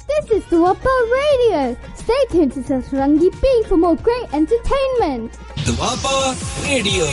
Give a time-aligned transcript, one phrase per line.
[0.00, 1.76] This is Duaba Radio.
[1.94, 5.30] Stay tuned to Satrangi Bing for more great entertainment.
[5.66, 6.34] Doaba
[6.64, 7.06] radio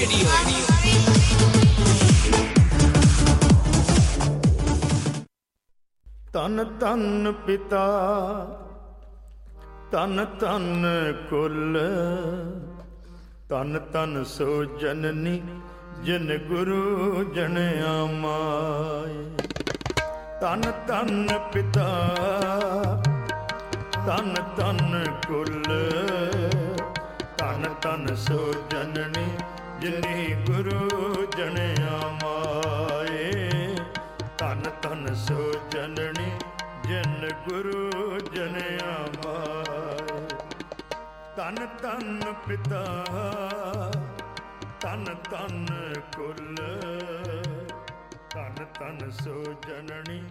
[6.34, 7.86] ਤਨ ਤਨ ਪਿਤਾ
[9.92, 10.86] ਤਨ ਤਨ
[11.30, 11.80] ਕੁਲ
[13.50, 15.42] ਤਨ ਤਨ ਸੋ ਜਨਨੀ
[16.04, 19.24] ਜਿਨ ਗੁਰੂ ਜਣਿਆ ਮਾਏ
[20.41, 21.87] ਤਨ ਤਨ ਪਿਤਾ
[24.07, 25.63] ਤਨ ਤਨ ਕੁਲ
[27.39, 29.27] ਤਨ ਤਨ ਸੋ ਜਨਨੀ
[29.81, 33.77] ਜਿਨੀ ਗੁਰੂ ਜਣਿਆ ਮਾਏ।
[34.39, 36.31] ਤਨ ਤਨ ਸੋ ਜਨਨੀ
[36.87, 40.27] ਜਿਨ ਗੁਰੂ ਜਣਿਆ ਮਾਏ।
[41.37, 42.85] ਤਨ ਤਨ ਪਿਤਾ
[44.81, 45.67] ਤਨ ਤਨ
[46.17, 46.57] ਕੁਲ
[48.59, 50.23] ਤਨ ਤਨ ਸੋ ਜਨਨੀ,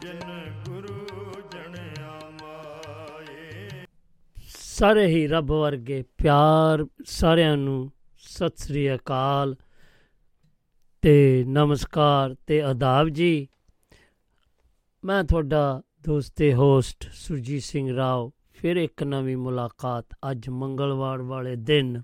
[0.00, 1.06] ਜਿਨ ਗੁਰੂ
[1.52, 3.86] ਜਣਿਆ ਮਾਏ।
[4.46, 9.56] ਸਾਰੇ ਹੀ ਰੱਬ ਵਰਗੇ ਪਿਆਰ ਸਾਰਿਆਂ ਨੂੰ ਸਤਿ ਸ੍ਰੀ ਅਕਾਲ
[11.02, 13.48] ਤੇ ਨਮਸਕਾਰ ਤੇ ਆਦਾਬ ਜੀ।
[15.04, 21.56] ਮੈਂ ਤੁਹਾਡਾ ਦੋਸਤ ਤੇ ਹੋਸਟ ਸੁਰਜੀਤ ਸਿੰਘ ਰਾਓ, ਫਿਰ ਇੱਕ ਨਵੀਂ ਮੁਲਾਕਾਤ ਅੱਜ ਮੰਗਲਵਾਰ ਵਾਲੇ
[21.56, 22.02] ਦਿਨ।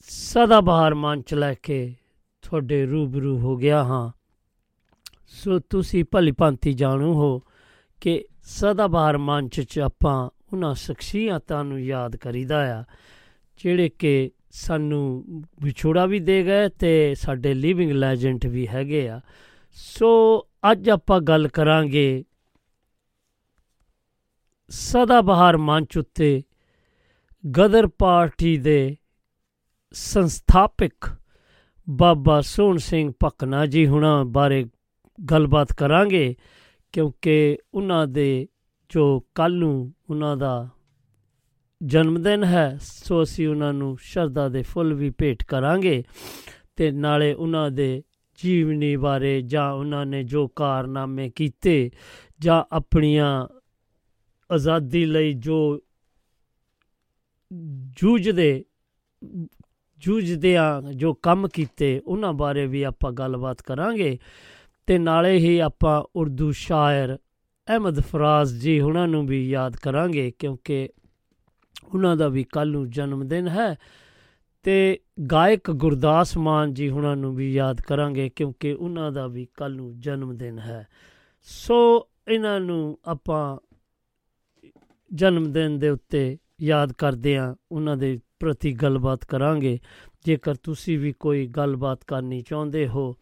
[0.00, 1.94] ਸਦਾ ਬਹਾਰ ਮੰਚ ਲੈ ਕੇ
[2.42, 4.15] ਤੁਹਾਡੇ ਰੂਬਰੂ ਹੋ ਗਿਆ ਹਾਂ।
[5.44, 7.42] ਸੋ ਤੁਸੀਂ ਭਲੀ ਭਾਂਤੀ ਜਾਣੂ ਹੋ
[8.00, 12.84] ਕਿ ਸਦਾ ਬਹਾਰ ਮੰਚ 'ਚ ਆਪਾਂ ਉਹਨਾਂ ਸ਼ਖਸੀਅਤਾਂ ਨੂੰ ਯਾਦ ਕਰੀਦਾ ਆ,
[13.58, 15.24] ਜਿਹੜੇ ਕਿ ਸਾਨੂੰ
[15.62, 19.20] ਵਿਛੋੜਾ ਵੀ ਦੇ ਗਏ ਤੇ ਸਾਡੇ ਲਿਵਿੰਗ ਲੈਜੈਂਡ ਵੀ ਹੈਗੇ ਆ।
[19.70, 22.24] ਸੋ ਅੱਜ ਆਪਾਂ ਗੱਲ ਕਰਾਂਗੇ
[24.68, 26.42] ਸਦਾ ਬਹਾਰ ਮੰਚ ਉੱਤੇ
[27.56, 28.96] ਗਦਰ ਪਾਰਟੀ ਦੇ
[29.92, 31.10] ਸੰਸਥਾਪਕ
[31.90, 34.64] ਬਾਬਾ ਸੋਹਣ ਸਿੰਘ ਪਕਨਾ ਜੀ ਹੁਣਾਂ ਬਾਰੇ
[35.30, 36.34] ਗੱਲਬਾਤ ਕਰਾਂਗੇ,
[36.92, 38.48] ਕਿਉਂਕਿ ਉਹਨਾਂ ਦੇ
[38.90, 40.68] ਜੋ ਕੱਲ ਨੂੰ ਉਹਨਾਂ ਦਾ
[41.82, 46.02] ਜਨਮ ਦਿਨ ਹੈ, ਸੋ ਅਸੀਂ ਉਹਨਾਂ ਨੂੰ ਸ਼ਰਧਾ ਦੇ ਫੁੱਲ ਵੀ ਭੇਟ ਕਰਾਂਗੇ
[46.76, 48.02] ਤੇ ਨਾਲੇ ਉਹਨਾਂ ਦੇ
[48.38, 51.90] ਜੀਵਨੀ ਬਾਰੇ ਜਾਂ ਉਹਨਾਂ ਨੇ ਜੋ ਕਾਰਨਾਮੇ ਕੀਤੇ
[52.40, 53.46] ਜਾਂ ਆਪਣੀਆਂ
[54.50, 55.80] ਆਜ਼ਾਦੀ ਲਈ ਜੋ
[58.00, 58.64] ਜੂਝਦੇ,
[59.98, 64.18] ਜੂਝਦਿਆਂ ਜੋ ਕੰਮ ਕੀਤੇ, ਉਹਨਾਂ ਬਾਰੇ ਵੀ ਆਪਾਂ ਗੱਲਬਾਤ ਕਰਾਂਗੇ।
[64.86, 67.16] ਤੇ ਨਾਲੇ ਹੀ ਆਪਾਂ ਉਰਦੂ ਸ਼ਾਇਰ
[67.68, 70.88] ਅਹਿਮਦ ਫਰਾਜ਼ ਜੀ ਉਹਨਾਂ ਨੂੰ ਵੀ ਯਾਦ ਕਰਾਂਗੇ, ਕਿਉਂਕਿ
[71.94, 73.74] ਉਹਨਾਂ ਦਾ ਵੀ ਕੱਲ ਨੂੰ ਜਨਮ ਦਿਨ ਹੈ
[74.64, 74.98] ਤੇ
[75.32, 80.00] ਗਾਇਕ ਗੁਰਦਾਸ ਮਾਨ ਜੀ ਉਹਨਾਂ ਨੂੰ ਵੀ ਯਾਦ ਕਰਾਂਗੇ, ਕਿਉਂਕਿ ਉਹਨਾਂ ਦਾ ਵੀ ਕੱਲ ਨੂੰ
[80.00, 80.86] ਜਨਮ ਦਿਨ ਹੈ।
[81.42, 83.56] ਸੋ ਇਹਨਾਂ ਨੂੰ ਆਪਾਂ
[85.10, 89.78] ਜਨਮ ਦਿਨ ਦੇ ਉੱਤੇ ਯਾਦ ਕਰਦੇ ਆ ਉਹਨਾਂ ਦੇ ਪ੍ਰਤੀ ਗੱਲਬਾਤ ਕਰਾਂਗੇ।
[90.26, 93.14] ਜੇਕਰ ਤੁਸੀਂ ਵੀ ਕੋਈ ਗੱਲਬਾਤ ਕਰਨੀ ਚਾਹੁੰਦੇ ਹੋ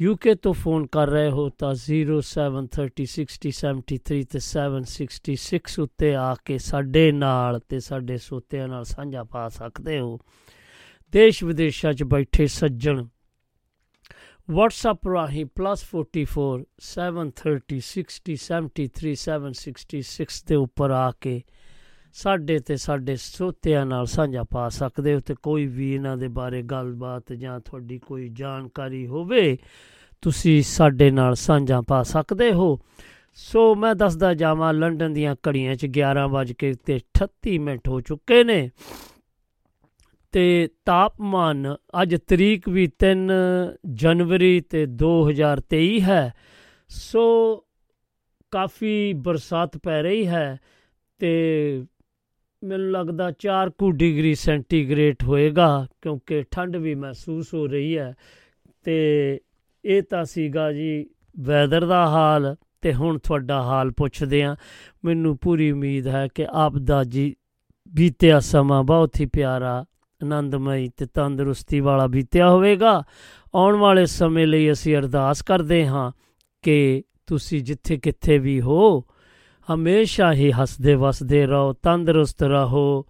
[0.00, 7.60] ਯੂਕੇ ਤੋਂ ਫੋਨ ਕਰ ਰਹੇ ਹੋ ਤਾਂ 073060703 ਤੇ 766 ਉੱਤੇ ਆ ਕੇ ਸਾਡੇ ਨਾਲ
[7.68, 10.18] ਤੇ ਸਾਡੇ ਸੋਤਿਆਂ ਨਾਲ ਸਾਂਝਾ ਪਾ ਸਕਦੇ ਹੋ।
[11.12, 13.06] ਦੇਸ਼ ਵਿਦੇਸ਼ਾਂ 'ਚ ਬੈਠੇ ਸੱਜਣ,
[14.48, 21.42] WhatsApp ਰਾਹੀਂ +44 730 60 73 766 ਦੇ ਉੱਪਰ ਆ ਕੇ
[22.16, 26.62] ਸਾਡੇ ਤੇ ਸਾਡੇ ਸੋਤਿਆਂ ਨਾਲ ਸਾਂਝਾ ਪਾ ਸਕਦੇ ਹੋ ਤੇ ਕੋਈ ਵੀ ਇਹਨਾਂ ਦੇ ਬਾਰੇ
[26.62, 29.58] ਗੱਲਬਾਤ ਜਾਂ ਤੁਹਾਡੀ ਕੋਈ ਜਾਣਕਾਰੀ ਹੋਵੇ,
[30.22, 32.78] ਤੁਸੀਂ ਸਾਡੇ ਨਾਲ ਸਾਂਝਾ ਪਾ ਸਕਦੇ ਹੋ।
[33.34, 38.00] ਸੋ ਮੈਂ ਦੱਸਦਾ ਜਾਵਾਂ, ਲੰਡਨ ਦੀਆਂ ਘੜੀਆਂ 'ਚ 11 ਵਜ ਕੇ ਤੇ 38 ਮਿੰਟ ਹੋ
[38.00, 38.70] ਚੁੱਕੇ ਨੇ।
[40.32, 43.30] ਤੇ ਤਾਪਮਾਨ ਅੱਜ ਤਰੀਕ ਵੀ 3
[43.94, 46.32] ਜਨਵਰੀ ਤੇ 2023 ਹੈ।
[46.88, 47.56] ਸੋ
[48.50, 50.58] ਕਾਫੀ ਬਰਸਾਤ ਪੈ ਰਹੀ ਹੈ
[51.18, 51.84] ਤੇ
[52.66, 58.14] ਮੈਨੂੰ ਲੱਗਦਾ 4 ਕੁ ਡਿਗਰੀ ਸੈਂਟੀਗ੍ਰੇਡ ਹੋਏਗਾ, ਕਿਉਂਕਿ ਠੰਡ ਵੀ ਮਹਿਸੂਸ ਹੋ ਰਹੀ ਹੈ।
[58.84, 59.40] ਤੇ
[59.84, 61.06] ਇਹ ਤਾਂ ਸੀਗਾ ਜੀ
[61.40, 64.56] ਵੈਦਰ ਦਾ ਹਾਲ, ਤੇ ਹੁਣ ਤੁਹਾਡਾ ਹਾਲ ਪੁੱਛਦੇ ਆ
[65.04, 67.34] ਮੈਨੂੰ ਪੂਰੀ ਉਮੀਦ ਹੈ ਕਿ ਆਪ ਦਾ ਜੀ
[67.94, 69.84] ਬੀਤਿਆ ਸਮਾਂ ਬਹੁਤ ਹੀ ਪਿਆਰਾ,
[70.20, 73.02] ਆਨੰਦਮਈ ਤੇ ਤੰਦਰੁਸਤੀ ਵਾਲਾ ਬੀਤਿਆ ਹੋਵੇਗਾ।
[73.54, 76.12] ਆਉਣ ਵਾਲੇ ਸਮੇਂ ਲਈ ਅਸੀਂ ਅਰਦਾਸ ਕਰਦੇ ਹਾਂ
[76.62, 79.04] ਕਿ ਤੁਸੀਂ ਜਿੱਥੇ ਕਿੱਥੇ ਵੀ ਹੋ
[79.74, 83.06] ਹਮੇਸ਼ਾ ਹੀ ਹੱਸਦੇ ਵਸਦੇ ਰਹੋ, ਤੰਦਰੁਸਤ ਰਹੋ,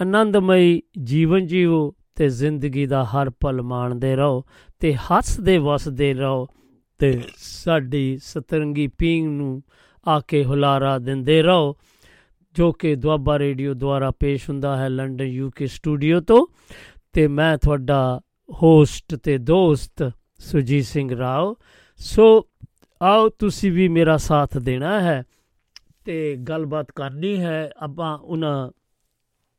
[0.00, 4.44] ਆਨੰਦਮਈ ਜੀਵਨ ਜੀਵੋ ਤੇ ਜ਼ਿੰਦਗੀ ਦਾ ਹਰ ਪਲ ਮਾਣਦੇ ਰਹੋ
[4.78, 6.46] ਤੇ ਹੱਸਦੇ ਵਸਦੇ ਰਹੋ
[6.98, 9.62] ਤੇ ਸਾਡੀ ਸਤਰੰਗੀ ਪੀਂਗ ਨੂੰ
[10.08, 11.76] ਆ ਕੇ ਹੁਲਾਰਾ ਦਿੰਦੇ ਰਹੋ,
[12.54, 16.46] ਜੋ ਕਿ ਦੁਆਬਾ ਰੇਡੀਓ ਦੁਆਰਾ ਪੇਸ਼ ਹੁੰਦਾ ਹੈ ਲੰਡਨ ਯੂਕੇ ਸਟੂਡੀਓ ਤੋਂ।
[17.12, 18.20] ਤੇ ਮੈਂ ਤੁਹਾਡਾ
[18.62, 21.56] ਹੋਸਟ ਤੇ ਦੋਸਤ ਸੁਜੀਤ ਸਿੰਘ ਰਾਓ।
[21.98, 22.48] ਸੋ
[23.02, 25.24] ਆਓ ਤੁਸੀਂ ਵੀ ਮੇਰਾ ਸਾਥ ਦੇਣਾ ਹੈ।
[26.08, 28.70] ਤੇ ਗੱਲਬਾਤ ਕਰਨੀ ਹੈ। ਆਪਾਂ ਉਹਨਾਂ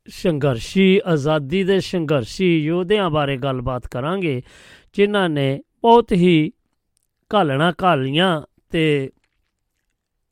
[0.08, 4.42] ਸੰਘਰਸ਼ੀ, ਆਜ਼ਾਦੀ ਦੇ ਸੰਘਰਸ਼ੀ ਯੋਧਿਆਂ ਬਾਰੇ ਗੱਲਬਾਤ ਕਰਾਂਗੇ,
[4.92, 6.52] ਜਿਨ੍ਹਾਂ ਨੇ ਬਹੁਤ ਹੀ
[7.34, 9.10] ਘਾਲਣਾ ਘਾਲੀਆਂ ਤੇ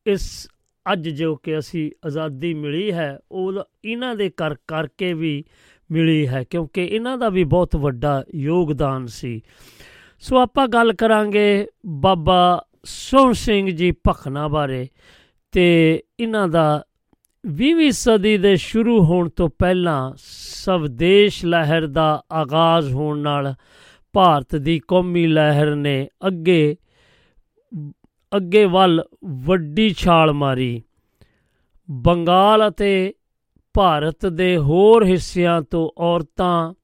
[0.06, 0.48] ਇਸ
[0.92, 5.44] ਅੱਜ ਜੋ ਕਿ ਅਸੀਂ ਆਜ਼ਾਦੀ ਮਿਲੀ ਹੈ, ਉਹ ਇਹਨਾਂ ਦੇ ਕਰ ਕਰਕੇ ਵੀ
[5.90, 9.42] ਮਿਲੀ ਹੈ, ਕਿਉਂਕਿ ਇਹਨਾਂ ਦਾ ਵੀ ਬਹੁਤ ਵੱਡਾ ਯੋਗਦਾਨ ਸੀ।
[10.20, 14.88] ਸੋ ਆਪਾਂ ਗੱਲ ਕਰਾਂਗੇ ਬਾਬਾ ਸੋਹਣ ਸਿੰਘ ਜੀ ਭਖਨਾ ਬਾਰੇ।
[15.58, 16.84] ਤੇ ਇਹਨਾਂ ਦਾ
[17.44, 23.54] 20ਵੀਂ ਸਦੀ ਦੇ ਸ਼ੁਰੂ ਹੋਣ ਤੋਂ ਪਹਿਲਾਂ ਸਵਦੇਸ਼ ਲਹਿਰ ਦਾ ਆਗਾਜ਼ ਹੋਣ ਨਾਲ
[24.12, 26.76] ਭਾਰਤ ਦੀ ਕੌਮੀ ਲਹਿਰ ਨੇ ਅੱਗੇ
[28.36, 30.82] ਅੱਗੇ ਵੱਲ ਵੱਡੀ ਛਾਲ ਮਾਰੀ।
[31.90, 33.14] ਬੰਗਾਲ ਅਤੇ
[33.74, 36.74] ਭਾਰਤ ਦੇ ਹੋਰ ਹਿੱਸਿਆਂ ਤੋਂ ਔਰਤਾਂ,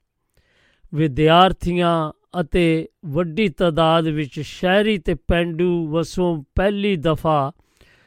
[0.94, 7.52] ਵਿਦਿਆਰਥੀਆਂ ਅਤੇ ਵੱਡੀ ਤਾਦਾਦ ਵਿੱਚ ਸ਼ਹਿਰੀ ਤੇ ਪਿੰਡੂ ਵਸੋਂ ਪਹਿਲੀ ਦਫਾ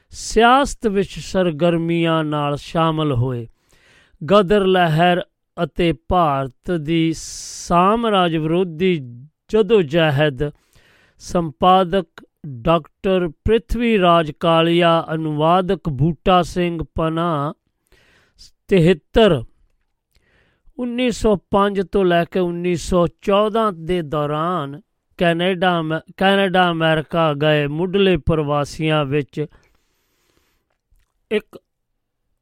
[0.10, 3.48] ਸਿਆਸਤ ਵਿੱਚ ਸਰਗਰਮੀਆਂ ਨਾਲ ਸ਼ਾਮਲ ਹੋਏ।
[4.22, 5.22] ਗਦਰ ਲਹਿਰ
[5.64, 8.96] ਅਤੇ ਭਾਰਤ ਦੀ ਸਾਮਰਾਜ ਵਿਰੋਧੀ
[9.50, 10.52] ਜਦੋਂ ਜਹਿਦ
[11.18, 12.08] ਸੰਪਾਦਕ
[12.48, 17.54] ਡਾਕਟਰ ਪ੍ਰਿਥਵੀ ਰਾਜ ਕਾਲੀਆ, ਅਨੁਵਾਦਕ ਬੂਟਾ ਸਿੰਘ ਪਨਾ
[18.70, 19.44] 73
[20.80, 24.82] 1905 ਤੋਂ ਲੈ ਕੇ 1914 ਦੇ ਦੌਰਾਨ
[25.18, 25.82] ਕੈਨੇਡਾ
[26.18, 29.46] ਕੈਨੇਡਾ, ਅਮਰੀਕਾ ਗਏ ਮੁੱਢਲੇ ਪ੍ਰਵਾਸੀਆਂ ਵਿੱਚ
[31.32, 31.58] ਇੱਕ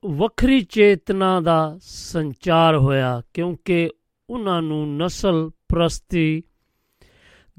[0.04, 3.90] ਵੱਖਰੀ ਚੇਤਨਾ ਦਾ ਸੰਚਾਰ ਹੋਇਆ ਕਿਉਂਕਿ
[4.30, 6.44] ਉਹਨਾਂ ਨੂੰ ਨਸਲ ਪ੍ਰਸਤੀ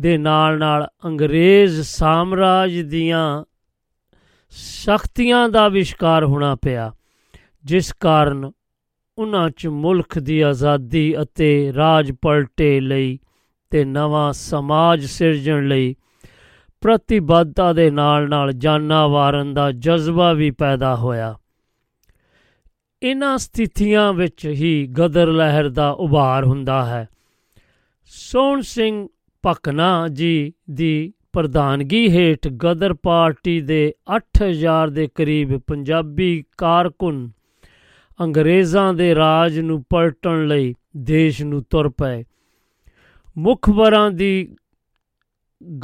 [0.01, 3.45] ਦੇ ਨਾਲ ਨਾਲ ਅੰਗਰੇਜ਼ ਸਾਮਰਾਜ ਦੀਆਂ
[4.51, 6.93] ਸ਼ਕਤੀਆਂ ਦਾ ਵਿਸ਼ਕਾਰ ਹੋਣਾ ਪਿਆ,
[7.65, 8.51] ਜਿਸ ਕਾਰਨ
[9.19, 13.19] ਉਹਨਾਂ 'ਚ ਮੁਲਕ ਦੀ ਆਜ਼ਾਦੀ ਅਤੇ ਰਾਜ ਪਲਟੇ ਲਈ
[13.71, 15.97] ਤੇ ਨਵਾਂ ਸਮਾਜ ਸਿਰਜਣ ਲਈ
[16.87, 21.39] ਪ੍ਰਤੀਬੱਧਤਾ ਦੇ ਨਾਲ ਨਾਲ ਜਾਨਾਂ ਵਾਰਨ ਦਾ ਜਜ਼ਬਾ ਵੀ ਪੈਦਾ ਹੋਇਆ।
[23.03, 27.09] ਇਨ੍ਹਾਂ ਸਥਿਤੀਆਂ ਵਿੱਚ ਹੀ ਗਦਰ ਲਹਿਰ ਦਾ ਉਭਾਰ ਹੁੰਦਾ ਹੈ।
[28.05, 29.09] ਸੋਹਣ ਸਿੰਘ
[29.47, 37.31] ਭਕਨਾ ਜੀ ਦੀ ਪ੍ਰਧਾਨਗੀ ਹੇਠ ਗਦਰ ਪਾਰਟੀ ਦੇ 8000 ਦੇ ਕਰੀਬ ਪੰਜਾਬੀ ਕਾਰਕੁਨ
[38.21, 42.25] ਅੰਗਰੇਜ਼ਾਂ ਦੇ ਰਾਜ ਨੂੰ ਪਲਟਣ ਲਈ ਦੇਸ਼ ਨੂੰ ਤੁਰ ਪਏ।
[43.39, 44.57] ਮੁਖਬਰਾਂ ਦੀ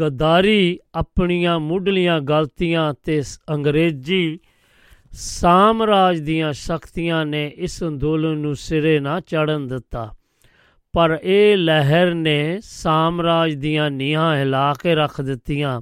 [0.01, 3.23] ਗਦਾਰੀ ਆਪਣੀਆਂ ਮੁੱਢਲੀਆਂ ਗਲਤੀਆਂ ਤੇ
[3.55, 4.41] ਅੰਗਰੇਜ਼ੀ
[5.11, 10.13] ਸਾਮਰਾਜ ਦੀਆਂ ਸ਼ਕਤੀਆਂ ਨੇ ਇਸ ਅੰਦੋਲਨ ਨੂੰ ਸਿਰੇ ਨਾ ਚੜਨ ਦਿੱਤਾ।
[10.93, 15.81] ਪਰ ਇਹ ਲਹਿਰ ਨੇ ਸਾਮਰਾਜ ਦੀਆਂ ਨੀਹਾਂ ਹਿਲਾ ਕੇ ਰੱਖ ਦਿੱਤੀਆਂ।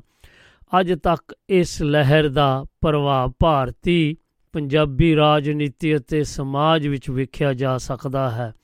[0.81, 4.17] ਅੱਜ ਤੱਕ ਇਸ ਲਹਿਰ ਦਾ ਪ੍ਰਭਾਵ ਭਾਰਤੀ
[4.53, 8.55] ਪੰਜਾਬੀ ਰਾਜਨੀਤੀ ਅਤੇ ਸਮਾਜ ਵਿੱਚ ਵੇਖਿਆ ਜਾ ਸਕਦਾ ਹੈ।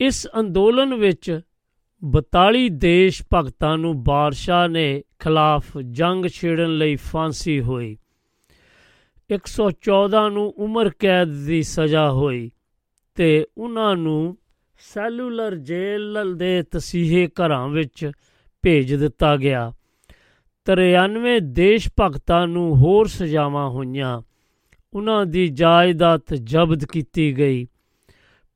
[0.00, 1.40] ਇਸ ਅੰਦੋਲਨ ਵਿੱਚ
[2.06, 7.96] 42 ਦੇਸ਼ ਭਗਤਾਂ ਨੂੰ ਬਾਦਸ਼ਾਹ ਨੇ ਖਿਲਾਫ ਜੰਗ ਛੇੜਨ ਲਈ ਫਾਂਸੀ ਹੋਈ।
[9.30, 12.50] 114 ਨੂੰ ਉਮਰ ਕੈਦ ਦੀ ਸਜ਼ਾ ਹੋਈ
[13.14, 14.38] ਤੇ ਉਹਨਾਂ ਨੂੰ
[14.78, 18.10] ਸੈਲੂਲਰ ਜੇਲ੍ਹ ਦੇ ਤਸੀਹੇ ਘਰਾਂ ਵਿੱਚ
[18.62, 19.72] ਭੇਜ ਦਿੱਤਾ ਗਿਆ।
[20.64, 24.22] 93 ਦੇਸ਼ ਭਗਤਾਂ ਨੂੰ ਹੋਰ ਸਜ਼ਾਵਾਂ ਹੋਈਆਂ।
[24.94, 27.66] ਉਹਨਾਂ ਦੀ ਜਾਇਦਾਦ ਜ਼ਬਤ ਕੀਤੀ ਗਈ।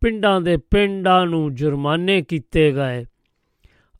[0.00, 3.04] ਪਿੰਡਾਂ ਦੇ ਪਿੰਡਾਂ ਨੂੰ ਜੁਰਮਾਨੇ ਕੀਤੇ ਗਏ।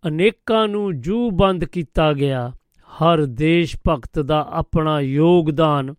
[0.09, 2.53] ਅਨੇਕਾਂ ਨੂੰ ਜੂ ਬੰਦ ਕੀਤਾ ਗਿਆ।
[2.91, 5.95] ਹਰ ਦੇਸ਼ ਭਗਤ ਦਾ ਆਪਣਾ ਯੋਗਦਾਨ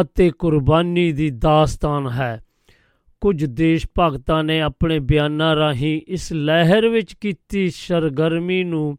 [0.00, 2.44] ਅਤੇ ਕੁਰਬਾਨੀ ਦੀ ਦਾਸਤਾਨ ਹੈ।
[3.20, 8.98] ਕੁਝ ਦੇਸ਼ ਭਗਤਾਂ ਨੇ ਆਪਣੇ ਬਿਆਨਾਂ ਰਾਹੀਂ ਇਸ ਲਹਿਰ ਵਿੱਚ ਕੀਤੀ ਸਰਗਰਮੀ ਨੂੰ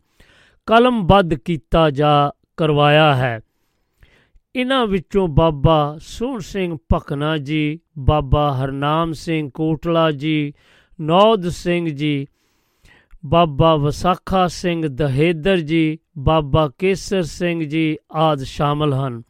[0.66, 3.40] ਕਲਮਬੱਧ ਕੀਤਾ ਜਾ ਕਰਵਾਇਆ ਹੈ।
[4.56, 10.54] ਇਹਨਾਂ ਵਿੱਚੋਂ ਬਾਬਾ ਸੋਹਣ ਸਿੰਘ ਭਕਨਾ ਜੀ, ਬਾਬਾ ਹਰਨਾਮ ਸਿੰਘ ਕੋਟਲਾ ਜੀ
[11.02, 12.28] ਨੌਦ ਸਿੰਘ ਜੀ
[13.26, 19.24] ਬਾਬਾ ਵਸਾਖਾ ਸਿੰਘ ਦਹੇਦਰ ਜੀ, ਬਾਬਾ ਕੇਸਰ ਸਿੰਘ ਜੀ ਆਦ ਸ਼ਾਮਲ ਹਨ।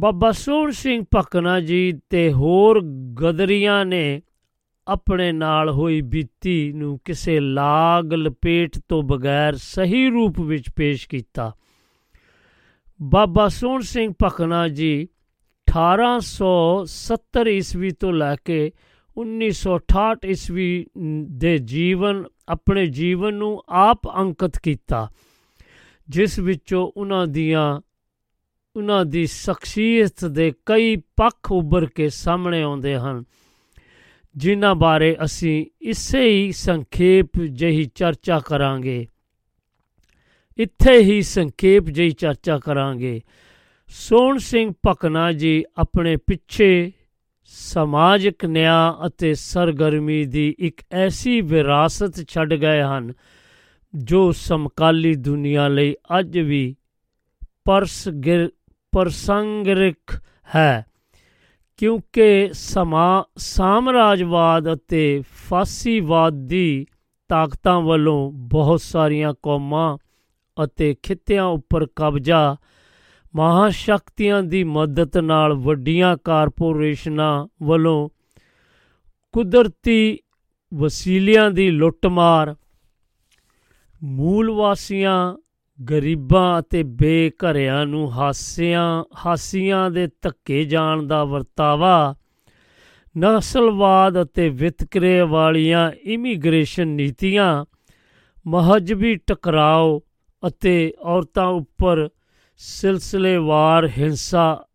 [0.00, 2.80] ਬਾਬਾ ਸੋਹਣ ਸਿੰਘ ਭਕਨਾ ਜੀ ਤੇ ਹੋਰ
[3.22, 4.22] ਗਦਰੀਆਂ ਨੇ
[4.88, 11.54] ਆਪਣੇ ਨਾਲ ਹੋਈ ਬੀਤੀ ਨੂੰ ਕਿਸੇ ਲਾਗ ਲਪੇਟ ਤੋਂ ਬਗੈਰ ਸਹੀ ਰੂਪ ਵਿੱਚ ਪੇਸ਼ ਕੀਤਾ।
[13.02, 15.08] ਬਾਬਾ ਸੋਹਣ ਸਿੰਘ ਭਕਨਾ ਜੀ
[15.66, 18.72] 1870 ਈਸਵੀ ਤੋਂ ਲੈ ਕੇ
[19.16, 20.86] 1968 ਈਸਵੀ
[21.22, 25.08] ਦੇ ਜੀਵਨ, ਆਪਣੇ ਜੀਵਨ ਨੂੰ ਆਪ ਅੰਕਿਤ ਕੀਤਾ,
[26.08, 27.80] ਜਿਸ ਵਿੱਚੋਂ ਉਹਨਾਂ ਦੀਆਂ,
[28.76, 33.24] ਉਹਨਾਂ ਦੀ ਸ਼ਖਸੀਅਤ ਦੇ ਕਈ ਪੱਖ ਉੱਭਰ ਕੇ ਸਾਹਮਣੇ ਆਉਂਦੇ ਹਨ,
[34.36, 39.06] ਜਿਨ੍ਹਾਂ ਬਾਰੇ ਅਸੀਂ ਇਸੇ ਹੀ ਸੰਖੇਪ ਜਹੀ ਚਰਚਾ ਕਰਾਂਗੇ।
[40.58, 43.20] ਇੱਥੇ ਹੀ ਸੰਖੇਪ ਜਹੀ ਚਰਚਾ ਕਰਾਂਗੇ।
[43.88, 46.92] ਸੋਹਣ ਸਿੰਘ ਭਕਨਾ ਜੀ ਆਪਣੇ ਪਿੱਛੇ
[47.54, 53.12] ਸਮਾਜਿਕ ਨਿਆਂ ਅਤੇ ਸਰਗਰਮੀ ਦੀ ਇੱਕ ਐਸੀ ਵਿਰਾਸਤ ਛੱਡ ਗਏ ਹਨ,
[53.94, 56.74] ਜੋ ਸਮਕਾਲੀ ਦੁਨੀਆ ਲਈ ਅੱਜ ਵੀ
[57.64, 58.48] ਪਰਸਗਿਰ
[58.92, 60.20] ਪ੍ਰਸੰਗਰਿਕ
[60.54, 60.84] ਹੈ,
[61.76, 66.86] ਕਿਉਂਕਿ ਸਮਾ, ਸਾਮਰਾਜਵਾਦ ਅਤੇ ਫਾਸੀਵਾਦੀ
[67.28, 69.96] ਤਾਕਤਾਂ ਵੱਲੋਂ ਬਹੁਤ ਸਾਰੀਆਂ ਕੌਮਾਂ
[70.64, 72.56] ਅਤੇ ਖਿੱਤਿਆਂ ਉੱਪਰ ਕਬਜ਼ਾ
[73.36, 78.08] ਮਹਾਸ਼ਕਤੀਆਂ ਦੀ ਮਦਦ ਨਾਲ ਵੱਡੀਆਂ ਕਾਰਪੋਰੇਸ਼ਨਾਂ ਵੱਲੋਂ
[79.32, 80.18] ਕੁਦਰਤੀ
[80.74, 82.54] ਵਸੀਲਿਆਂ ਦੀ ਲੁੱਟਮਾਰ
[84.02, 85.36] ਮੂਲ ਵਾਸੀਆਂ
[85.84, 92.14] ਗਰੀਬਾਂ ਅਤੇ ਬੇਘਰਿਆਂ ਨੂੰ ਹਾਸਿਆਂ, ਹਾਸੀਆਂ ਦੇ ਧੱਕੇ ਜਾਣ ਦਾ ਵਰਤਾਵਾ,
[93.18, 97.64] ਨਸਲਵਾਦ ਅਤੇ ਵਿਤਕਰੇ ਵਾਲੀਆਂ ਇਮੀਗ੍ਰੇਸ਼ਨ ਨੀਤੀਆਂ,
[98.46, 100.00] ਮਹਜਬੀ ਟਕਰਾਓ
[100.46, 102.08] ਅਤੇ ਔਰਤਾਂ ਉੱਪਰ
[102.64, 104.66] ਸਿਲਸਿਲੇਵਾਰ ਹਿੰਸਾ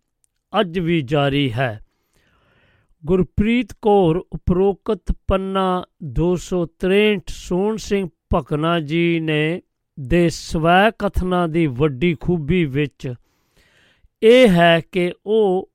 [0.59, 1.85] ਅੱਜ ਵੀ ਜਾਰੀ ਹੈ।
[3.05, 9.61] ਗੁਰਪ੍ਰੀਤ ਕੌਰ ਉਪਰੋਕਤ ਪੰਨਾ 263 ਸੋਹਣ ਸਿੰਘ ਭਕਨਾ ਜੀ ਨੇ
[9.99, 13.13] ਦੇ ਸਵੈ ਕਥਨਾਂ ਦੀ ਵੱਡੀ ਖੂਬੀ ਵਿੱਚ
[14.23, 15.71] ਇਹ ਹੈ ਕਿ ਉਹ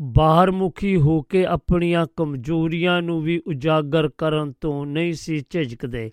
[0.00, 6.10] ਬਾਹਰਮੁਖੀ ਹੋ ਕੇ ਆਪਣੀਆਂ ਕਮਜ਼ੋਰੀਆਂ ਨੂੰ ਵੀ ਉਜਾਗਰ ਕਰਨ ਤੋਂ ਨਹੀਂ ਸੀ ਝਿਜਕਦੇ।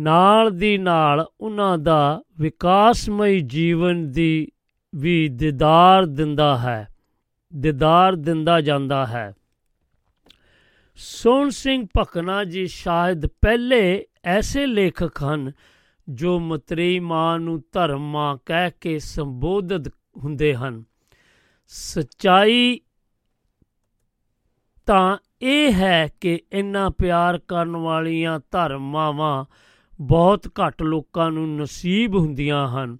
[0.00, 4.52] ਨਾਲ ਦੀ ਨਾਲ ਉਹਨਾਂ ਦਾ ਵਿਕਾਸਮਈ ਜੀਵਨ ਦੀ
[4.94, 6.88] ਵੀ ਦਿਦਾਰ ਦਿੰਦਾ ਹੈ,
[7.54, 9.34] ਦਿਦਾਰ ਦਿੰਦਾ ਜਾਂਦਾ ਹੈ।
[10.94, 15.52] ਸੋਹਣ ਸਿੰਘ ਭਕਨਾ ਜੀ ਸ਼ਾਇਦ ਪਹਿਲੇ ਐਸੇ ਲੇਖਕ ਹਨ
[16.08, 20.84] ਜੋ ਮਤਰੇਈ ਮਾਂ ਨੂੰ ਧਰਮ ਮਾਂ ਕਹਿ ਕੇ ਸੰਬੋਧਿਤ ਹੁੰਦੇ ਹਨ।
[21.66, 22.80] ਸਚਾਈ
[24.86, 29.44] ਤਾਂ ਇਹ ਹੈ ਕਿ ਇੰਨਾ ਪਿਆਰ ਕਰਨ ਵਾਲੀਆਂ ਧਰਮ ਮਾਵਾਂ
[30.00, 32.98] ਬਹੁਤ ਘੱਟ ਲੋਕਾਂ ਨੂੰ ਨਸੀਬ ਹੁੰਦੀਆਂ ਹਨ।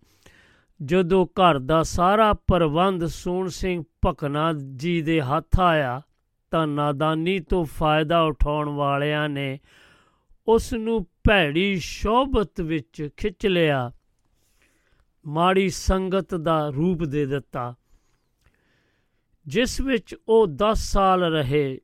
[0.82, 6.02] ਜਦੋਂ ਘਰ ਦਾ ਸਾਰਾ ਪ੍ਰਬੰਧ ਸੋਹਣ ਸਿੰਘ ਭਕਨਾ ਜੀ ਦੇ ਹੱਥ ਆਇਆ,
[6.50, 9.60] ਤਾਂ ਨਾਦਾਨੀ ਤੋਂ ਫਾਇਦਾ ਉਠਾਉਣ ਵਾਲਿਆਂ ਨੇ
[10.48, 13.92] ਉਸ ਨੂੰ ਭੈੜੀ ਸ਼ੋਭਤ ਵਿੱਚ ਖਿੱਚ ਲਿਆ।
[15.26, 17.74] ਮਾੜੀ ਸੰਗਤ ਦਾ ਰੂਪ ਦੇ ਦਿੱਤਾ।
[19.46, 21.80] ਜਿਸ ਵਿੱਚ ਉਹ 10 ਸਾਲ ਰਹੇ,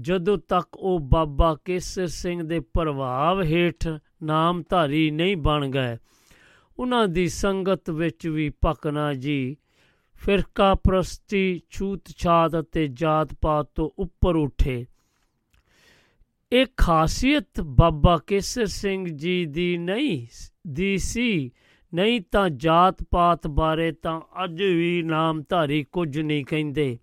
[0.00, 3.88] ਜਦੋਂ ਤੱਕ ਉਹ ਬਾਬਾ ਕੇਸਰ ਸਿੰਘ ਦੇ ਪ੍ਰਭਾਵ ਹੇਠ
[4.22, 5.96] ਨਾਮਧਾਰੀ ਨਹੀਂ ਬਣ ਗਏ।
[6.78, 9.56] ਉਹਨਾਂ ਦੀ ਸੰਗਤ ਵਿੱਚ ਵੀ ਭਕਨਾ ਜੀ।
[10.14, 14.86] ਫਿਰਕਾ ਪ੍ਰਸਤੀ ਛੂਤ ਛਾਤ ਅਤੇ ਜਾਤ ਪਾਤ ਤੋਂ ਉੱਪਰ ਉੱਠੇ।
[16.52, 20.26] ਇਹ ਖਾਸੀਅਤ ਬਾਬਾ ਕੇਸਰ ਸਿੰਘ ਜੀ ਦੀ ਨਹੀਂ
[20.68, 21.50] ਦੀ ਸੀ।
[21.94, 26.98] ਨਹੀਂ ਤਾਂ ਜਾਤ ਪਾਤ ਬਾਰੇ ਤਾਂ ਅੱਜ ਵੀ ਨਾਮਧਾਰੀ ਕੁਝ ਨਹੀਂ ਕਹਿੰਦੇ।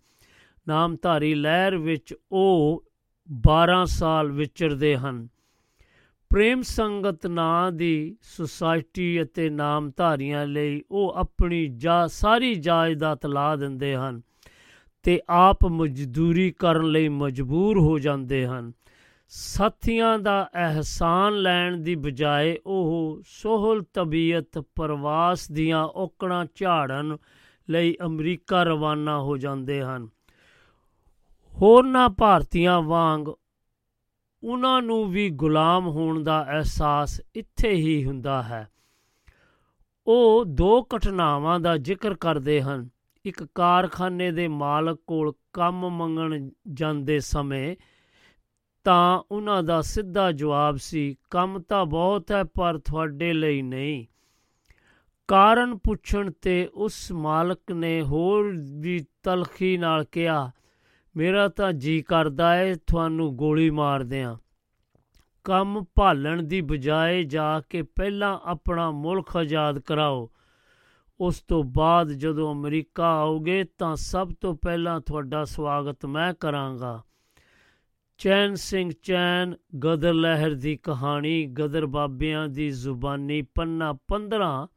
[0.67, 2.83] ਨਾਮਧਾਰੀ ਲਹਿਰ ਵਿੱਚ ਉਹ
[3.31, 5.27] 12 ਸਾਲ ਵਿਚਰਦੇ ਹਨ।
[6.29, 13.95] ਪ੍ਰੇਮ ਸੰਗਤ ਨਾਂ ਦੀ ਸੁਸਾਇਟੀ ਅਤੇ ਨਾਮਧਾਰੀਆਂ ਲਈ ਉਹ ਆਪਣੀ ਜਾ, ਸਾਰੀ ਜਾਇਦਾਦ ਲਾ ਦਿੰਦੇ
[13.95, 14.21] ਹਨ
[15.03, 18.71] ਤੇ ਆਪ ਮਜ਼ਦੂਰੀ ਕਰਨ ਲਈ ਮਜਬੂਰ ਹੋ ਜਾਂਦੇ ਹਨ।
[19.27, 27.17] ਸਾਥੀਆਂ ਦਾ ਅਹਿਸਾਨ ਲੈਣ ਦੀ ਬਜਾਏ ਉਹ ਸੋਹਲ ਤਬੀਅਤ, ਪ੍ਰਵਾਸ ਦੀਆਂ ਔਕੜਾਂ ਝਾੜਨ
[27.69, 30.09] ਲਈ ਅਮਰੀਕਾ ਰਵਾਨਾ ਹੋ ਜਾਂਦੇ ਹਨ।
[31.53, 33.27] ਹੋਰਨਾਂ ਭਾਰਤੀਆਂ ਵਾਂਗ
[34.43, 38.67] ਉਹਨਾਂ ਨੂੰ ਵੀ ਗੁਲਾਮ ਹੋਣ ਦਾ ਅਹਿਸਾਸ ਇੱਥੇ ਹੀ ਹੁੰਦਾ ਹੈ।
[40.07, 42.89] ਉਹ ਦੋ ਘਟਨਾਵਾਂ ਦਾ ਜ਼ਿਕਰ ਕਰਦੇ ਹਨ।
[43.25, 47.75] ਇੱਕ ਕਾਰਖਾਨੇ ਦੇ ਮਾਲਕ ਕੋਲ ਕੰਮ ਮੰਗਣ ਜਾਂਦੇ ਸਮੇਂ
[48.83, 54.05] ਤਾਂ ਉਹਨਾਂ ਦਾ ਸਿੱਧਾ ਜਵਾਬ ਸੀ, ਕੰਮ ਤਾਂ ਬਹੁਤ ਹੈ, ਪਰ ਤੁਹਾਡੇ ਲਈ ਨਹੀਂ।
[55.27, 60.51] ਕਾਰਨ ਪੁੱਛਣ ਤੇ ਉਸ ਮਾਲਕ ਨੇ ਹੋਰ ਵੀ ਤਲਖੀ ਨਾਲ ਕਿਹਾ
[61.17, 64.37] ਮੇਰਾ ਤਾਂ ਜੀ ਕਰਦਾ ਏ, ਤੁਹਾਨੂੰ ਗੋਲੀ ਮਾਰ ਦਿਆਂ
[65.43, 70.29] ਕੰਮ ਭਾਲਣ ਦੀ ਬਜਾਏ ਜਾ ਕੇ ਪਹਿਲਾਂ ਆਪਣਾ ਮੁਲਕ ਆਜ਼ਾਦ ਕਰਾਓ।
[71.19, 77.03] ਉਸ ਤੋਂ ਬਾਅਦ ਜਦੋਂ ਅਮਰੀਕਾ ਆਓਗੇ ਤਾਂ ਸਭ ਤੋਂ ਪਹਿਲਾਂ ਤੁਹਾਡਾ ਸਵਾਗਤ ਮੈਂ ਕਰਾਂਗਾ।
[78.17, 84.67] ਚੈਨ ਸਿੰਘ ਚੈਨ, ਗਦਰ ਲਹਿਰ ਦੀ ਕਹਾਣੀ, ਗਦਰ ਬਾਬਿਆਂ ਦੀ ਜ਼ੁਬਾਨੀ ਪੰਨਾ 15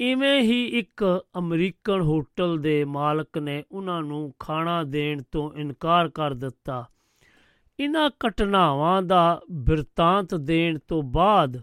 [0.00, 6.34] ਇਵੇਂ ਹੀ ਇੱਕ ਅਮਰੀਕਨ ਹੋਟਲ ਦੇ ਮਾਲਕ ਨੇ ਉਹਨਾਂ ਨੂੰ ਖਾਣਾ ਦੇਣ ਤੋਂ ਇਨਕਾਰ ਕਰ
[6.34, 6.84] ਦਿੱਤਾ।
[7.80, 11.62] ਇਹਨਾਂ ਘਟਨਾਵਾਂ ਦਾ ਬਿਰਤਾਂਤ ਦੇਣ ਤੋਂ ਬਾਅਦ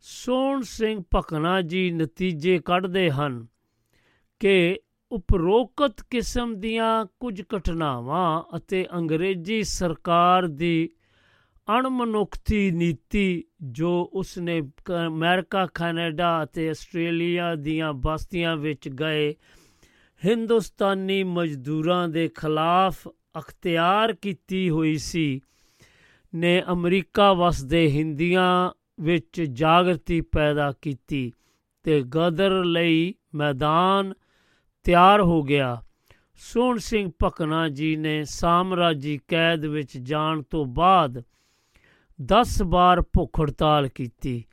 [0.00, 3.46] ਸੋਹਣ ਸਿੰਘ ਭਕਨਾ ਜੀ ਨਤੀਜੇ ਕੱਢਦੇ ਹਨ
[4.40, 10.90] ਕਿ ਉਪਰੋਕਤ ਕਿਸਮ ਦੀਆਂ ਕੁਝ ਘਟਨਾਵਾਂ ਅਤੇ ਅੰਗਰੇਜ਼ੀ ਸਰਕਾਰ ਦੀ
[11.70, 14.60] ਅਣਮਨੁੱਖਤੀ ਨੀਤੀ ਜੋ ਉਸਨੇ
[15.06, 19.34] ਅਮਰੀਕਾ, ਕੈਨੇਡਾ ਅਤੇ ਆਸਟ੍ਰੇਲੀਆ ਦੀਆਂ ਬਸਤੀਆਂ ਵਿੱਚ ਗਏ
[20.24, 23.08] ਹਿੰਦੁਸਤਾਨੀ ਮਜ਼ਦੂਰਾਂ ਦੇ ਖਿਲਾਫ
[23.38, 25.40] ਅਖਤਿਆਰ ਕੀਤੀ ਹੋਈ ਸੀ,
[26.34, 28.70] ਨੇ ਅਮਰੀਕਾ ਵਸਦੇ ਹਿੰਦੀਆਂ
[29.00, 31.32] ਵਿੱਚ ਜਾਗਰਤੀ ਪੈਦਾ ਕੀਤੀ
[31.82, 34.14] ਤੇ ਗਦਰ ਲਈ ਮੈਦਾਨ
[34.84, 35.82] ਤਿਆਰ ਹੋ ਗਿਆ।
[36.34, 41.22] ਸੋਹਣ ਸਿੰਘ ਭਕਨਾ ਜੀ ਨੇ ਸਾਮਰਾਜੀ ਕੈਦ ਵਿੱਚ ਜਾਣ ਤੋਂ ਬਾਅਦ
[42.22, 44.44] 10 ਵਾਰ ਭੁੱਖ ਹੜਤਾਲ ਕੀਤੀ।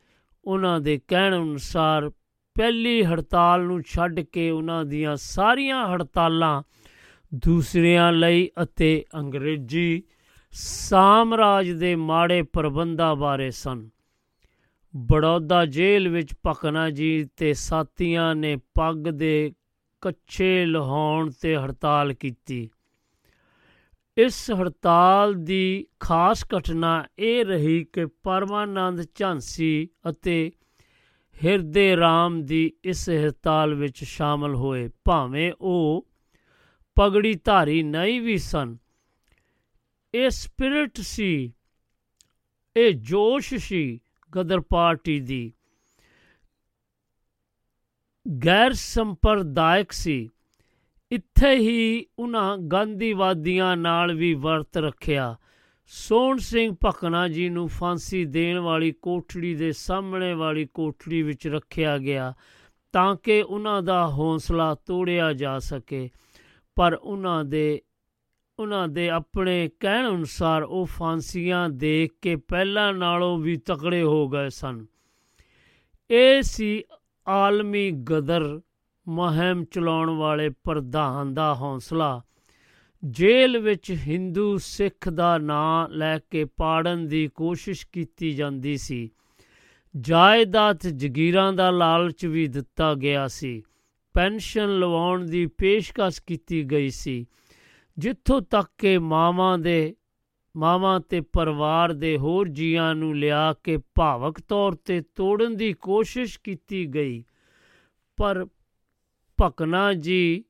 [0.45, 2.09] ਉਹਨਾਂ ਦੇ ਕਹਿਣ ਅਨੁਸਾਰ
[2.55, 6.63] ਪਹਿਲੀ ਹੜਤਾਲ ਨੂੰ ਛੱਡ ਕੇ ਉਹਨਾਂ ਦੀਆਂ ਸਾਰੀਆਂ ਹੜਤਾਲਾਂ
[7.33, 10.03] ਦੂਸਰਿਆਂ ਲਈ ਅਤੇ ਅੰਗਰੇਜ਼ੀ
[10.51, 13.89] ਸਾਮਰਾਜ ਦੇ ਮਾੜੇ ਪ੍ਰਬੰਧਾਂ ਬਾਰੇ ਸਨ।
[14.95, 19.53] ਬੜੌਦਾ ਜੇਲ੍ਹ ਵਿੱਚ ਭਕਨਾ ਜੀ ਤੇ ਸਾਥੀਆਂ ਨੇ ਪੱਗ ਦੇ
[20.01, 22.69] ਕੱਚੇ ਲਹਾਉਣ ਤੇ ਹੜਤਾਲ ਕੀਤੀ।
[24.17, 30.51] ਇਸ ਹੜਤਾਲ ਦੀ ਖਾਸ ਘਟਨਾ ਇਹ ਰਹੀ ਕਿ ਪਰਮਾਨੰਦ ਝਾਂਸੀ ਅਤੇ
[31.43, 36.07] ਹਿਰਦੇ ਰਾਮ ਦੀ ਇਸ ਹੜਤਾਲ ਵਿੱਚ ਸ਼ਾਮਲ ਹੋਏ। ਭਾਵੇਂ ਉਹ
[36.97, 38.77] ਪਗੜੀ ਧਾਰੀ ਨਹੀਂ ਵੀ ਸਨ,
[40.13, 41.53] ਇਹ ਸਪਿਰਿਟ ਸੀ,
[42.77, 43.99] ਇਹ ਜੋਸ਼ ਸੀ
[44.31, 45.53] ਗਦਰ ਪਾਰਟੀ ਦੀ।
[48.45, 50.29] ਗੈਰ ਸੰਪਰਦਾਇਕ ਸੀ।
[51.11, 55.35] ਇੱਥੇ ਹੀ ਉਹਨਾਂ ਗਾਂਧੀਵਾਦੀਆਂ ਨਾਲ ਵੀ ਵਰਤ ਰੱਖਿਆ।
[55.85, 61.97] ਸੋਹਣ ਸਿੰਘ ਭਕਨਾ ਜੀ ਨੂੰ ਫਾਂਸੀ ਦੇਣ ਵਾਲੀ ਕੋਠੜੀ ਦੇ ਸਾਹਮਣੇ ਵਾਲੀ ਕੋਠੜੀ ਵਿੱਚ ਰੱਖਿਆ
[61.97, 62.33] ਗਿਆ
[62.93, 66.09] ਤਾਂ ਕਿ ਉਹਨਾਂ ਦਾ ਹੌਸਲਾ ਤੋੜਿਆ ਜਾ ਸਕੇ।
[66.75, 67.81] ਪਰ ਉਹਨਾਂ ਦੇ
[68.59, 74.49] ਉਹਨਾਂ ਦੇ ਆਪਣੇ ਕਹਿਣ ਅਨੁਸਾਰ ਉਹ ਫਾਂਸੀਆਂ ਦੇਖ ਕੇ ਪਹਿਲਾਂ ਨਾਲੋਂ ਵੀ ਤਕੜੇ ਹੋ ਗਏ
[74.49, 74.85] ਸਨ।
[76.11, 76.83] ਇਹ ਸੀ
[77.27, 78.61] ਆਲਮੀ ਗਦਰ
[79.07, 82.21] ਮੁਹਿੰਮ ਚਲਾਉਣ ਵਾਲੇ ਪ੍ਰਧਾਨ ਦਾ ਹੌਸਲਾ।
[83.05, 89.09] ਜੇਲ੍ਹ ਵਿੱਚ ਹਿੰਦੂ ਸਿੱਖ ਦਾ ਨਾਂ ਲੈ ਕੇ ਪਾੜਨ ਦੀ ਕੋਸ਼ਿਸ਼ ਕੀਤੀ ਜਾਂਦੀ ਸੀ।
[89.97, 93.63] ਜਾਇਦਾਦ ਜਗੀਰਾਂ ਦਾ ਲਾਲਚ ਵੀ ਦਿੱਤਾ ਗਿਆ ਸੀ।
[94.13, 97.25] ਪੈਨਸ਼ਨ ਲਵਾਉਣ ਦੀ ਪੇਸ਼ਕਸ਼ ਕੀਤੀ ਗਈ ਸੀ।
[97.97, 99.95] ਜਿੱਥੋਂ ਤੱਕ ਕਿ ਮਾਵਾਂ ਦੇ,
[100.57, 106.39] ਮਾਵਾਂ ਤੇ ਪਰਿਵਾਰ ਦੇ ਹੋਰ ਜੀਆਂ ਨੂੰ ਲਿਆ ਕੇ ਭਾਵਕ ਤੌਰ ਤੇ ਤੋੜਨ ਦੀ ਕੋਸ਼ਿਸ਼
[106.43, 107.23] ਕੀਤੀ ਗਈ।
[108.17, 108.45] ਪਰ
[109.41, 110.43] ਭਕਨਾ ਜੀ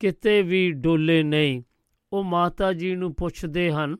[0.00, 1.62] ਕਿਤੇ ਵੀ ਡੋਲੇ ਨਹੀਂ।
[2.12, 3.96] ਉਹ ਮਾਤਾ ਜੀ ਨੂੰ ਪੁੱਛਦੇ ਹਨ,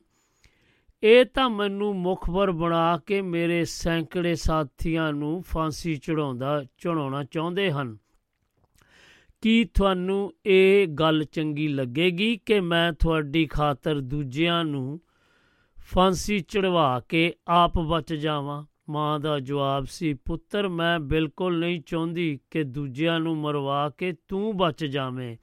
[1.03, 7.97] ਇਹ ਤਾਂ ਮੈਨੂੰ ਮੁਖਬਰ ਬਣਾ ਕੇ ਮੇਰੇ ਸੈਂਕੜੇ ਸਾਥੀਆਂ ਨੂੰ ਫਾਂਸੀ ਚੜਾਉਂਦਾ ਚੜਾਉਣਾ ਚਾਹੁੰਦੇ ਹਨ।
[9.41, 14.99] ਕੀ ਤੁਹਾਨੂੰ ਇਹ ਗੱਲ ਚੰਗੀ ਲੱਗੇਗੀ ਕਿ ਮੈਂ ਤੁਹਾਡੀ ਖਾਤਰ ਦੂਜਿਆਂ ਨੂੰ
[15.77, 18.65] ਫਾਂਸੀ ਚੜਵਾ ਕੇ ਆਪ ਬਚ ਜਾਵਾਂ?
[18.89, 24.57] ਮਾਂ ਦਾ ਜਵਾਬ ਸੀ, ਪੁੱਤਰ, ਮੈਂ ਬਿਲਕੁਲ ਨਹੀਂ ਚਾਹੁੰਦੀ ਕਿ ਦੂਜਿਆਂ ਨੂੰ ਮਰਵਾ ਕੇ ਤੂੰ
[24.57, 25.37] ਬਚ ਜਾਵੇਂ।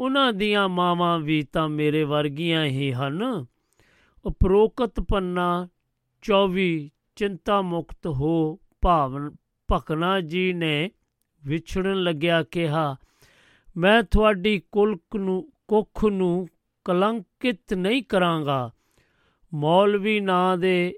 [0.00, 3.46] ਉਹਨਾਂ ਦੀਆਂ ਮਾਵਾਂ ਵੀ ਤਾਂ ਮੇਰੇ ਵਰਗੀਆਂ ਹੀ ਹਨ।
[4.24, 5.68] ਉਪਰੋਕਤ ਪੰਨਾ
[6.22, 9.30] 24 ਚਿੰਤਾ ਮੁਕਤ ਹੋ ਭਾਵਨ,
[9.72, 10.90] ਭਕਨਾ ਜੀ ਨੇ
[11.46, 12.96] ਵਿਛੜਨ ਲੱਗਿਆ ਕਿਹਾ,
[13.76, 16.48] ਮੈਂ ਤੁਹਾਡੀ ਕੁਲਕ ਨੂੰ, ਕੁੱਖ ਨੂੰ
[16.84, 18.70] ਕਲੰਕਿਤ ਨਹੀਂ ਕਰਾਂਗਾ।
[19.54, 20.94] ਮੌਲਵੀ ਨਾਂ ਦੇ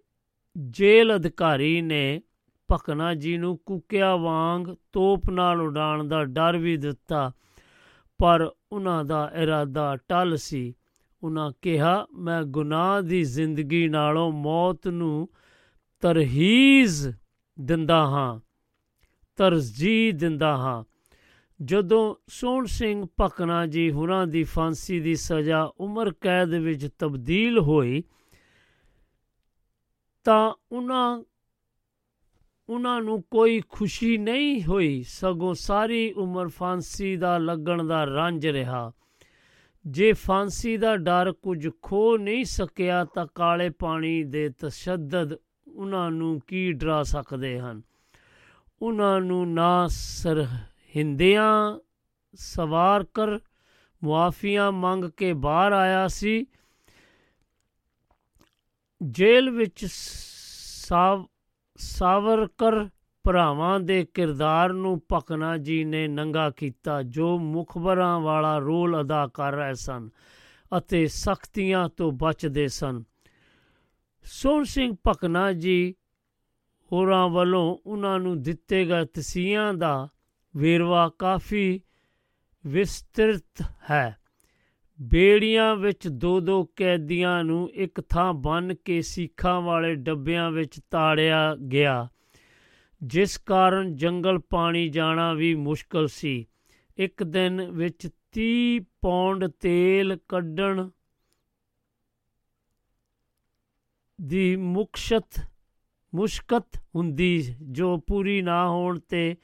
[0.56, 2.20] ਜੇਲ੍ਹ ਅਧਿਕਾਰੀ ਨੇ
[2.68, 7.32] ਭਕਨਾ ਜੀ ਨੂੰ ਕੁੱਕਿਆ ਵਾਂਗ ਤੋਪ ਨਾਲ ਉਡਾਣ ਦਾ ਡਰ ਵੀ ਦਿੱਤਾ,
[8.20, 10.74] ਪਰ ਉਹਨਾਂ ਦਾ ਇਰਾਦਾ ਟਲ ਸੀ।
[11.22, 15.28] ਉਹਨਾਂ ਕਿਹਾ, ਮੈਂ ਗੁਨਾਹ ਦੀ ਜ਼ਿੰਦਗੀ ਨਾਲੋਂ ਮੌਤ ਨੂੰ
[16.02, 17.08] ਤਰਹੀਜ਼
[17.60, 18.40] ਦਿੰਦਾ ਹਾਂ,
[19.38, 20.82] ਤਰਜੀਹ ਦਿੰਦਾ ਹਾਂ।
[21.60, 28.02] ਜਦੋਂ ਸੋਹਣ ਸਿੰਘ ਭਕਨਾ ਜੀ ਹੁਰਾਂ ਦੀ ਫਾਂਸੀ ਦੀ ਸਜ਼ਾ ਉਮਰ ਕੈਦ ਵਿੱਚ ਤਬਦੀਲ ਹੋਈ
[30.24, 31.22] ਤਾਂ ਉਹਨਾਂ
[32.68, 38.92] ਉਹਨਾਂ ਨੂੰ ਕੋਈ ਖੁਸ਼ੀ ਨਹੀਂ ਹੋਈ। ਸਗੋਂ ਸਾਰੀ ਉਮਰ ਫਾਂਸੀ ਦਾ ਲੱਗਣ ਦਾ ਰੰਜ ਰਿਹਾ।
[39.86, 45.36] ਜੇ ਫਾਂਸੀ ਦਾ ਡਰ ਕੁਝ ਖੋ ਨਹੀਂ ਸਕਿਆ ਤਾਂ ਕਾਲੇ ਪਾਣੀ ਦੇ ਤਸ਼ੱਦਦ
[45.74, 47.82] ਉਹਨਾਂ ਨੂੰ ਕੀ ਡਰਾ ਸਕਦੇ ਹਨ?
[48.82, 50.46] ਉਹਨਾਂ ਨੂੰ ਨਾ ਸਰ
[50.96, 51.78] ਹਿੰਦਿਆਂ
[52.34, 53.38] ਸਵਾਰ ਕਰ
[54.04, 56.46] ਮੁਆਫੀਆਂ ਮੰਗ ਕੇ ਬਾਹਰ ਆਇਆ ਸੀ
[59.02, 61.26] ਜੇਲ੍ਹ ਵਿੱਚ ਸਾਵ,
[61.76, 62.88] ਸਾਵਰਕਰ
[63.22, 69.52] ਭਰਾਵਾਂ ਦੇ ਕਿਰਦਾਰ ਨੂੰ ਭਕਨਾ ਜੀ ਨੇ ਨੰਗਾ ਕੀਤਾ, ਜੋ ਮੁਖਬਰਾਂ ਵਾਲਾ ਰੋਲ ਅਦਾ ਕਰ
[69.52, 70.10] ਰਹੇ ਸਨ
[70.78, 73.04] ਅਤੇ ਸਖਤੀਆਂ ਤੋਂ ਬਚਦੇ ਸਨ।
[74.22, 75.94] ਸੋਹਣ ਸਿੰਘ ਭਕਨਾ ਜੀ
[76.92, 80.08] ਹੋਰਾਂ ਵੱਲੋਂ ਉਹਨਾਂ ਨੂੰ ਦਿੱਤੇ ਗਏ ਤਸੀਆਂ ਦਾ
[80.56, 81.80] ਵੇਰਵਾ ਕਾਫੀ
[82.66, 84.19] ਵਿਸਤ੍ਰਿਤ ਹੈ।
[85.00, 91.54] ਬੇੜੀਆਂ ਵਿੱਚ ਦੋ ਦੋ ਕੈਦੀਆਂ ਨੂੰ ਇੱਕ ਥਾਂ ਬੰਨ ਕੇ ਸੀਖਾਂ ਵਾਲੇ ਡੱਬਿਆਂ ਵਿੱਚ ਤਾੜਿਆ
[91.56, 92.08] ਗਿਆ,
[93.02, 96.46] ਜਿਸ ਕਾਰਨ ਜੰਗਲ ਪਾਣੀ ਜਾਣਾ ਵੀ ਮੁਸ਼ਕਲ ਸੀ।
[96.96, 100.88] ਇੱਕ ਦਿਨ ਵਿੱਚ 30 ਪੌਂਡ ਤੇਲ ਕੱਢਣ
[104.18, 105.40] ਦੀ ਮੁਕਸ਼ਤ,
[106.12, 109.36] ਮੁਸ਼ਕਤ ਹੁੰਦੀ ਜੋ ਪੂਰੀ ਨਾ ਹੋਣ ਤੇ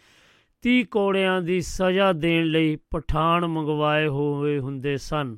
[0.65, 5.37] 30 ਕੋੜਿਆਂ ਦੀ ਸਜ਼ਾ ਦੇਣ ਲਈ ਪਠਾਨ ਮੰਗਵਾਏ ਹੋਏ ਹੁੰਦੇ ਸਨ।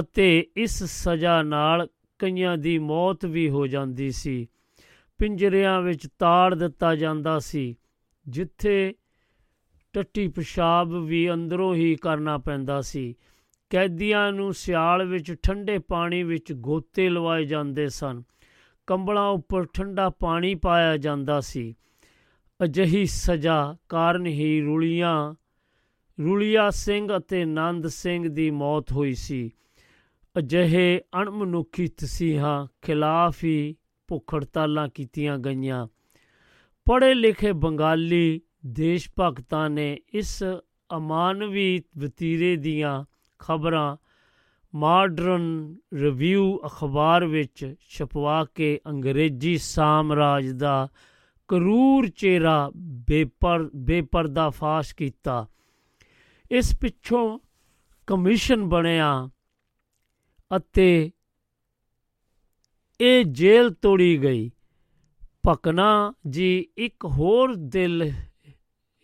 [0.00, 4.48] ਅਤੇ ਇਸ ਸਜ਼ਾ ਨਾਲ ਕਈਆਂ ਦੀ ਮੌਤ ਵੀ ਹੋ ਜਾਂਦੀ ਸੀ।
[5.18, 7.76] ਪਿੰਜਰਿਆਂ ਵਿੱਚ ਤਾੜ ਦਿੱਤਾ ਜਾਂਦਾ ਸੀ,
[8.28, 8.94] ਜਿੱਥੇ
[9.92, 13.14] ਟੱਟੀ ਪਿਸ਼ਾਬ ਵੀ ਅੰਦਰੋਂ ਹੀ ਕਰਨਾ ਪੈਂਦਾ ਸੀ।
[13.70, 18.22] ਕੈਦੀਆਂ ਨੂੰ ਸਿਆਲ ਵਿੱਚ ਠੰਡੇ ਪਾਣੀ ਵਿੱਚ ਗੋਤੇ ਲਵਾਏ ਜਾਂਦੇ ਸਨ।
[18.86, 21.74] ਕੰਬਲਾਂ ਉੱਪਰ ਠੰਡਾ ਪਾਣੀ ਪਾਇਆ ਜਾਂਦਾ ਸੀ।
[22.64, 25.34] ਅਜਿਹੀ ਸਜ਼ਾ ਕਾਰਨ ਹੀ ਰੁਲੀਆਂ,
[26.24, 29.52] ਰੁਲੀਆ ਸਿੰਘ ਅਤੇ ਨੰਦ ਸਿੰਘ ਦੀ ਮੌਤ ਹੋਈ ਸੀ।
[30.38, 33.76] ਅਜਿਹੇ ਅਣਮਨੁੱਖੀ ਤਸੀਹਾਂ ਖਿਲਾਫ ਹੀ
[34.08, 35.86] ਭੁੱਖ ਹੜਤਾਲਾਂ ਕੀਤੀਆਂ ਗਈਆਂ।
[36.84, 40.44] ਪੜ੍ਹੇ ਲਿਖੇ ਬੰਗਾਲੀ ਦੇਸ਼ ਭਗਤਾਂ ਨੇ ਇਸ
[40.96, 43.04] ਅਮਾਨਵੀ ਵਤੀਰੇ ਦੀਆਂ
[43.38, 43.96] ਖਬਰਾਂ
[44.74, 50.88] ਮਾਡਰਨ ਰਿਵਿਊ ਅਖਬਾਰ ਵਿੱਚ ਛਪਵਾ ਕੇ ਅੰਗਰੇਜ਼ੀ ਸਾਮਰਾਜ ਦਾ
[51.48, 55.46] ਕਰੂਰ ਚਿਹਰਾ ਬੇਪਰ ਬੇਪਰਦਾ ਫਾਸ਼ ਕੀਤਾ।
[56.50, 57.38] ਇਸ ਪਿੱਛੋਂ
[58.06, 59.30] ਕਮਿਸ਼ਨ ਬਣਿਆ
[60.50, 61.10] ਅਤੇ
[63.00, 64.50] ਇਹ ਜੇਲ੍ਹ ਤੋੜੀ ਗਈ।
[65.48, 68.02] ਭਕਨਾ ਜੀ ਇੱਕ ਹੋਰ ਦਿਲ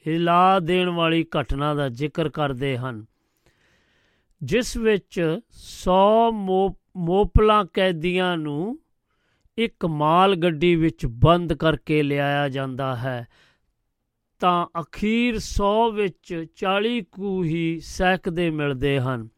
[0.06, 3.04] ਹਿਲਾ ਦੇਣ ਵਾਲੀ ਘਟਨਾ ਦਾ ਜ਼ਿਕਰ ਕਰਦੇ ਹਨ,
[4.42, 6.30] ਜਿਸ ਵਿੱਚ 100
[6.98, 8.78] ਮੋਪਲਾ ਕੈਦੀਆਂ ਨੂੰ
[9.58, 13.26] ਇੱਕ ਮਾਲ ਗੱਡੀ ਵਿੱਚ ਬੰਦ ਕਰਕੇ ਲਿਆਇਆ ਜਾਂਦਾ ਹੈ।
[14.40, 19.28] ਤਾਂ ਅਖੀਰ 100 ਵਿੱਚ 40 ਕੁ ਹੀ ਸੈਕਦੇ ਮਿਲਦੇ ਹਨ।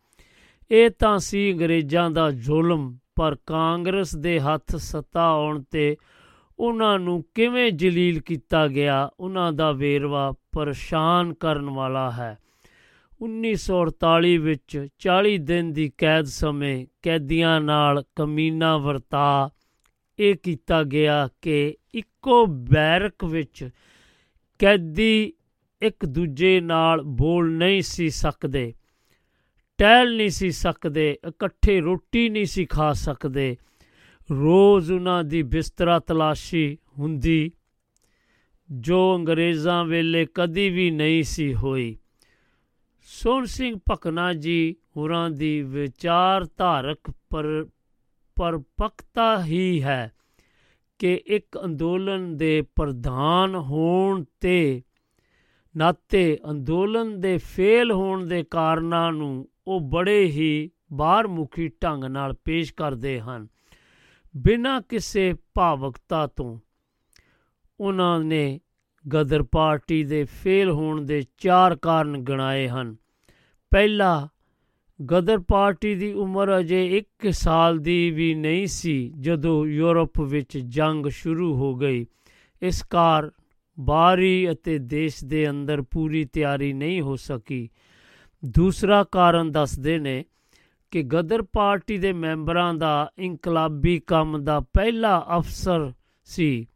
[0.71, 5.97] ਇਹ ਤਾਂ ਸੀ ਅੰਗਰੇਜ਼ਾਂ ਦਾ ਜ਼ੁਲਮ, ਪਰ ਕਾਂਗਰਸ ਦੇ ਹੱਥ ਸੱਤਾ ਆਉਣ ਤੇ
[6.59, 12.39] ਉਹਨਾਂ ਨੂੰ ਕਿਵੇਂ ਜਲੀਲ ਕੀਤਾ ਗਿਆ, ਉਹਨਾਂ ਦਾ ਵੇਰਵਾ ਪਰੇਸ਼ਾਨ ਕਰਨ ਵਾਲਾ ਹੈ।
[13.21, 19.51] 1948 ਵਿੱਚ 40 ਦਿਨ ਦੀ ਕੈਦ ਸਮੇਂ ਕੈਦੀਆਂ ਨਾਲ ਕਮੀਨਾ ਵਰਤਾ,
[20.19, 23.71] ਇਹ ਕੀਤਾ ਗਿਆ ਕਿ ਇੱਕੋ ਬੈਰਕ ਵਿੱਚ
[24.59, 25.33] ਕੈਦੀ
[25.83, 28.75] ਇੱਕ ਦੂਜੇ ਨਾਲ ਬੋਲ ਨਹੀਂ ਸੀ ਸਕਦੇ।
[29.79, 33.57] ਟਹਿਲ ਨਹੀਂ ਸੀ ਸਕਦੇ, ਇਕੱਠੇ ਰੋਟੀ ਨਹੀਂ ਸੀ ਖਾ ਸਕਦੇ।
[34.31, 37.53] ਰੋਜ਼ ਉਹਨਾਂ ਦੀ ਬਿਸਤਰਾ ਤਲਾਸ਼ੀ ਹੁੰਦੀ,
[38.71, 41.97] ਜੋ ਅੰਗਰੇਜ਼ਾਂ ਵੇਲੇ ਕਦੀ ਵੀ ਨਹੀਂ ਸੀ ਹੋਈ।
[43.01, 47.67] ਸੋਹਣ ਸਿੰਘ ਭਕਨਾ ਜੀ ਹੋਰਾਂ ਦੀ ਵਿਚਾਰ ਧਾਰਕ ਪਰ,
[48.37, 50.13] ਪਰਪਕਤਾ ਹੀ ਹੈ
[50.99, 54.83] ਕਿ ਇੱਕ ਅੰਦੋਲਨ ਦੇ ਪ੍ਰਧਾਨ ਹੋਣ ਤੇ
[55.77, 62.75] ਨਾਤੇ ਅੰਦੋਲਨ ਦੇ ਫੇਲ ਹੋਣ ਦੇ ਕਾਰਨਾਂ ਨੂੰ ਉਹ ਬੜੇ ਹੀ ਬਾਹਰਮੁਖੀ ਢੰਗ ਨਾਲ ਪੇਸ਼
[62.75, 63.49] ਕਰਦੇ ਹਨ।
[64.37, 66.59] ਬਿਨਾਂ ਕਿਸੇ ਭਾਵਕਤਾ ਤੋਂ
[67.81, 68.61] ਉਹਨਾਂ ਨੇ
[69.15, 72.97] ਗਦਰ ਪਾਰਟੀ ਦੇ ਫੇਲ ਹੋਣ ਦੇ ਚਾਰ ਕਾਰਨ ਗਣਾਏ ਹਨ।
[73.71, 74.29] ਪਹਿਲਾ,
[75.11, 81.07] ਗਦਰ ਪਾਰਟੀ ਦੀ ਉਮਰ ਅਜੇ 1 ਸਾਲ ਦੀ ਵੀ ਨਹੀਂ ਸੀ ਜਦੋਂ ਯੂਰਪ ਵਿੱਚ ਜੰਗ
[81.07, 82.07] ਸ਼ੁਰੂ ਹੋ ਗਈ।
[82.63, 83.33] ਇਸ ਕਾਰ
[83.81, 87.71] ਬਾਹਰੀ ਅਤੇ ਦੇਸ਼ ਦੇ ਅੰਦਰ ਪੂਰੀ ਤਿਆਰੀ ਨਹੀਂ ਹੋ ਸਕੀ।
[88.45, 90.25] ਦੂਸਰਾ ਕਾਰਨ ਦੱਸਦੇ ਨੇ
[90.91, 95.93] ਕਿ ਗਦਰ ਪਾਰਟੀ ਦੇ ਮੈਂਬਰਾਂ ਦਾ ਇਨਕਲਾਬੀ ਕੰਮ ਦਾ ਪਹਿਲਾ ਅਫਸਰ
[96.25, 96.67] ਸੀ।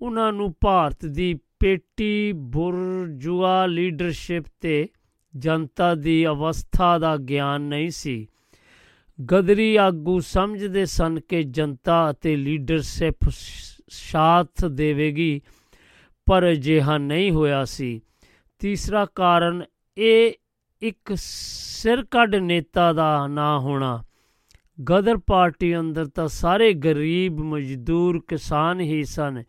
[0.00, 4.88] ਉਹਨਾਂ ਨੂੰ ਭਾਰਤ ਦੀ ਪੇਟੀ ਬੁਰਜੂਆ ਲੀਡਰਸ਼ਿਪ ਤੇ
[5.36, 8.28] ਜਨਤਾ ਦੀ ਅਵਸਥਾ ਦਾ ਗਿਆਨ ਨਹੀਂ ਸੀ।
[9.32, 13.16] ਗਦਰੀ ਆਗੂ ਸਮਝਦੇ ਸਨ ਕਿ ਜਨਤਾ ਅਤੇ ਲੀਡਰਸ਼ਿਪ
[13.88, 15.40] ਸਾਥ ਦੇਵੇਗੀ,
[16.26, 18.00] ਪਰ ਅਜਿਹਾ ਨਹੀਂ ਹੋਇਆ ਸੀ।
[18.58, 19.62] ਤੀਸਰਾ ਕਾਰਨ
[19.98, 20.32] ਇਹ
[20.82, 24.02] ਇੱਕ ਸਿਰਕੱਢ ਨੇਤਾ ਦਾ ਨਾ ਹੋਣਾ।
[24.90, 29.42] ਗਦਰ ਪਾਰਟੀ ਅੰਦਰ ਤਾਂ ਸਾਰੇ ਗਰੀਬ ਮਜ਼ਦੂਰ ਕਿਸਾਨ ਹੀ ਸਨ,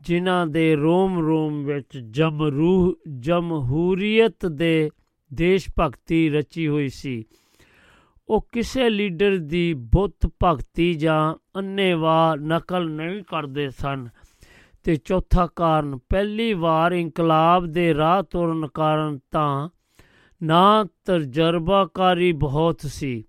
[0.00, 4.90] ਜਿਨ੍ਹਾਂ ਦੇ ਰੋਮ ਰੋਮ ਵਿੱਚ ਜਮਰੂਹ ਜਮਹੂਰੀਅਤ ਦੇ
[5.34, 7.24] ਦੇਸ਼ ਭਗਤੀ ਰਚੀ ਹੋਈ ਸੀ।
[8.28, 14.08] ਉਹ ਕਿਸੇ ਲੀਡਰ ਦੀ ਬੁੱਤ ਭਗਤੀ ਜਾਂ ਅੰਨੇਵਾ ਨਕਲ ਨਹੀਂ ਕਰਦੇ ਸਨ।
[14.84, 19.68] ਤੇ ਚੌਥਾ ਕਾਰਨ, ਪਹਿਲੀ ਵਾਰ ਇਨਕਲਾਬ ਦੇ ਰਾਹ ਤੁਰਨ ਕਾਰਨ ਤਾਂ
[20.42, 23.24] ਨਾ ਤਜਰਬਾਕਾਰੀ ਬਹੁਤ ਸੀ।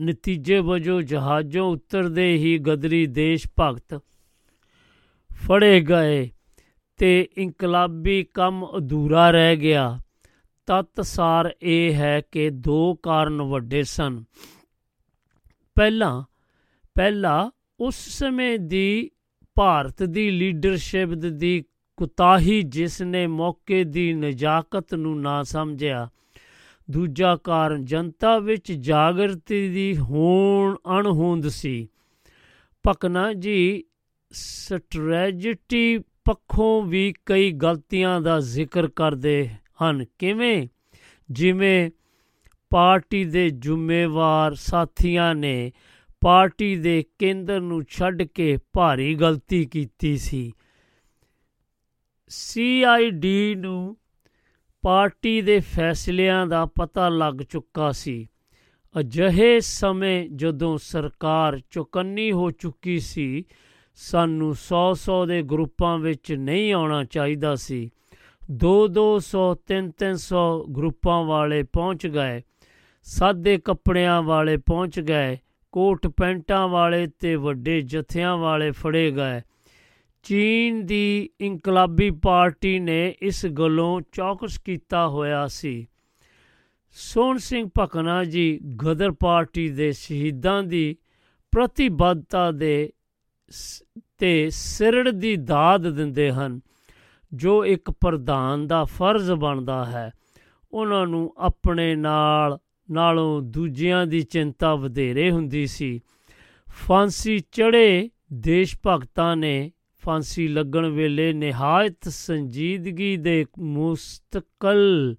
[0.00, 4.00] ਨਤੀਜੇ ਵਜੋਂ ਜਹਾਜ਼ੋਂ ਉਤਰਦੇ ਹੀ ਗਦਰੀ ਦੇਸ਼ ਭਗਤ
[5.32, 6.30] ਫੜੇ ਗਏ
[6.96, 9.98] ਤੇ ਇਨਕਲਾਬੀ ਕੰਮ ਅਧੂਰਾ ਰਹਿ ਗਿਆ।
[10.66, 14.24] ਤਤਸਾਰ ਇਹ ਹੈ ਕਿ ਦੋ ਕਾਰਨ ਵੱਡੇ ਸਨ।
[15.74, 16.24] ਪਹਿਲਾ
[16.94, 19.10] ਪਹਿਲਾ ਉਸ ਸਮੇਂ ਦੀ
[19.54, 21.64] ਭਾਰਤ ਦੀ ਲੀਡਰਸ਼ਿਪ ਦੀ
[22.02, 26.08] ਕੁਤਾਹੀ ਜਿਸ ਨੇ ਮੌਕੇ ਦੀ ਨਜਾਕਤ ਨੂੰ ਨਾ ਸਮਝਿਆ,
[26.90, 31.88] ਦੂਜਾ ਕਾਰਨ ਜਨਤਾ ਵਿੱਚ ਜਾਗਰਤੀ ਦੀ ਹੋਣ ਅਣਹੋਂਦ ਸੀ।
[32.82, 33.84] ਪਕਨਾ ਜੀ
[34.32, 39.48] ਸਟ੍ਰੈਟਜੀ ਪੱਖੋਂ ਵੀ ਕਈ ਗਲਤੀਆਂ ਦਾ ਜ਼ਿਕਰ ਕਰਦੇ
[39.82, 40.68] ਹਨ। ਕਿਵੇਂ?
[41.30, 41.90] ਜਿਵੇਂ
[42.70, 45.72] ਪਾਰਟੀ ਦੇ ਜ਼ਿੰਮੇਵਾਰ ਸਾਥੀਆਂ ਨੇ
[46.20, 50.52] ਪਾਰਟੀ ਦੇ ਕੇਂਦਰ ਨੂੰ ਛੱਡ ਕੇ ਭਾਰੀ ਗਲਤੀ ਕੀਤੀ ਸੀ।
[52.34, 53.96] ਸੀਆਈਡੀ ਨੂੰ
[54.82, 58.28] ਪਾਰਟੀ ਦੇ ਫੈਸਲਿਆਂ ਦਾ ਪਤਾ ਲੱਗ ਚੁੱਕਾ ਸੀ।
[59.00, 63.44] ਅਜਿਹੇ ਸਮੇਂ ਜਦੋਂ ਸਰਕਾਰ ਚੁਕੰਨੀ ਹੋ ਚੁੱਕੀ ਸੀ,
[63.94, 67.90] ਸਾਨੂੰ 100-100 ਦੇ ਗਰੁੱਪਾਂ ਵਿੱਚ ਨਹੀਂ ਆਉਣਾ ਚਾਹੀਦਾ ਸੀ।
[68.50, 72.42] 2-200 3-300 ਗਰੁੱਪਾਂ ਵਾਲੇ ਪਹੁੰਚ ਗਏ।
[73.02, 75.38] ਸਾਦੇ ਕੱਪੜਿਆਂ ਵਾਲੇ ਪਹੁੰਚ ਗਏ।
[75.72, 79.40] ਕੋਟ ਪੈਂਟਾਂ ਵਾਲੇ ਤੇ ਵੱਡੇ ਜਥਿਆਂ ਵਾਲੇ ਫੜੇ ਗਏ।
[80.22, 85.86] ਚੀਨ ਦੀ ਇਨਕਲਾਬੀ ਪਾਰਟੀ ਨੇ ਇਸ ਗੱਲੋਂ ਚੌਕਸ ਕੀਤਾ ਹੋਇਆ ਸੀ।
[86.90, 90.96] ਸੋਹਣ ਸਿੰਘ ਭਕਨਾ ਜੀ ਗਦਰ ਪਾਰਟੀ ਦੇ ਸ਼ਹੀਦਾਂ ਦੀ
[91.52, 92.92] ਪ੍ਰਤੀਬੱਧਤਾ ਦੇ
[93.50, 93.82] ਸ-
[94.18, 96.60] ਤੇ ਸਿਰੜ ਦੀ ਦਾਦ ਦਿੰਦੇ ਹਨ,
[97.34, 100.12] ਜੋ ਇੱਕ ਪ੍ਰਧਾਨ ਦਾ ਫਰਜ਼ ਬਣਦਾ ਹੈ।
[100.72, 102.58] ਉਹਨਾਂ ਨੂੰ ਆਪਣੇ ਨਾਲ,
[102.90, 106.00] ਨਾਲੋਂ ਦੂਜਿਆਂ ਦੀ ਚਿੰਤਾ ਵਧੇਰੇ ਹੁੰਦੀ ਸੀ।
[106.70, 115.16] ਫਾਂਸੀ ਚੜੇ ਦੇਸ਼ ਭਗਤਾਂ ਨੇ ਫਾਂਸੀ ਲੱਗਣ ਵੇਲੇ ਨਿਹਾਇਤ ਸੰਜੀਦਗੀ ਦੇ ਮੁਸਤਕਲ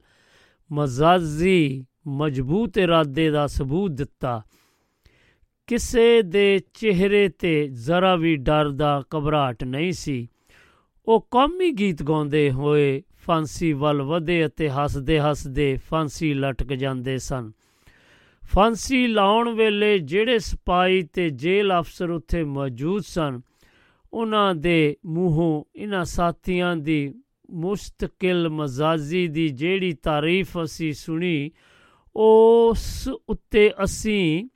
[0.71, 4.41] ਮਜ਼ਾਜੀ ਮਜ਼ਬੂਤ ਇਰਾਦੇ ਦਾ ਸਬੂਤ ਦਿੱਤਾ।
[5.67, 10.27] ਕਿਸੇ ਦੇ ਚਿਹਰੇ ਤੇ ਜ਼ਰਾ ਵੀ ਡਰ ਦਾ ਘਬਰਾਹਟ ਨਹੀਂ ਸੀ।
[11.05, 17.51] ਉਹ ਕੌਮੀ ਗੀਤ ਗਾਉਂਦੇ ਹੋਏ ਫਾਂਸੀ ਵੱਲ ਵਧੇ ਅਤੇ ਹੱਸਦੇ ਹੱਸਦੇ ਫਾਂਸੀ ਲਟਕ ਜਾਂਦੇ ਸਨ।
[18.45, 23.41] ਫਾਂਸੀ ਲਾਉਣ ਵੇਲੇ ਜਿਹੜੇ ਸਿਪਾਹੀ ਤੇ ਜੇਲ੍ਹ ਅਫਸਰ ਉੱਥੇ ਮੌਜੂਦ ਸਨ
[24.13, 27.13] ਉਹਨਾਂ ਦੇ ਮੂੰਹੋਂ ਇਹਨਾਂ ਸਾਥੀਆਂ ਦੀ
[27.51, 31.51] ਮੁਸਤਕਿਲ ਮਜ਼ਾਜੀ ਦੀ ਜਿਹੜੀ ਤਾਰੀਫ ਅਸੀਂ ਸੁਣੀ,
[32.15, 34.49] ਉਸ ਉੱਤੇ ਅਸੀਂ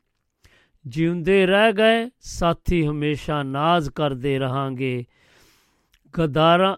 [0.87, 5.05] ਜਿਉਂਦੇ ਰਹਿ ਗਏ, ਸਾਥੀ ਹਮੇਸ਼ਾ ਨਾਜ਼ ਕਰਦੇ ਰਹਾਂਗੇ।
[6.19, 6.75] ਗਦਾਰਾਂ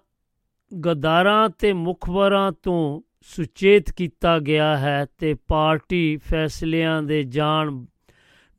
[0.86, 7.86] ਗਦਾਰਾਂ ਤੇ ਮੁਖਬਰਾਂ ਤੋਂ ਸੁਚੇਤ ਕੀਤਾ ਗਿਆ ਹੈ ਤੇ ਪਾਰਟੀ ਫੈਸਲਿਆਂ ਦੇ ਜਾਣ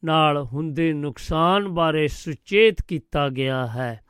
[0.04, 4.00] ਨਾਲ ਹੁੰਦੇ ਨੁਕਸਾਨ ਬਾਰੇ ਸੁਚੇਤ ਕੀਤਾ ਗਿਆ ਹੈ।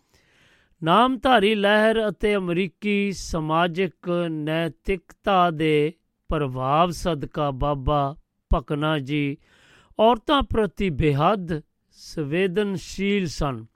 [0.84, 5.92] ਨਾਮਧਾਰੀ ਲਹਿਰ ਅਤੇ ਅਮਰੀਕੀ ਸਮਾਜਿਕ ਨੈਤਿਕਤਾ ਦੇ
[6.28, 8.16] ਪ੍ਰਭਾਵ ਸਦਕਾ ਬਾਬਾ
[8.54, 9.36] ਭਕਨਾ ਜੀ
[9.98, 13.66] ਔਰਤਾਂ ਪ੍ਰਤੀ ਬੇਹੱਦ ਸੰਵੇਦਨਸ਼ੀਲ ਸਨ।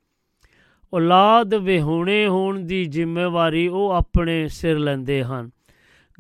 [0.95, 5.51] ਔਲਾਦ ਵਿਹੂਣੇ ਹੋਣ ਦੀ ਜ਼ਿੰਮੇਵਾਰੀ ਉਹ ਆਪਣੇ ਸਿਰ ਲੈਂਦੇ ਹਨ।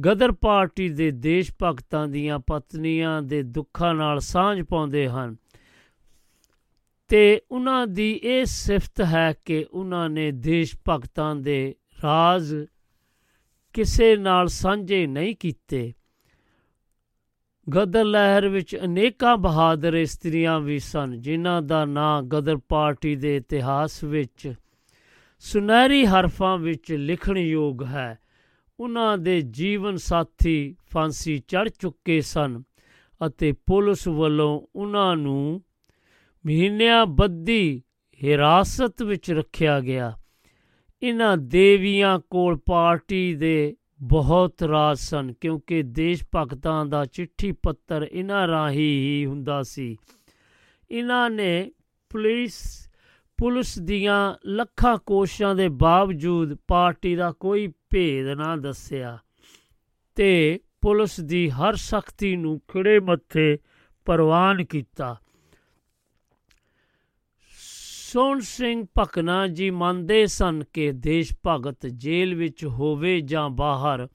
[0.06, 5.36] ਗਦਰ ਪਾਰਟੀ ਦੇ ਦੇਸ਼ ਭਗਤਾਂ ਦੀਆਂ ਪਤਨੀਆਂ ਦੇ ਦੁੱਖਾਂ ਨਾਲ ਸਾਂਝ ਪਾਉਂਦੇ ਹਨ।
[7.08, 12.54] ਤੇ ਉਹਨਾਂ ਦੀ ਇਹ ਸਿਫਤ ਹੈ ਕਿ ਉਹਨਾਂ ਨੇ ਦੇਸ਼ ਭਗਤਾਂ ਦੇ ਰਾਜ਼
[13.72, 15.92] ਕਿਸੇ ਨਾਲ ਸਾਂਝੇ ਨਹੀਂ ਕੀਤੇ।
[17.76, 24.04] ਗਦਰ ਲਹਿਰ ਵਿੱਚ ਅਨੇਕਾਂ ਬਹਾਦਰ ਇਸਤਰੀਆਂ ਵੀ ਸਨ, ਜਿਨ੍ਹਾਂ ਦਾ ਨਾਂ ਗਦਰ ਪਾਰਟੀ ਦੇ ਇਤਿਹਾਸ
[24.04, 24.54] ਵਿੱਚ
[25.38, 28.18] ਸੁਨਹਿਰੀ ਹਰਫਾਂ ਵਿੱਚ ਲਿਖਣ ਯੋਗ ਹੈ।
[28.80, 32.62] ਉਹਨਾਂ ਦੇ ਜੀਵਨ ਸਾਥੀ ਫਾਂਸੀ ਚੜ ਚੁੱਕੇ ਸਨ
[33.26, 35.62] ਅਤੇ ਪੁਲਿਸ ਵੱਲੋਂ ਉਹਨਾਂ ਨੂੰ
[36.46, 37.82] ਮਹੀਨਿਆਂ ਬੱਧੀ
[38.24, 40.12] ਹਿਰਾਸਤ ਵਿੱਚ ਰੱਖਿਆ ਗਿਆ।
[41.02, 48.48] ਇਹਨਾਂ ਦੇਵੀਆਂ ਕੋਲ ਪਾਰਟੀ ਦੇ ਬਹੁਤ ਰਾਜ ਸਨ, ਕਿਉਂਕਿ ਦੇਸ਼ ਭਗਤਾਂ ਦਾ ਚਿੱਠੀ ਪੱਤਰ ਇਹਨਾਂ
[48.48, 49.96] ਰਾਹੀਂ ਹੀ ਹੁੰਦਾ ਸੀ।
[50.90, 51.70] ਇਹਨਾਂ ਨੇ
[52.10, 52.90] ਪੁਲਿਸ
[53.38, 59.18] ਪੁਲਿਸ ਦੀਆਂ ਲੱਖਾਂ ਕੋਸ਼ਿਸ਼ਾਂ ਦੇ ਬਾਵਜੂਦ ਪਾਰਟੀ ਦਾ ਕੋਈ ਭੇਦ ਨਾ ਦੱਸਿਆ
[60.14, 63.58] ਤੇ ਪੁਲਿਸ ਦੀ ਹਰ ਸਖਤੀ ਨੂੰ ਖਿੜੇ ਮੱਥੇ
[64.04, 65.16] ਪ੍ਰਵਾਨ ਕੀਤਾ।
[68.14, 74.08] ਸੋਹਣ ਸਿੰਘ ਭਕਨਾ ਜੀ ਮੰਨਦੇ ਸਨ ਕਿ ਦੇਸ਼ ਭਗਤ ਜੇਲ੍ਹ ਵਿੱਚ ਹੋਵੇ ਜਾਂ ਬਾਹਰ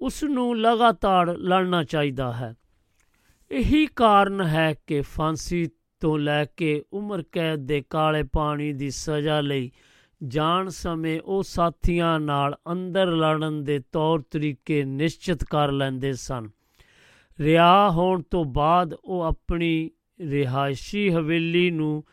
[0.00, 2.54] ਉਸ ਨੂੰ ਲਗਾਤਾਰ ਲੜਨਾ ਚਾਹੀਦਾ ਹੈ।
[3.50, 9.40] ਇਹੀ ਕਾਰਨ ਹੈ ਕਿ ਫਾਂਸੀ ਤੋਂ ਲੈ ਕੇ ਉਮਰ ਕੈਦ ਦੇ ਕਾਲੇ ਪਾਣੀ ਦੀ ਸਜ਼ਾ
[9.40, 9.70] ਲਈ
[10.26, 16.50] ਜਾਣ ਸਮੇਂ ਉਹ ਸਾਥੀਆਂ ਨਾਲ ਅੰਦਰ ਲੜਨ ਦੇ ਤੌਰ ਤਰੀਕੇ ਨਿਸ਼ਚਿਤ ਕਰ ਲੈਂਦੇ ਸਨ।
[17.40, 19.90] ਰਿਹਾ ਹੋਣ ਤੋਂ ਬਾਅਦ ਉਹ ਆਪਣੀ
[20.20, 22.04] ਰਿਹਾਇਸ਼ੀ ਹਵੇਲੀ ਨੂੰ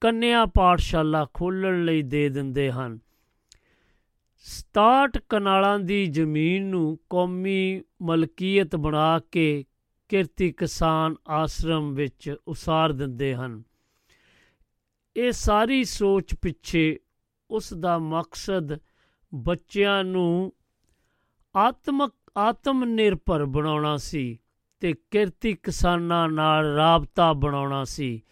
[0.00, 2.98] ਕੰਨਿਆ ਪਾਠਸ਼ਾਲਾ ਖੋਲ੍ਹਣ ਲਈ ਦੇ ਦਿੰਦੇ ਹਨ।
[4.44, 9.64] 67 ਕਨਾਲਾਂ ਦੀ ਜ਼ਮੀਨ ਨੂੰ ਕੌਮੀ ਮਲਕੀਅਤ ਬਣਾ ਕੇ
[10.08, 13.62] ਕਿਰਤੀ ਕਿਸਾਨ ਆਸ਼ਰਮ ਵਿੱਚ ਉਸਾਰ ਦਿੰਦੇ ਹਨ।
[15.16, 17.00] ਇਹ ਸਾਰੀ ਸੋਚ ਪਿੱਛੇ
[17.50, 18.78] ਉਸ ਦਾ ਮਕਸਦ
[19.34, 20.52] ਬੱਚਿਆਂ ਨੂੰ
[21.56, 24.38] ਆਤਮਕ ਆਤਮ ਨਿਰਭਰ ਬਣਾਉਣਾ ਸੀ
[24.80, 28.22] ਤੇ ਕਿਰਤੀ ਕਿਸਾਨਾਂ ਨਾਲ ਰਾਬਤਾ ਬਣਾਉਣਾ ਸੀ।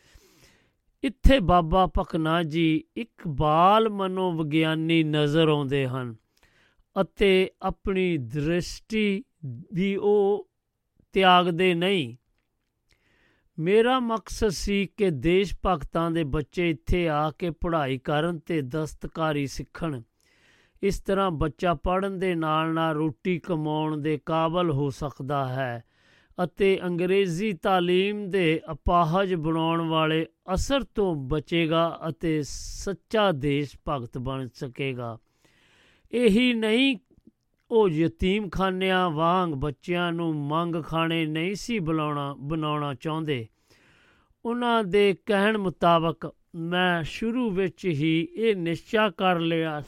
[1.04, 6.14] ਇੱਥੇ ਬਾਬਾ ਭਕਨਾ ਜੀ ਇੱਕ ਬਾਲ ਮਨੋਵਿਗਿਆਨੀ ਨਜ਼ਰ ਆਉਂਦੇ ਹਨ
[7.00, 9.24] ਅਤੇ ਆਪਣੀ ਦ੍ਰਿਸ਼ਟੀ
[9.74, 10.50] ਵੀ ਉਹ
[11.12, 12.16] ਤਿਆਗਦੇ ਨਹੀਂ।
[13.58, 19.46] ਮੇਰਾ ਮਕਸਦ ਸੀ ਕਿ ਦੇਸ਼ ਭਗਤਾਂ ਦੇ ਬੱਚੇ ਇੱਥੇ ਆ ਕੇ ਪੜ੍ਹਾਈ ਕਰਨ ਤੇ ਦਸਤਕਾਰੀ
[19.46, 20.02] ਸਿੱਖਣ।
[20.82, 25.84] ਇਸ ਤਰ੍ਹਾਂ ਬੱਚਾ ਪੜ੍ਹਨ ਦੇ ਨਾਲ ਨਾਲ ਰੋਟੀ ਕਮਾਉਣ ਦੇ ਕਾਬਲ ਹੋ ਸਕਦਾ ਹੈ।
[26.44, 34.48] ਅਤੇ ਅੰਗਰੇਜ਼ੀ ਤਾਲੀਮ ਦੇ ਅਪਾਹਜ ਬਣਾਉਣ ਵਾਲੇ ਅਸਰ ਤੋਂ ਬਚੇਗਾ ਅਤੇ ਸੱਚਾ ਦੇਸ਼ ਭਗਤ ਬਣ
[34.54, 35.18] ਸਕੇਗਾ।
[36.12, 36.98] ਇਹੀ ਨਹੀਂ,
[37.70, 43.46] ਉਹ ਯਤੀਮਖਾਨਿਆਂ ਵਾਂਗ ਬੱਚਿਆਂ ਨੂੰ ਮੰਗ ਖਾਣੇ ਨਹੀਂ ਸੀ ਬੁਲਾਉਣਾ, ਬਣਾਉਣਾ ਚਾਹੁੰਦੇ।
[44.44, 49.82] ਉਹਨਾਂ ਦੇ ਕਹਿਣ ਮੁਤਾਬਕ ਮੈਂ ਸ਼ੁਰੂ ਵਿੱਚ ਹੀ ਇਹ ਨਿਸ਼ਚਾ ਕਰ ਲਿਆ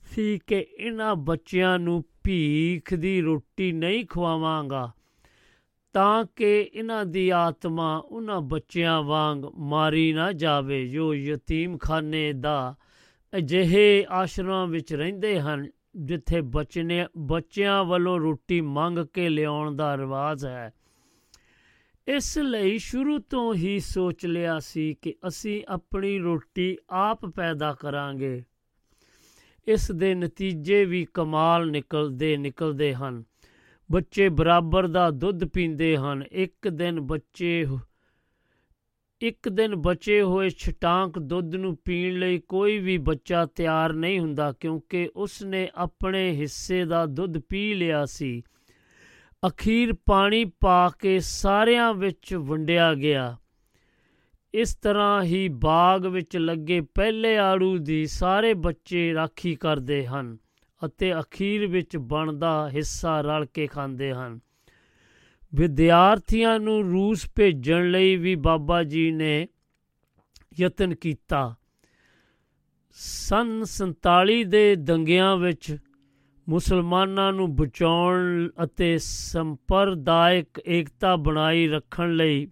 [0.00, 4.92] ਸੀ ਕਿ ਇਹਨਾਂ ਬੱਚਿਆਂ ਨੂੰ ਭੀਖ ਦੀ ਰੋਟੀ ਨਹੀਂ ਖਵਾਵਾਂਗਾ।
[5.92, 12.74] ਤਾਂ ਕਿ ਇਹਨਾਂ ਦੀ ਆਤਮਾ ਉਹਨਾਂ ਬੱਚਿਆਂ ਵਾਂਗ ਮਾਰੀ ਨਾ ਜਾਵੇ। ਜੋ ਯਤੀਮਖਾਨੇ ਦਾ
[13.36, 20.46] ਅਜਿਹੇ ਆਸ਼ਰਮਾਂ ਵਿੱਚ ਰਹਿੰਦੇ ਹਨ, ਜਿੱਥੇ ਬਚਨੇ, ਬੱਚਿਆਂ ਵੱਲੋਂ ਰੋਟੀ ਮੰਗ ਕੇ ਲਿਆਉਣ ਦਾ ਰਿਵਾਜ
[20.46, 20.72] ਹੈ।
[22.08, 28.44] ਇਸ ਲਈ ਸ਼ੁਰੂ ਤੋਂ ਹੀ ਸੋਚ ਲਿਆ ਸੀ ਕਿ ਅਸੀਂ ਆਪਣੀ ਰੋਟੀ ਆਪ ਪੈਦਾ ਕਰਾਂਗੇ।
[29.66, 33.24] ਇਸ ਦੇ ਨਤੀਜੇ ਵੀ ਕਮਾਲ ਨਿਕਲਦੇ ਨਿਕਲਦੇ ਹਨ।
[33.92, 37.66] ਬੱਚੇ ਬਰਾਬਰ ਦਾ ਦੁੱਧ ਪੀਂਦੇ ਹਨ। ਇੱਕ ਦਿਨ ਬੱਚੇ
[39.20, 44.52] ਇੱਕ ਦਿਨ ਬਚੇ ਹੋਏ ਛਟਾਂਕ ਦੁੱਧ ਨੂੰ ਪੀਣ ਲਈ ਕੋਈ ਵੀ ਬੱਚਾ ਤਿਆਰ ਨਹੀਂ ਹੁੰਦਾ
[44.52, 48.42] ਕਿਉਂਕਿ ਉਸ ਨੇ ਆਪਣੇ ਹਿੱਸੇ ਦਾ ਦੁੱਧ ਪੀ ਲਿਆ ਸੀ।
[49.48, 53.36] ਅਖੀਰ ਪਾਣੀ ਪਾ ਕੇ ਸਾਰਿਆਂ ਵਿੱਚ ਵੰਡਿਆ ਗਿਆ।
[54.54, 60.38] ਇਸ ਤਰ੍ਹਾਂ ਹੀ ਬਾਗ ਵਿੱਚ ਲੱਗੇ ਪਹਿਲੇ ਆੜੂ ਦੀ ਸਾਰੇ ਬੱਚੇ ਰਾਖੀ ਕਰਦੇ ਹਨ।
[60.86, 64.40] ਅਤੇ ਅਖੀਰ ਵਿੱਚ ਬਣਦਾ ਹਿੱਸਾ ਰਲ ਕੇ ਖਾਂਦੇ ਹਨ।
[65.54, 69.48] ਵਿਦਿਆਰਥੀਆਂ ਨੂੰ ਰੂਸ ਭੇਜਣ ਲਈ ਵੀ ਬਾਬਾ ਜੀ ਨੇ
[70.60, 71.54] ਯਤਨ ਕੀਤਾ।
[72.92, 75.78] ਸਨ 47 ਦੇ ਦੰਗਿਆਂ ਵਿੱਚ
[76.48, 82.50] ਮੁਸਲਮਾਨਾਂ ਨੂੰ ਬਚਾਉਣ ਅਤੇ ਸੰਪਰਦਾਇਕ ਏਕਤਾ ਬਣਾਈ ਰੱਖਣ ਲਈ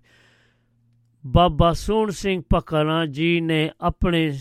[1.26, 4.32] ਬਾਬਾ ਸੋਹਣ ਸਿੰਘ ਪਕਣਾ ਜੀ ਨੇ ਆਪਣੇ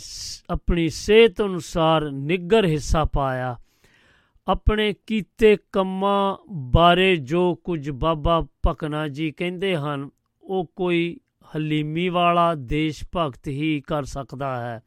[0.50, 3.56] ਆਪਣੀ ਸਿਹਤ ਅਨੁਸਾਰ ਨਿੱਗਰ ਹਿੱਸਾ ਪਾਇਆ।
[4.48, 10.10] ਆਪਣੇ ਕੀਤੇ ਕੰਮਾਂ ਬਾਰੇ ਜੋ ਕੁਝ ਬਾਬਾ ਪਕਣਾ ਜੀ ਕਹਿੰਦੇ ਹਨ,
[10.44, 11.20] ਉਹ ਕੋਈ
[11.56, 14.84] ਹਲੀਮੀ ਵਾਲਾ ਦੇਸ਼ ਭਗਤ ਹੀ ਕਰ ਸਕਦਾ ਹੈ।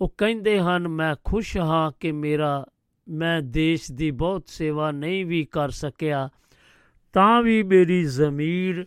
[0.00, 2.66] ਉਹ ਕਹਿੰਦੇ ਹਨ, ਮੈਂ ਖੁਸ਼ ਹਾਂ ਕਿ ਮੇਰਾ,
[3.08, 6.28] ਮੈਂ ਦੇਸ਼ ਦੀ ਬਹੁਤ ਸੇਵਾ ਨਹੀਂ ਵੀ ਕਰ ਸਕਿਆ,
[7.12, 8.86] ਤਾਂ ਵੀ ਮੇਰੀ ਜ਼ਮੀਰ,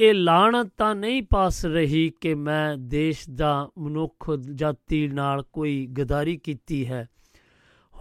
[0.00, 6.36] ਇਹ ਲਾਣਤ ਤਾਂ ਨਹੀਂ ਪਾਸ ਰਹੀ ਕਿ ਮੈਂ ਦੇਸ਼ ਦਾ ਮਨੁੱਖ ਜਾਤੀ ਨਾਲ ਕੋਈ ਗਦਾਰੀ
[6.36, 7.08] ਕੀਤੀ ਹੈ।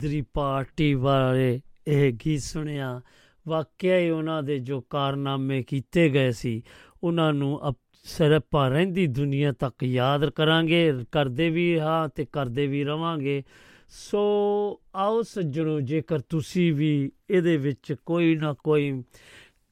[0.02, 3.02] ਦਰੀ ਪਾਰਟੀ ਵਾਲੇ ਇਹ ਗੀਤ ਸੁਣਿਆ।
[3.48, 6.64] ਵਾਕਿਆ ਹੀ ਉਹਨਾਂ ਦੇ ਜੋ ਕਾਰਨਾਮੇ ਕੀਤੇ ਗਏ ਸੀ,
[7.04, 7.68] ਉਹਨਾਂ ਨੂੰ
[8.06, 13.44] ਸਿਰਪਾ ਰਹਿੰਦੀ ਦੁਨੀਆ ਤੱਕ ਯਾਦ ਕਰਾਂਗੇ, ਕਰਦੇ ਵੀ ਹਾਂ ਤੇ ਕਰਦੇ ਵੀ ਰਵਾਂਗੇ।
[13.90, 19.04] ਸੋ ਆਓ ਸੱਜਣੋ, ਜੇਕਰ ਤੁਸੀਂ ਵੀ ਇਹਦੇ ਵਿੱਚ ਕੋਈ ਨਾ ਕੋਈ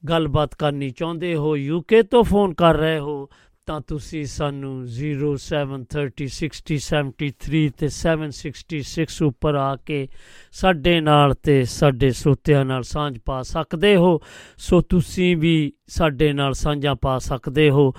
[0.02, 3.28] ਗੱਲਬਾਤ ਕਰਨੀ ਚਾਹੁੰਦੇ ਹੋ ਯੂਕੇ ਤੋਂ ਫੋਨ ਕਰ ਰਹੇ ਹੋ,
[3.66, 10.08] ਤਾਂ ਤੁਸੀਂ ਸਾਨੂੰ 073060703 ਤੇ 766 ਉੱਪਰ ਆ ਕੇ
[10.52, 14.20] ਸਾਡੇ ਨਾਲ ਤੇ ਸਾਡੇ ਸੋਤਿਆਂ ਨਾਲ ਸਾਂਝ ਪਾ ਸਕਦੇ ਹੋ।
[14.58, 17.94] ਸੋ ਤੁਸੀਂ ਵੀ ਸਾਡੇ ਨਾਲ ਸਾਂਝਾ ਪਾ ਸਕਦੇ ਹੋ।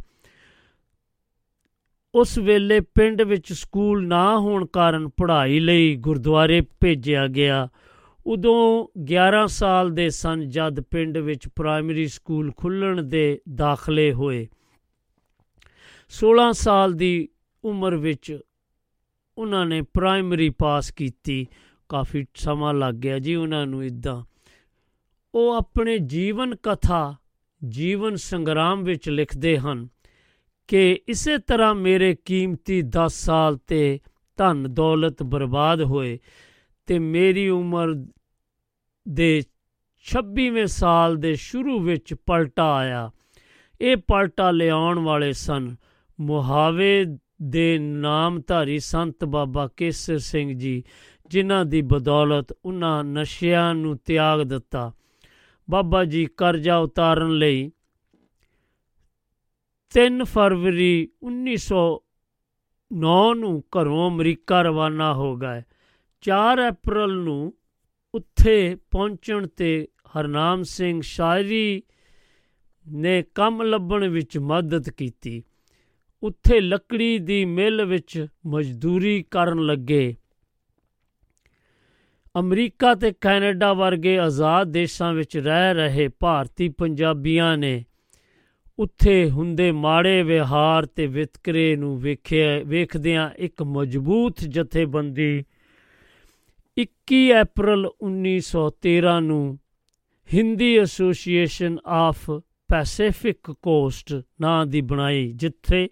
[2.17, 7.69] ਉਸ ਵੇਲੇ ਪਿੰਡ ਵਿੱਚ ਸਕੂਲ ਨਾ ਹੋਣ ਕਾਰਨ ਪੜ੍ਹਾਈ ਲਈ ਗੁਰਦੁਆਰੇ ਭੇਜਿਆ ਗਿਆ।
[8.25, 14.47] ਉਦੋਂ 11 ਸਾਲ ਦੇ ਸਨ ਜਦ ਪਿੰਡ ਵਿੱਚ ਪ੍ਰਾਇਮਰੀ ਸਕੂਲ ਖੁੱਲਣ ਦੇ ਦਾਖਲੇ ਹੋਏ।
[16.09, 17.29] 16 ਸਾਲ ਦੀ
[17.63, 18.39] ਉਮਰ ਵਿੱਚ
[19.37, 21.47] ਉਹਨਾਂ ਨੇ ਪ੍ਰਾਇਮਰੀ ਪਾਸ ਕੀਤੀ।
[21.89, 24.23] ਕਾਫੀ ਸਮਾਂ ਲੱਗ ਗਿਆ ਜੀ ਉਹਨਾਂ ਨੂੰ ਇਦਾਂ।
[25.35, 27.15] ਉਹ ਆਪਣੇ ਜੀਵਨ ਕਥਾ,
[27.67, 29.87] ਜੀਵਨ ਸੰਗਰਾਮ ਵਿੱਚ ਲਿਖਦੇ ਹਨ।
[30.67, 33.99] ਕਿ ਇਸੇ ਤਰ੍ਹਾਂ ਮੇਰੇ ਕੀਮਤੀ 10 ਸਾਲ ਤੇ
[34.37, 36.19] ਧਨ ਦੌਲਤ ਬਰਬਾਦ ਹੋਏ
[36.85, 37.87] ਤੇ ਮੇਰੀ ਉਮਰ
[39.09, 39.43] ਦੇ
[40.03, 43.11] 26ਵੇਂ ਸਾਲ ਦੇ ਸ਼ੁਰੂ ਵਿੱਚ ਪਲਟਾ ਆਇਆ।
[43.81, 45.75] ਇਹ ਪਲਟਾ ਲਿਆਉਣ ਵਾਲੇ ਸਨ।
[46.19, 47.05] ਮੁਹਾਵੇ
[47.41, 50.83] ਦੇ ਨਾਮਧਾਰੀ ਸੰਤ ਬਾਬਾ ਕੇਸਰ ਸਿੰਘ ਜੀ,
[51.27, 54.93] ਜਿਨ੍ਹਾਂ ਦੀ ਬਦੌਲਤ ਉਹਨਾਂ ਨਸ਼ਿਆਂ ਨੂੰ ਤਿਆਗ ਦਿੱਤਾ।
[55.69, 57.71] ਬਾਬਾ ਜੀ ਕਰਜ਼ਾ ਉਤਾਰਨ ਲਈ
[59.97, 65.61] 3 ਫਰਵਰੀ 1909 ਨੂੰ ਘਰੋਂ ਅਮਰੀਕਾ ਰਵਾਨਾ ਹੋ ਗਏ।
[66.21, 67.53] 4 ਅਪ੍ਰੈਲ ਨੂੰ
[68.15, 71.83] ਉੱਥੇ ਪਹੁੰਚਣ ਤੇ ਹਰਨਾਮ ਸਿੰਘ ਸ਼ਾਇਰੀ
[72.91, 75.43] ਨੇ ਕੰਮ ਲੱਭਣ ਵਿੱਚ ਮਦਦ ਕੀਤੀ।
[76.23, 80.15] ਉੱਥੇ ਲੱਕੜੀ ਦੀ ਮਿੱਲ ਵਿੱਚ ਮਜ਼ਦੂਰੀ ਕਰਨ ਲੱਗੇ।
[82.39, 87.85] ਅਮਰੀਕਾ ਤੇ ਕੈਨੇਡਾ ਵਰਗੇ ਆਜ਼ਾਦ ਦੇਸ਼ਾਂ ਵਿੱਚ ਰਹਿ ਰਹੇ ਭਾਰਤੀ ਪੰਜਾਬੀਆਂ ਨੇ
[88.79, 95.43] ਉੱਥੇ ਹੁੰਦੇ ਮਾੜੇ ਵਿਹਾਰ ਤੇ ਵਿਤਕਰੇ ਨੂੰ ਵੇਖਿਆ, ਵੇਖਦਿਆਂ ਇੱਕ ਮਜ਼ਬੂਤ ਜਥੇਬੰਦੀ
[96.77, 99.59] 21 ਅਪ੍ਰੈਲ 1913 ਨੂੰ
[100.33, 102.31] Hindi association of
[102.67, 105.89] Pacific coast ਨਾਂ ਦੀ ਬਣਾਈ, ਜਿੱਥੇ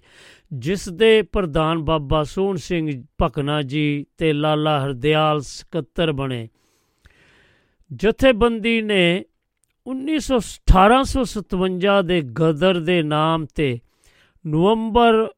[0.53, 6.49] ਜਿਸ ਦੇ ਪ੍ਰਧਾਨ ਬਾਬਾ ਸੋਹਣ ਸਿੰਘ ਭਕਨਾ ਜੀ ਤੇ ਲਾਲਾ ਹਰਦਿਆਲ ਸਕੱਤਰ ਬਣੇ।
[7.93, 9.25] ਜਥੇਬੰਦੀ ਨੇ
[9.87, 13.79] 1857 ਦੇ ਗਦਰ ਦੇ ਨਾਮ ਤੇ
[14.47, 15.29] ਨਵੰਬਰ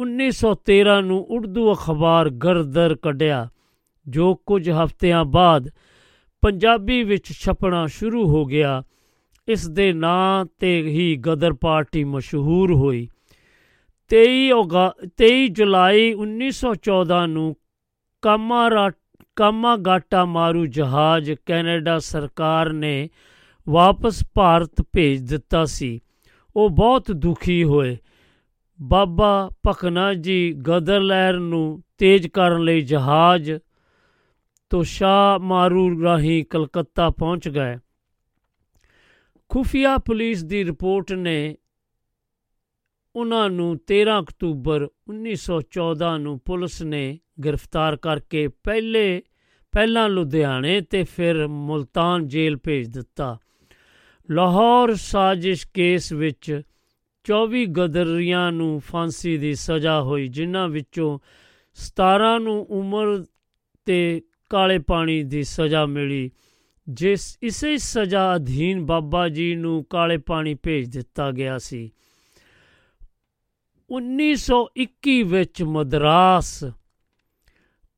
[0.00, 3.48] 1913 ਨੂੰ ਉਰਦੂ ਅਖਬਾਰ ਗਰਦਰ ਕੱਢਿਆ,
[4.08, 5.68] ਜੋ ਕੁਝ ਹਫ਼ਤਿਆਂ ਬਾਅਦ
[6.40, 8.82] ਪੰਜਾਬੀ ਵਿੱਚ ਛਪਣਾ ਸ਼ੁਰੂ ਹੋ ਗਿਆ।
[9.48, 13.08] ਇਸ ਦੇ ਨਾਂ ਤੇ ਹੀ ਗਦਰ ਪਾਰਟੀ ਮਸ਼ਹੂਰ ਹੋਈ।
[14.08, 14.50] 23
[15.16, 17.56] 23 ਜੁਲਾਈ 1914 ਨੂੰ
[18.22, 18.90] ਕਾਮਾਰਾ
[19.40, 23.08] ਕਾਮਾਗਾਟਾ ਮਾਰੂ ਜਹਾਜ਼ ਕੈਨੇਡਾ ਸਰਕਾਰ ਨੇ
[23.68, 26.00] ਵਾਪਸ ਭਾਰਤ ਭੇਜ ਦਿੱਤਾ ਸੀ।
[26.56, 27.98] ਉਹ ਬਹੁਤ ਦੁਖੀ ਹੋਏ।
[28.82, 33.52] ਬਾਬਾ ਭਕਨਾ ਜੀ ਗਦਰ ਲਹਿਰ ਨੂੰ ਤੇਜ਼ ਕਰਨ ਲਈ ਜਹਾਜ਼
[34.70, 37.78] ਤੋਂ ਸ਼ਾਹ ਮਾਰੂ ਰਾਹੀਂ ਕਲਕੱਤਾ ਪਹੁੰਚ ਗਏ।
[39.48, 41.56] ਖੁਫੀਆ ਪੁਲਿਸ ਦੀ ਰਿਪੋਰਟ ਨੇ
[43.16, 49.22] ਉਹਨਾਂ ਨੂੰ 13 ਅਕਤੂਬਰ 1914 ਨੂੰ ਪੁਲਿਸ ਨੇ ਗ੍ਰਿਫਤਾਰ ਕਰਕੇ ਪਹਿਲੇ
[49.72, 53.38] ਪਹਿਲਾਂ ਲੁਧਿਆਣੇ ਤੇ ਫਿਰ ਮੁਲਤਾਨ ਜੇਲ੍ਹ ਭੇਜ ਦਿੱਤਾ।
[54.30, 56.62] ਲਾਹੌਰ ਸਾਜ਼ਿਸ਼ ਕੇਸ ਵਿੱਚ
[57.24, 61.18] 24 ਗਦਰੀਆਂ ਨੂੰ ਫਾਂਸੀ ਦੀ ਸਜ਼ਾ ਹੋਈ, ਜਿਨ੍ਹਾਂ ਵਿੱਚੋਂ
[61.74, 63.24] 17 ਨੂੰ ਉਮਰ
[63.84, 66.30] ਤੇ ਕਾਲੇ ਪਾਣੀ ਦੀ ਸਜ਼ਾ ਮਿਲੀ,
[66.88, 71.90] ਜਿਸ ਇਸੇ ਸਜ਼ਾ ਅਧੀਨ ਬਾਬਾ ਜੀ ਨੂੰ ਕਾਲੇ ਪਾਣੀ ਭੇਜ ਦਿੱਤਾ ਗਿਆ ਸੀ।
[73.90, 76.64] 1921 ਵਿੱਚ ਮਦਰਾਸ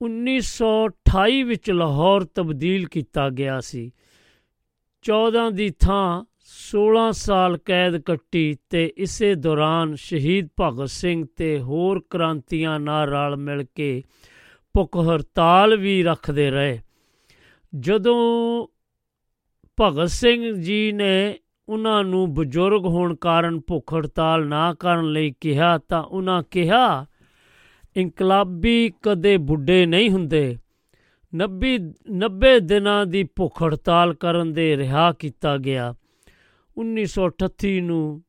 [0.03, 3.93] 1928 ਵਿੱਚ ਲਾਹੌਰ ਤਬਦੀਲ ਕੀਤਾ ਗਿਆ ਸੀ।
[5.05, 12.01] 14 ਦੀ ਥਾਂ 16 ਸਾਲ ਕੈਦ ਕੱਟੀ ਤੇ ਇਸੇ ਦੌਰਾਨ ਸ਼ਹੀਦ ਭਗਤ ਸਿੰਘ ਤੇ ਹੋਰ
[12.11, 14.03] ਕ੍ਰਾਂਤੀਆਂ ਨਾਲ ਰਲ ਮਿਲ ਕੇ
[14.73, 16.81] ਭੁੱਖ ਹੜਤਾਲ ਵੀ ਰੱਖਦੇ ਰਹੇ।
[17.79, 18.67] ਜਦੋਂ
[19.81, 21.35] ਭਗਤ ਸਿੰਘ ਜੀ ਨੇ
[21.69, 27.07] ਉਹਨਾਂ ਨੂੰ ਬਜ਼ੁਰਗ ਹੋਣ ਕਾਰਨ ਭੁੱਖ ਹੜਤਾਲ ਨਾ ਕਰਨ ਲਈ ਕਿਹਾ ਤਾਂ ਉਹਨਾਂ ਕਿਹਾ
[27.97, 30.57] ਇਨਕਲਾਬੀ ਕਦੇ ਬੁੱਢੇ ਨਹੀਂ ਹੁੰਦੇ।
[31.35, 31.79] 90
[32.11, 35.95] 90 ਦਿਨਾਂ ਦੀ ਭੁੱਖ ਹੜਤਾਲ ਕਰਨ ਦੇ ਰਿਹਾ ਕੀਤਾ ਗਿਆ।
[36.77, 38.23] 1938 ਨੂੰ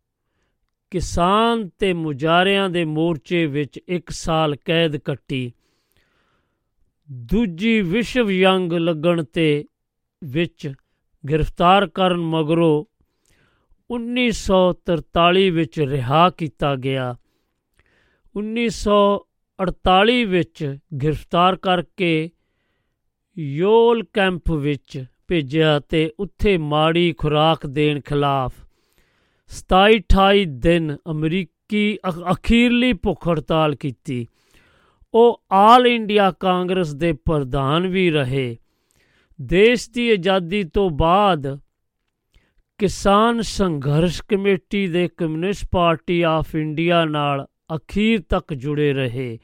[0.91, 5.51] ਕਿਸਾਨ ਤੇ ਮੁਜਾਰਿਆਂ ਦੇ ਮੋਰਚੇ ਵਿੱਚ 1 ਸਾਲ ਕੈਦ ਕੱਟੀ।
[7.11, 9.65] ਦੂਜੀ ਵਿਸ਼ਵ ਜੰਗ ਲੱਗਣ ਤੇ
[10.23, 10.73] ਵਿੱਚ
[11.29, 12.85] ਗ੍ਰਿਫਤਾਰ ਕਰਨ ਮਗਰੋਂ
[13.89, 17.15] 1943 ਵਿੱਚ ਰਿਹਾ ਕੀਤਾ ਗਿਆ।
[19.61, 22.29] 1948 ਵਿੱਚ ਗ੍ਰਿਫਤਾਰ ਕਰਕੇ
[23.39, 28.53] ਯੋਲ ਕੈਂਪ ਵਿੱਚ ਭੇਜਿਆ ਤੇ ਉੱਥੇ ਮਾੜੀ ਖੁਰਾਕ ਦੇਣ ਖਿਲਾਫ
[29.49, 34.27] 27-28 ਦਿਨ ਅਮਰੀਕੀ ਅਖ- ਅਖੀਰਲੀ ਭੁੱਖ ਹੜਤਾਲ ਕੀਤੀ।
[35.13, 38.57] ਉਹ ਆਲ ਇੰਡੀਆ ਕਾਂਗਰਸ ਦੇ ਪ੍ਰਧਾਨ ਵੀ ਰਹੇ।
[39.41, 41.59] ਦੇਸ਼ ਦੀ ਆਜ਼ਾਦੀ ਤੋਂ ਬਾਅਦ
[42.77, 49.37] ਕਿਸਾਨ ਸੰਘਰਸ਼ ਕਮੇਟੀ ਦੇ ਕਮਿਊਨਿਸਟ ਪਾਰਟੀ ਆਫ ਇੰਡੀਆ ਨਾਲ ਅਖੀਰ ਤੱਕ ਜੁੜੇ ਰਹੇ।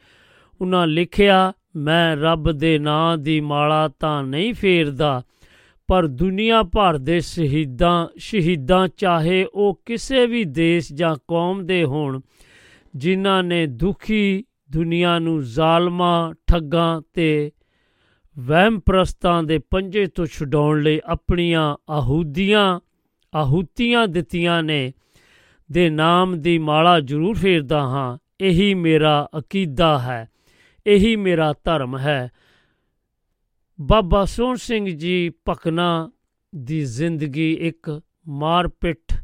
[0.61, 5.21] ਉਹਨਾਂ ਲਿਖਿਆ, ਮੈਂ ਰੱਬ ਦੇ ਨਾਂ ਦੀ ਮਾਲਾ ਤਾਂ ਨਹੀਂ ਫੇਰਦਾ,
[5.89, 12.19] ਪਰ ਦੁਨੀਆ ਭਰ ਦੇ ਸ਼ਹੀਦਾਂ ਸ਼ਹੀਦਾਂ ਚਾਹੇ ਉਹ ਕਿਸੇ ਵੀ ਦੇਸ਼ ਜਾਂ ਕੌਮ ਦੇ ਹੋਣ,
[12.95, 17.51] ਜਿਨ੍ਹਾਂ ਨੇ ਦੁਖੀ ਦੁਨੀਆ ਨੂੰ ਜ਼ਾਲਮਾਂ, ਠੱਗਾਂ ਤੇ
[18.39, 22.79] ਵਹਿਮ ਪ੍ਰਸਤਾਂ ਦੇ ਪੰਜੇ ਤੋਂ ਛੁਡਾਉਣ ਲਈ ਆਪਣੀਆਂ ਆਹੂਦੀਆਂ,
[23.33, 24.91] ਆਹੂਤੀਆਂ ਦਿੱਤੀਆਂ ਨੇ।
[25.71, 30.29] ਦੇ ਨਾਮ ਦੀ ਮਾਲਾ ਜ਼ਰੂਰ ਫੇਰਦਾ ਹਾਂ। ਇਹੀ ਮੇਰਾ ਅਕੀਦਾ ਹੈ।
[30.87, 32.31] ਇਹੀ ਮੇਰਾ ਧਰਮ ਹੈ।
[33.81, 36.11] ਬਾਬਾ ਸੋਹਣ ਸਿੰਘ ਜੀ ਭਕਨਾ
[36.55, 39.23] ਦੀ ਜ਼ਿੰਦਗੀ ਇੱਕ ਮਾਰਪਿੱਟ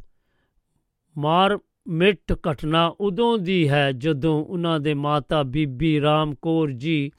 [1.18, 7.10] ਮਾਰ ਮਿੱਟ ਘਟਨਾ ਉਦੋਂ ਦੀ ਹੈ ਜਦੋਂ ਉਹਨਾਂ ਦੇ ਮਾਤਾ ਬੀਬੀ ਰਾਮ ਕੌਰ ਜੀ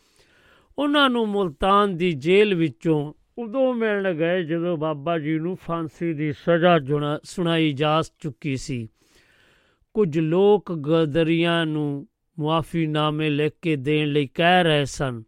[0.77, 6.33] ਉਹਨਾਂ ਨੂੰ ਮੁਲਤਾਨ ਦੀ ਜੇਲ੍ਹ ਵਿੱਚੋਂ ਉਦੋਂ ਮਿਲਣ ਗਏ ਜਦੋਂ ਬਾਬਾ ਜੀ ਨੂੰ ਫਾਂਸੀ ਦੀ
[6.33, 8.87] ਸਜ਼ਾ ਜੁਣਾ- ਸੁਣਾਈ ਜਾ ਚੁੱਕੀ ਸੀ।
[9.97, 12.07] ਕੁਝ ਲੋਕ ਗਦਰੀਆਂ ਨੂੰ
[12.39, 15.23] ਮੁਆਫੀਨਾਮੇ ਲਿਖ ਕੇ ਦੇਣ ਲਈ ਕਹਿ ਰਹੇ ਸਨ।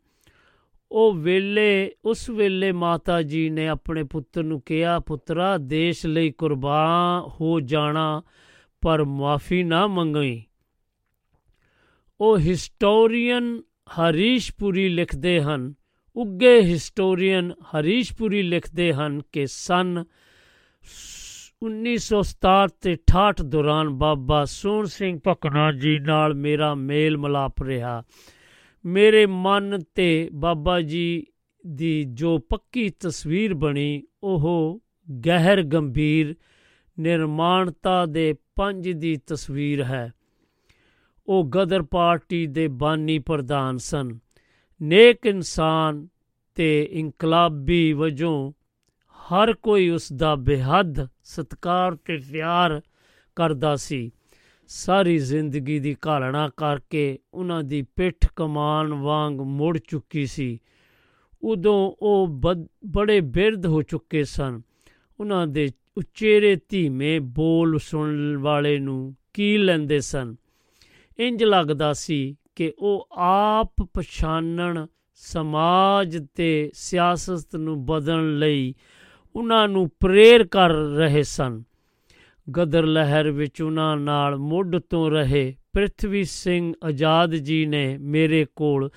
[0.91, 7.29] ਉਹ ਵੇਲੇ, ਉਸ ਵੇਲੇ ਮਾਤਾ ਜੀ ਨੇ ਆਪਣੇ ਪੁੱਤਰ ਨੂੰ ਕਿਹਾ, ਪੁੱਤਰਾ, ਦੇਸ਼ ਲਈ ਕੁਰਬਾਨ
[7.29, 8.21] ਹੋ ਜਾਣਾ,
[8.81, 10.43] ਪਰ ਮਾਫੀ ਨਾ ਮੰਗਈ
[12.21, 15.73] ਉਹ ਹਿਸਟੋਰੀਅਨ ਹਰੀਸ਼ ਪੁਰੀ ਲਿਖਦੇ ਹਨ।
[16.15, 20.05] ਉੱਗੇ ਹਿਸਟੋਰੀਅਨ ਹਰੀਸ਼ ਪੁਰੀ ਲਿਖਦੇ ਹਨ ਕਿ ਸਨ
[21.63, 28.03] 1967 ਤੇ 68 ਦੌਰਾਨ ਬਾਬਾ ਸੋਹਣ ਸਿੰਘ ਭਕਨਾ ਜੀ ਨਾਲ ਮੇਰਾ ਮੇਲ ਮਲਾਪ ਰਿਹਾ।
[28.85, 31.25] ਮੇਰੇ ਮਨ ਤੇ ਬਾਬਾ ਜੀ
[31.67, 34.79] ਦੀ ਜੋ ਪੱਕੀ ਤਸਵੀਰ ਬਣੀ, ਉਹ
[35.25, 36.35] ਗਹਿਰ ਗੰਭੀਰ
[36.99, 40.13] ਨਿਰਮਾਣਤਾ ਦੇ ਪੰਜ ਦੀ ਤਸਵੀਰ ਹੈ।
[41.27, 44.19] ਉਹ ਗਦਰ ਪਾਰਟੀ ਦੇ ਬਾਨੀ ਪ੍ਰਧਾਨ ਸਨ।
[44.81, 46.07] ਨੇਕ ਇਨਸਾਨ
[46.55, 48.51] ਤੇ ਇਨਕਲਾਬੀ ਵਜੋਂ
[49.29, 52.81] ਹਰ ਕੋਈ ਉਸ ਦਾ ਬੇਹੱਦ ਸਤਿਕਾਰ ਤੇ ਪਿਆਰ
[53.35, 54.11] ਕਰਦਾ ਸੀ।
[54.67, 60.59] ਸਾਰੀ ਜ਼ਿੰਦਗੀ ਦੀ ਘਾਲਣਾ ਕਰਕੇ ਉਹਨਾਂ ਦੀ ਪਿੱਠ ਕਮਾਨ ਵਾਂਗ ਮੁੜ ਚੁੱਕੀ ਸੀ।
[61.43, 64.61] ਉਦੋਂ ਉਹ ਬਦ- ਬੜੇ ਬਿਰਧ ਹੋ ਚੁੱਕੇ ਸਨ।
[65.19, 70.35] ਉਹਨਾਂ ਦੇ ਉਚੇਰੇ ਧੀਮੇ ਬੋਲ ਸੁਣਨ ਵਾਲੇ ਨੂੰ ਕੀ ਲੈਂਦੇ ਸਨ?
[71.19, 78.75] ਇੰਜ ਲੱਗਦਾ ਸੀ ਕਿ ਉਹ ਆਪ ਪਛਾਣਨ ਸਮਾਜ ਤੇ ਸਿਆਸਤ ਨੂੰ ਬਦਲਣ ਲਈ
[79.35, 81.63] ਉਹਨਾਂ ਨੂੰ ਪ੍ਰੇਰ ਕਰ ਰਹੇ ਸਨ।
[82.47, 88.89] ਗਦਰ ਲਹਿਰ ਵਿੱਚ ਉਹਨਾਂ ਨਾਲ ਮੁੱਢ ਤੋਂ ਰਹੇ ਪ੍ਰਿਥਵੀ ਸਿੰਘ ਆਜ਼ਾਦ ਜੀ ਨੇ ਮੇਰੇ ਕੋਲ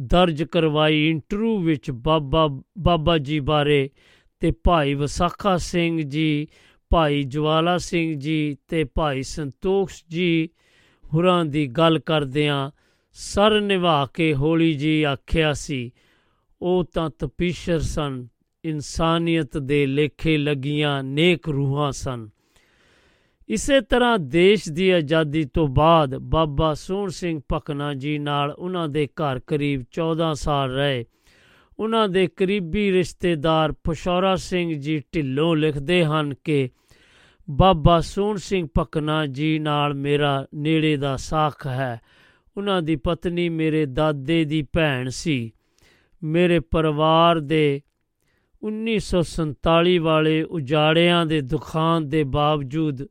[0.00, 3.90] ਦਰਜ ਕਰਵਾਈ ਇੰਟਰਵਿਊ ਵਿੱਚ ਬਾਬਾ ਬਾਬਾ ਜੀ ਬਾਰੇ
[4.40, 6.48] ਤੇ ਭਾਈ ਵਿਸਾਖਾ ਸਿੰਘ ਜੀ,
[6.90, 10.48] ਭਾਈ ਜਵਾਲਾ ਸਿੰਘ ਜੀ ਤੇ ਭਾਈ ਸੰਤੋਖ ਜੀ
[11.14, 12.70] ਹੁਰਾਂ ਦੀ ਗੱਲ ਕਰਦਿਆਂ
[13.12, 15.90] ਸਰ ਨਿਭਾ ਕੇ ਹੋਲੀ ਜੀ ਆਖਿਆ ਸੀ,
[16.62, 18.26] ਉਹ ਤਾਂ ਤਪੀਸ਼ਰ ਸਨ।
[18.64, 22.28] ਇਨਸਾਨੀਅਤ ਦੇ ਲੇਖੇ ਲੱਗੀਆਂ ਨੇਕ ਰੂਹਾਂ ਸਨ।
[23.48, 29.06] ਇਸੇ ਤਰ੍ਹਾਂ ਦੇਸ਼ ਦੀ ਆਜ਼ਾਦੀ ਤੋਂ ਬਾਅਦ ਬਾਬਾ ਸੋਹਣ ਸਿੰਘ ਭਕਨਾ ਜੀ ਨਾਲ ਉਹਨਾਂ ਦੇ
[29.06, 31.04] ਘਰ ਕਰੀਬ 14 ਸਾਲ ਰਹੇ।
[31.78, 36.68] ਉਹਨਾਂ ਦੇ ਕਰੀਬੀ ਰਿਸ਼ਤੇਦਾਰ ਪਸ਼ੌਰਾ ਸਿੰਘ ਜੀ ਢਿੱਲੋਂ ਲਿਖਦੇ ਹਨ ਕਿ,
[37.50, 42.00] ਬਾਬਾ ਸੋਹਣ ਸਿੰਘ ਭਕਨਾ ਜੀ ਨਾਲ ਮੇਰਾ ਨੇੜੇ ਦਾ ਸਾਖ ਹੈ।
[42.56, 45.52] ਉਹਨਾਂ ਦੀ ਪਤਨੀ ਮੇਰੇ ਦਾਦੇ ਦੀ ਭੈਣ ਸੀ।
[46.22, 47.82] ਮੇਰੇ ਪਰਿਵਾਰ ਦੇ
[48.64, 53.06] 1947 ਵਾਲੇ ਉਜਾੜਿਆਂ ਦੇ ਦੁਖਾਂ ਦੇ ਬਾਵਜੂਦ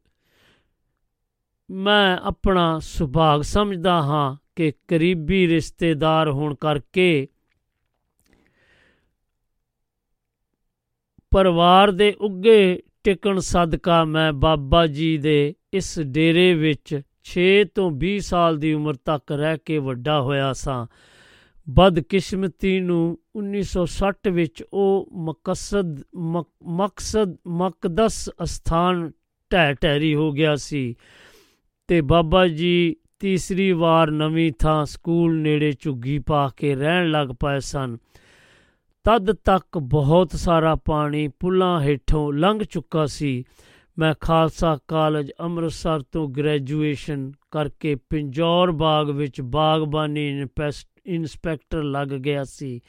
[1.72, 7.28] ਮੈਂ ਆਪਣਾ ਸੁਭਾਗ ਸਮਝਦਾ ਹਾਂ ਕਿ ਕਰੀਬੀ ਰਿਸ਼ਤੇਦਾਰ ਹੋਣ ਕਰਕੇ
[11.32, 18.18] ਪਰਿਵਾਰ ਦੇ ਉੱਗੇ ਟਿਕਣ ਸਦਕਾ ਮੈਂ ਬਾਬਾ ਜੀ ਦੇ ਇਸ ਡੇਰੇ ਵਿੱਚ 6 ਤੋਂ 20
[18.18, 20.88] ਸਾਲ ਦੀ ਉਮਰ ਤੱਕ ਰਹਿ ਕੇ ਵੱਡਾ ਹੋਇਆ ਸਾਂ।
[21.70, 29.11] ਬਦਕਿਸਮਤੀ ਨੂੰ 1960 ਵਿੱਚ ਉਹ ਮਕਸਦ, ਮਕ- ਮਕਸਦ, ਮਕਦਸ ਅਸਥਾਨ
[29.53, 30.95] ਢਹਿ ਢਹਿਰੀ ਹੋ ਗਿਆ ਸੀ
[31.88, 37.59] ਤੇ ਬਾਬਾ ਜੀ ਤੀਸਰੀ ਵਾਰ ਨਵੀਂ ਥਾਂ ਸਕੂਲ ਨੇੜੇ ਝੁੱਗੀ ਪਾ ਕੇ ਰਹਿਣ ਲੱਗ ਪਏ
[37.59, 37.97] ਸਨ।
[39.03, 43.43] ਤਦ ਤੱਕ ਬਹੁਤ ਸਾਰਾ ਪਾਣੀ ਪੁਲਾਂ ਹੇਠੋਂ ਲੰਘ ਚੁੱਕਾ ਸੀ।
[43.97, 50.34] ਮੈਂ ਖਾਲਸਾ ਕਾਲਜ ਅੰਮ੍ਰਿਤਸਰ ਤੋਂ ਗ੍ਰੈਜੂਏਸ਼ਨ ਕਰਕੇ ਪਿੰਜੌਰ ਬਾਗ ਵਿੱਚ ਬਾਗਬਾਨੀ
[51.06, 52.80] ਇਨਪੈਸ- ਇੰਸਪੈਕਟਰ ਲੱਗ ਗਿਆ ਸੀ।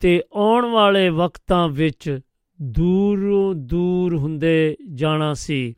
[0.00, 2.20] ਤੇ ਆਉਣ ਵਾਲੇ ਵਕਤਾਂ ਵਿੱਚ
[2.62, 5.74] ਦੂਰੋਂ ਦੂਰ ਹੁੰਦੇ ਜਾਣਾ ਸੀ।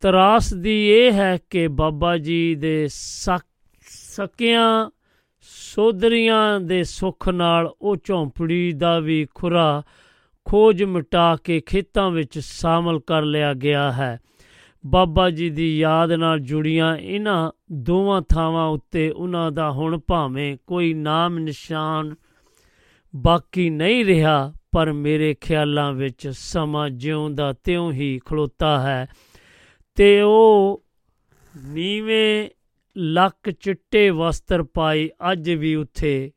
[0.00, 3.40] ਤਰਾਸ ਦੀ ਇਹ ਹੈ ਕਿ ਬਾਬਾ ਜੀ ਦੇ ਸਕ,
[3.88, 4.90] ਸਕਿਆਂ
[5.40, 9.82] ਸੋਦਰੀਆਂ ਦੇ ਸੁੱਖ ਨਾਲ ਉਹ ਝੌਂਪੜੀ ਦਾ ਵੀ ਖੁਰਾ
[10.44, 14.20] ਖੋਜ ਮਿਟਾ ਕੇ ਖੇਤਾਂ ਵਿੱਚ ਸ਼ਾਮਲ ਕਰ ਲਿਆ ਗਿਆ ਹੈ।
[14.86, 20.94] ਬਾਬਾ ਜੀ ਦੀ ਯਾਦ ਨਾਲ ਜੁੜੀਆਂ ਇਹਨਾਂ ਦੋਵਾਂ ਥਾਵਾਂ ਉੱਤੇ ਉਹਨਾਂ ਦਾ ਹੁਣ ਭਾਵੇਂ ਕੋਈ
[20.94, 22.14] ਨਾਮ ਨਿਸ਼ਾਨ
[23.16, 29.06] ਬਾਕੀ ਨਹੀਂ ਰਿਹਾ, ਪਰ ਮੇਰੇ ਖਿਆਲਾਂ ਵਿੱਚ ਸਮਾਂ ਜਿਉਂ ਦਾ ਤਿਉਂ ਹੀ ਖਲੋਤਾ ਹੈ।
[29.94, 30.84] ਤੇ ਉਹ
[31.66, 32.48] ਨੀਵੇਂ
[32.96, 36.32] ਲੱਕ ਚਿੱਟੇ ਵਸਤਰ ਪਾਈ ਅੱਜ ਵੀ ਉੱਥੇ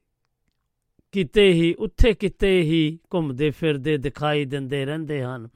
[1.11, 5.49] ਕਿਤੇ ਹੀ, ਉੱਥੇ ਕਿਤੇ ਹੀ ਘੁੰਮਦੇ ਫਿਰਦੇ ਦਿਖਾਈ ਦਿੰਦੇ ਰਹਿੰਦੇ ਹਨ।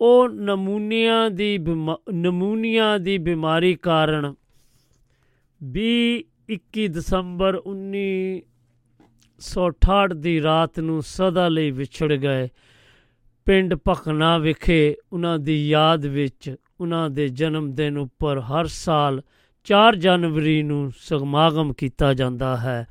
[0.00, 4.34] ਉਹ ਨਮੂਨੀਆਂ ਦੀ ਬਿਮਾ- ਨਮੂਨੀਆ ਦੀ ਬਿਮਾਰੀ ਕਾਰਨ
[5.62, 12.48] 20 21 ਦਸੰਬਰ 1968 ਦੀ ਰਾਤ ਨੂੰ ਸਦਾ ਲਈ ਵਿਛੜ ਗਏ।
[13.44, 19.22] ਪਿੰਡ ਭਖਨਾ ਵਿਖੇ ਉਹਨਾਂ ਦੀ ਯਾਦ ਵਿੱਚ ਉਹਨਾਂ ਦੇ ਜਨਮ ਦਿਨ ਉੱਪਰ ਹਰ ਸਾਲ
[19.64, 22.86] 4 ਜਨਵਰੀ ਨੂੰ ਸਮਾਗਮ ਕੀਤਾ ਜਾਂਦਾ ਹੈ।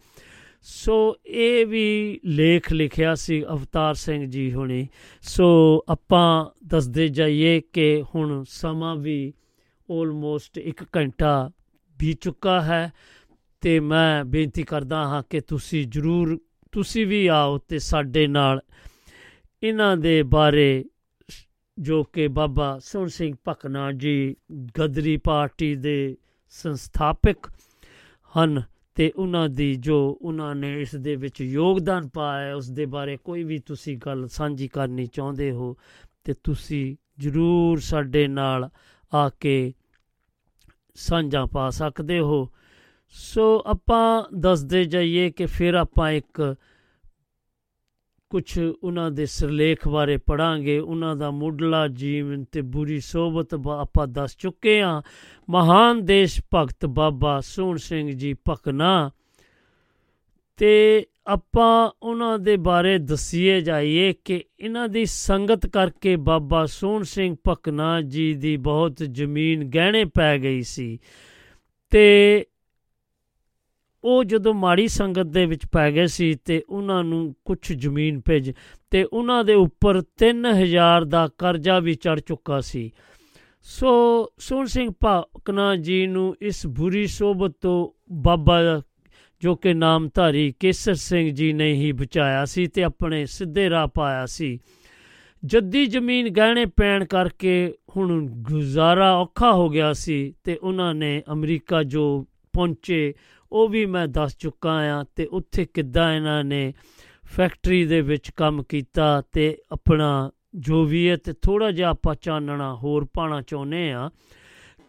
[0.66, 4.88] ਸੋ ਇਹ ਵੀ ਲੇਖ ਲਿਖਿਆ ਸੀ ਅਵਤਾਰ ਸਿੰਘ ਜੀ ਹੁਣੀ।
[5.22, 9.34] ਸੋ ਆਪਾਂ ਦੱਸਦੇ ਜਾਈਏ ਕਿ ਹੁਣ ਸਮਾਂ ਵੀ
[9.91, 11.51] ਆਲਮੋਸਟ 1 ਘੰਟਾ
[11.99, 12.93] ਬੀਤ ਚੁੱਕਾ ਹੈ
[13.61, 16.39] ਤੇ ਮੈਂ ਬੇਨਤੀ ਕਰਦਾ ਹਾਂ ਕਿ ਤੁਸੀਂ ਜਰੂਰ,
[16.72, 18.61] ਤੁਸੀਂ ਵੀ ਆਓ ਤੇ ਸਾਡੇ ਨਾਲ
[19.64, 20.86] ਇਹਨਾਂ ਦੇ ਬਾਰੇ
[21.80, 24.36] ਜੋ ਕਿ ਬਾਬਾ ਸੁਣ ਸਿੰਘ ਭਕਨਾ ਜੀ
[24.80, 26.18] ਗਦਰੀ ਪਾਰਟੀ ਦੇ
[26.49, 27.51] ਸੰਸਥਾਪਕ
[28.38, 28.64] ਹਨ।
[28.95, 33.17] ਤੇ ਉਹਨਾਂ ਦੀ ਜੋ ਉਹਨਾਂ ਨੇ ਇਸ ਦੇ ਵਿੱਚ ਯੋਗਦਾਨ ਪਾਇਆ ਹੈ, ਉਸ ਦੇ ਬਾਰੇ
[33.17, 35.77] ਕੋਈ ਵੀ ਤੁਸੀਂ ਗੱਲ ਸਾਂਝੀ ਕਰਨੀ ਚਾਹੁੰਦੇ ਹੋ
[36.23, 38.69] ਤੇ ਤੁਸੀਂ ਜਰੂਰ ਸਾਡੇ ਨਾਲ
[39.13, 39.73] ਆ ਕੇ
[40.95, 42.49] ਸਾਂਝਾ ਪਾ ਸਕਦੇ ਹੋ।
[43.09, 46.55] ਸੋ ਆਪਾਂ ਦੱਸਦੇ ਜਾਈਏ ਕਿ ਫਿਰ ਆਪਾਂ ਇੱਕ
[48.34, 54.07] ਕੁਝ ਉਹਨਾਂ ਦੇ ਸਿਰਲੇਖ ਬਾਰੇ ਪੜਾਂਗੇ ਉਹਨਾਂ ਦਾ ਮੁੱਢਲਾ ਜੀਵਨ ਤੇ ਬੁਰੀ ਸੋਬਤ ਬ- ਆਪਾਂ
[54.07, 55.01] ਦੱਸ ਚੁੱਕੇ ਹਾਂ।
[55.49, 59.11] ਮਹਾਨ ਦੇਸ਼ ਭਗਤ ਬਾਬਾ ਸੋਹਣ ਸਿੰਘ ਜੀ ਭਕਨਾ।
[60.57, 67.36] ਤੇ ਆਪਾਂ ਉਹਨਾਂ ਦੇ ਬਾਰੇ ਦਸੀਏ ਜਾਈਏ ਕਿ ਇਹਨਾਂ ਦੀ ਸੰਗਤ ਕਰਕੇ ਬਾਬਾ ਸੋਹਣ ਸਿੰਘ
[67.49, 70.99] ਭਕਨਾ ਜੀ ਦੀ ਬਹੁਤ ਜ਼ਮੀਨ ਗਹਿਣੇ ਪੈ ਗਈ ਸੀ।
[71.89, 72.45] ਤੇ
[74.03, 78.51] ਉਹ ਜਦੋਂ ਮਾੜੀ ਸੰਗਤ ਦੇ ਵਿੱਚ ਪੈ ਗਏ ਸੀ ਤੇ ਉਹਨਾਂ ਨੂੰ ਕੁਝ ਜ਼ਮੀਨ ਭੇਜ
[78.91, 82.91] ਤੇ ਉਹਨਾਂ ਦੇ ਉੱਪਰ 3000 ਦਾ ਕਰਜ਼ਾ ਵੀ ਚੜ ਚੁੱਕਾ ਸੀ।
[83.61, 88.81] ਸੋ ਸੋਹਣ ਸਿੰਘ ਭਾਕਨਾ ਜੀ ਨੂੰ ਇਸ ਬੁਰੀ ਸੋਬਤ ਤੋਂ ਬਾਬਾ
[89.41, 94.25] ਜੋ ਕਿ ਨਾਮਧਾਰੀ ਕੇਸਰ ਸਿੰਘ ਜੀ ਨੇ ਹੀ ਬਚਾਇਆ ਸੀ ਤੇ ਆਪਣੇ ਸਿੱਧੇ ਰਾਹ ਪਾਇਆ
[94.25, 94.59] ਸੀ।
[95.45, 101.83] ਜੱਦੀ ਜ਼ਮੀਨ ਗਹਿਣੇ ਪੈਣ ਕਰਕੇ ਹੁਣ ਗੁਜ਼ਾਰਾ ਔਖਾ ਹੋ ਗਿਆ ਸੀ ਤੇ ਉਹਨਾਂ ਨੇ ਅਮਰੀਕਾ
[101.83, 103.13] ਜੋ ਪਹੁੰਚੇ
[103.53, 106.73] ਉਹ ਵੀ ਮੈਂ ਦੱਸ ਚੁੱਕਾ ਆ ਤੇ ਉੱਥੇ ਕਿੱਦਾਂ ਇਹਨਾਂ ਨੇ
[107.25, 112.75] ਫੈਕਟਰੀ ਦੇ ਵਿੱਚ ਕੰਮ ਕੀਤਾ ਤੇ ਆਪਣਾ ਜੋ ਵੀ ਹੈ ਤੇ ਥੋੜਾ ਜਿਹਾ ਆਪਾਂ ਚਾਨਣਾ
[112.75, 114.09] ਹੋਰ ਪਾਣਾ ਚਾਹੁੰਦੇ ਆ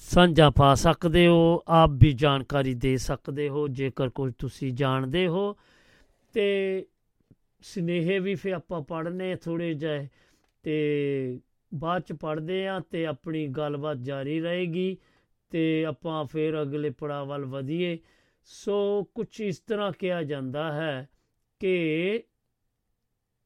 [0.02, 5.58] ਸਾਂਝਾ ਪਾ ਸਕਦੇ ਹੋ, ਆਪ ਵੀ ਜਾਣਕਾਰੀ ਦੇ ਸਕਦੇ ਹੋ, ਜੇਕਰ ਕੋਈ ਤੁਸੀਂ ਜਾਣਦੇ ਹੋ
[6.34, 6.86] ਤੇ
[7.66, 10.08] ਸਨੇਹੇ ਵੀ ਫੇ ਆਪਾਂ ਪੜ੍ਹਨੇ ਥੋੜੇ ਜਿਹੇ
[10.64, 11.40] ਤੇ
[11.74, 14.98] ਬਾਅਦ ਚ ਪੜ੍ਹਦੇ ਆ ਤੇ ਆਪਣੀ ਗੱਲਬਾਤ ਜਾਰੀ ਰਹੇਗੀ
[15.50, 17.98] ਤੇ ਆਪਾਂ ਫਿਰ ਅਗਲੇ ਪੜਾਅ ਵੱਲ ਵਧੀਏ।
[18.44, 21.10] ਸੋ ਕੁਝ ਇਸ ਤਰ੍ਹਾਂ ਕਿਹਾ ਜਾਂਦਾ ਹੈ
[21.60, 22.24] ਕਿ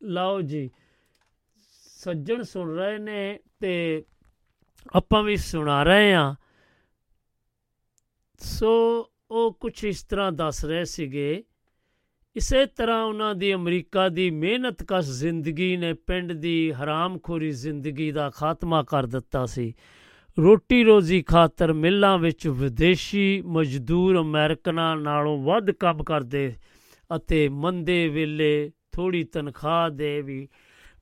[0.04, 0.70] ਲਓ ਜੀ,
[1.98, 4.06] ਸੱਜਣ ਸੁਣ ਰਹੇ ਨੇ ਤੇ
[4.96, 6.36] ਆਪਾਂ ਵੀ ਸੁਣਾ ਰਹੇ ਆ।
[8.40, 8.72] ਸੋ
[9.32, 11.44] ਉਹ ਕੁਝ ਇਸ ਤਰ੍ਹਾਂ ਦੱਸ ਰਹੇ ਸੀਗੇ
[12.40, 18.84] ਇਸੇ ਤਰ੍ਹਾਂ ਉਹਨਾਂ ਦੀ ਅਮਰੀਕਾ ਦੀ ਮਿਹਨਤਕਸ਼ ਜ਼ਿੰਦਗੀ ਨੇ ਪਿੰਡ ਦੀ ਹਰਾਮਖੋਰੀ ਜ਼ਿੰਦਗੀ ਦਾ ਖਾਤਮਾ
[18.84, 19.74] ਕਰ ਦਿੱਤਾ ਸੀ।
[20.40, 26.54] ਰੋਟੀ ਰੋਜ਼ੀ ਖਾਤਰ ਮਿੱਲਾਂ ਵਿੱਚ ਵਿਦੇਸ਼ੀ ਮਜ਼ਦੂਰ ਅਮਰੀਕਨਾਂ ਨਾਲੋਂ ਵੱਧ ਕੰਮ ਕਰਦੇ
[27.16, 30.48] ਅਤੇ ਮੰਦੇ ਵੇਲੇ ਥੋੜੀ ਤਨਖਾਹ ਦੇ ਵੀ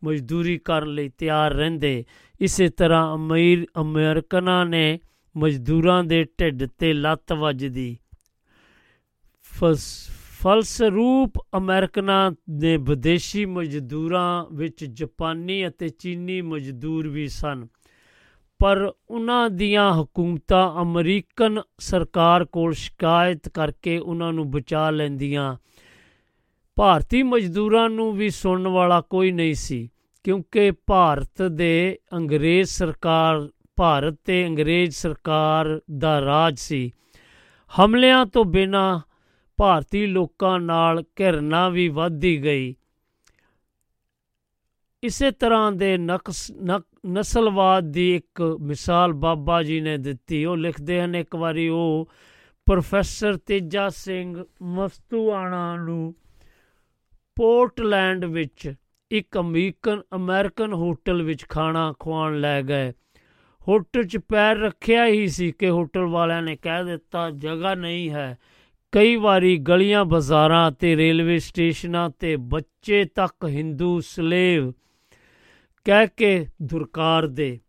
[0.04, 2.06] ਮਜ਼ਦੂਰੀ ਕਰਨ ਲਈ ਤਿਆਰ ਰਹਿੰਦੇ।
[2.42, 5.00] ਇਸੇ ਤਰ੍ਹਾਂ ਅਮੀਰ ਅਮਰੀਕਨਾਂ ਨੇ
[5.38, 7.98] ਮਜ਼ਦੂਰਾਂ ਦੇ ਢਿੱਡ ਤੇ ਲੱਤ ਵੱਜਦੀ।
[9.44, 17.68] ਫਸ- ਫਲਸਰੂਪ ਅਮਰੀਕਨਾਂ ਨੇ ਵਿਦੇਸ਼ੀ ਮਜ਼ਦੂਰਾਂ ਵਿੱਚ ਜਾਪਾਨੀ ਅਤੇ ਚੀਨੀ ਮਜ਼ਦੂਰ ਵੀ ਸਨ।
[18.60, 25.56] ਪਰ ਉਹਨਾਂ ਦੀਆਂ ਹਕੂਮਤਾਂ ਅਮਰੀਕਨ ਸਰਕਾਰ ਕੋਲ ਸ਼ਿਕਾਇਤ ਕਰਕੇ ਉਹਨਾਂ ਨੂੰ ਬਚਾ ਲੈਂਦੀਆਂ।
[26.76, 29.90] ਭਾਰਤੀ ਮਜ਼ਦੂਰਾਂ ਨੂੰ ਵੀ ਸੁਣਨ ਵਾਲਾ ਕੋਈ ਨਹੀਂ ਸੀ,
[30.24, 36.92] ਕਿਉਂਕਿ ਭਾਰਤ ਦੇ ਅੰਗਰੇਜ਼ ਸਰਕਾਰ, ਭਾਰਤ ਤੇ ਅੰਗਰੇਜ਼ ਸਰਕਾਰ ਦਾ ਰਾਜ ਸੀ।
[37.72, 39.00] ਹਮਲਿਆਂ ਤੋਂ ਬਿਨਾਂ
[39.58, 42.76] ਭਾਰਤੀ ਲੋਕਾਂ ਨਾਲ ਘਿਰਨਾ ਵੀ ਵੱਧਦੀ ਗਈ।
[45.04, 51.02] ਇਸੇ ਤਰ੍ਹਾਂ ਦੇ ਨਕਸ, ਨਕ- ਨਸਲਵਾਦ ਦੀ ਇੱਕ ਮਿਸਾਲ ਬਾਬਾ ਜੀ ਨੇ ਦਿੱਤੀ। ਉਹ ਲਿਖਦੇ
[51.02, 52.12] ਹਨ, ਇੱਕ ਵਾਰੀ ਉਹ
[52.66, 56.16] ਪ੍ਰੋਫੈਸਰ ਤੇਜਾ ਸਿੰਘ ਮਸਤੂਆਣਾ ਨੂੰ
[57.36, 58.74] ਪੋਰਟਲੈਂਡ ਵਿੱਚ
[59.12, 62.92] ਇੱਕ ਅਮਰੀਕਨ ਅਮਰੀਕਨ ਹੋਟਲ ਵਿੱਚ ਖਾਣਾ ਖਵਾਉਣ ਲੈ ਗਏ।
[63.68, 68.38] ਹੋਟਲ 'ਚ ਪੈਰ ਰੱਖਿਆ ਹੀ ਸੀ ਕਿ ਹੋਟਲ ਵਾਲਿਆਂ ਨੇ ਕਹਿ ਦਿੱਤਾ, ਜਗ੍ਹਾ ਨਹੀਂ ਹੈ।
[68.92, 74.72] ਕਈ ਵਾਰੀ ਗਲੀਆਂ, ਬਾਜ਼ਾਰਾਂ ਤੇ ਰੇਲਵੇ ਸਟੇਸ਼ਨਾਂ ਤੇ ਬੱਚੇ ਤੱਕ ਹਿੰਦੂ ਸਲੇਵ
[75.86, 77.60] ਕਹਿ ਕੇ ਦੁਰਕਾਰ ਦੇ।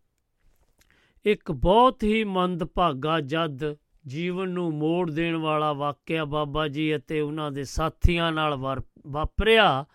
[1.25, 3.75] ਇੱਕ ਬਹੁਤ ਹੀ ਮੰਦਭਾਗਾ ਜਦ
[4.07, 9.85] ਜੀਵਨ ਨੂੰ ਮੋੜ ਦੇਣ ਵਾਲਾ ਵਾਕਿਆ ਬਾਬਾ ਜੀ ਅਤੇ ਉਹਨਾਂ ਦੇ ਸਾਥੀਆਂ ਨਾਲ ਵਾਰ- ਵਾਪਰਿਆ,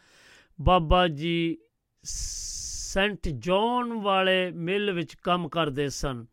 [0.60, 1.58] ਬਾਬਾ ਜੀ
[2.02, 6.26] ਸੈਂਟ ਜੌਨ ਵਾਲੇ ਮਿਲ ਵਿੱਚ ਕੰਮ ਕਰਦੇ ਸਨ,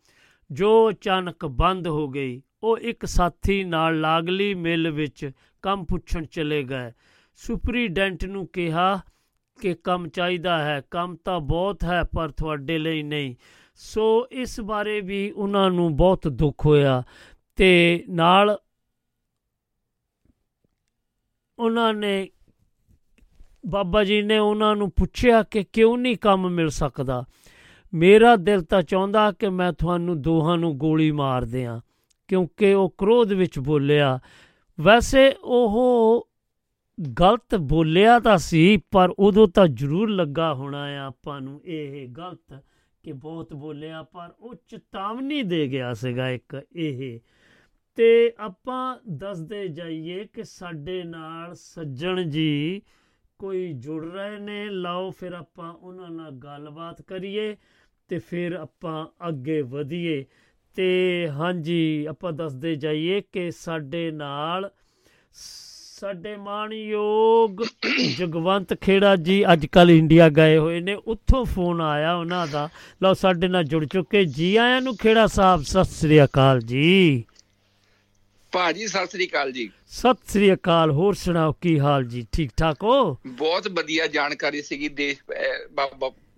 [0.52, 5.32] ਜੋ ਅਚਾਨਕ ਬੰਦ ਹੋ ਗਈ। ਉਹ ਇੱਕ ਸਾਥੀ ਨਾਲ ਲਾਗਲੀ ਮਿਲ ਵਿੱਚ
[5.62, 6.92] ਕੰਮ ਪੁੱਛਣ ਚਲੇ ਗਏ।
[7.36, 9.00] ਸੁਪਰੀਡੈਂਟ ਨੂੰ ਕਿਹਾ
[9.62, 13.36] ਕਿ ਕੰਮ ਚਾਹੀਦਾ ਹੈ, ਕੰਮ ਤਾਂ ਬਹੁਤ ਹੈ ਪਰ ਤੁਹਾਡੇ ਲਈ ਨਹੀਂ।
[13.76, 17.04] ਸੋ ਇਸ ਬਾਰੇ ਵੀ ਉਹਨਾਂ ਨੂੰ ਬਹੁਤ ਦੁੱਖ ਹੋਇਆ
[17.56, 18.58] ਤੇ ਨਾਲ
[21.60, 22.30] ਉਹਨਾਂ ਨੇ,
[23.68, 27.26] ਬਾਬਾ ਜੀ ਨੇ ਉਹਨਾਂ ਨੂੰ ਪੁੱਛਿਆ ਕਿ ਕਿਉਂ ਨਹੀਂ ਕੰਮ ਮਿਲ ਸਕਦਾ।
[27.94, 31.82] ਮੇਰਾ ਦਿਲ ਤਾਂ ਚਾਹੁੰਦਾ ਕਿ ਮੈਂ ਤੁਹਾਨੂੰ ਦੋਹਾਂ ਨੂੰ ਗੋਲੀ ਮਾਰ ਦਿਆਂ।
[32.32, 34.20] ਕਿਉਂਕਿ ਉਹ ਕ੍ਰੋਧ ਵਿੱਚ ਬੋਲਿਆ।
[34.82, 36.30] ਵੈਸੇ ਉਹ
[37.20, 42.64] ਗਲਤ ਬੋਲਿਆ ਤਾਂ ਸੀ, ਪਰ ਉਦੋਂ ਤਾਂ ਜ਼ਰੂਰ ਲੱਗਾ ਹੋਣਾ ਆ ਆਪਾਂ ਨੂੰ ਇਹ ਗਲਤ
[43.04, 47.20] ਕਿ ਬਹੁਤ ਬੋਲਿਆ, ਪਰ ਉਹ ਚੇਤਾਵਨੀ ਦੇ ਗਿਆ ਸੀਗਾ ਇੱਕ ਇਹ।
[47.96, 52.82] ਤੇ ਆਪਾਂ ਦੱਸਦੇ ਜਾਈਏ ਕਿ ਸਾਡੇ ਨਾਲ ਸੱਜਣ ਜੀ
[53.40, 57.58] ਕੋਈ ਜੁੜ ਰਹੇ ਨੇ। ਲਓ ਫਿਰ ਆਪਾਂ ਉਹਨਾਂ ਨਾਲ ਗੱਲਬਾਤ ਕਰੀਏ
[58.08, 60.26] ਤੇ ਫਿਰ ਆਪਾਂ ਅੱਗੇ ਵਧੀਏ।
[60.76, 64.72] ਤੇ ਹਾਂਜੀ ਆਪਾਂ ਦੱਸਦੇ ਜਾਈਏ ਕਿ ਸਾਡੇ ਨਾਲ
[66.00, 67.64] ਸਾਡੇ ਮਾਣਯੋਗ
[68.18, 72.70] ਜਗਵੰਤ ਖੇੜਾ ਜੀ ਅੱਜ ਕੱਲ ਇੰਡੀਆ ਗਏ ਹੋਏ ਨੇ। ਉੱਥੋਂ ਫੋਨ ਆਇਆ ਉਹਨਾਂ ਦਾ।
[73.04, 77.24] ਲਓ ਸਾਡੇ ਨਾਲ ਜੁੜ ਚੁੱਕੇ ਜੀ ਆਇਆਂ ਨੂੰ। ਖੇੜਾ ਸਾਹਿਬ ਸਤਿ ਸ੍ਰੀ ਅਕਾਲ ਜੀ।
[78.52, 82.28] ਭਾਜੀ ਸਤਿ ਸ੍ਰੀ ਅਕਾਲ ਜੀ। ਸਤਿ ਸ੍ਰੀ ਅਕਾਲ। ਹੋਰ ਸੁਣਾਓ ਕੀ ਹਾਲ ਜੀ?
[82.32, 83.18] ਠੀਕ ਠਾਕ ਹੋ?
[83.28, 85.18] ਬਹੁਤ ਵਧੀਆ ਜਾਣਕਾਰੀ ਸੀਗੀ ਦੇਸ਼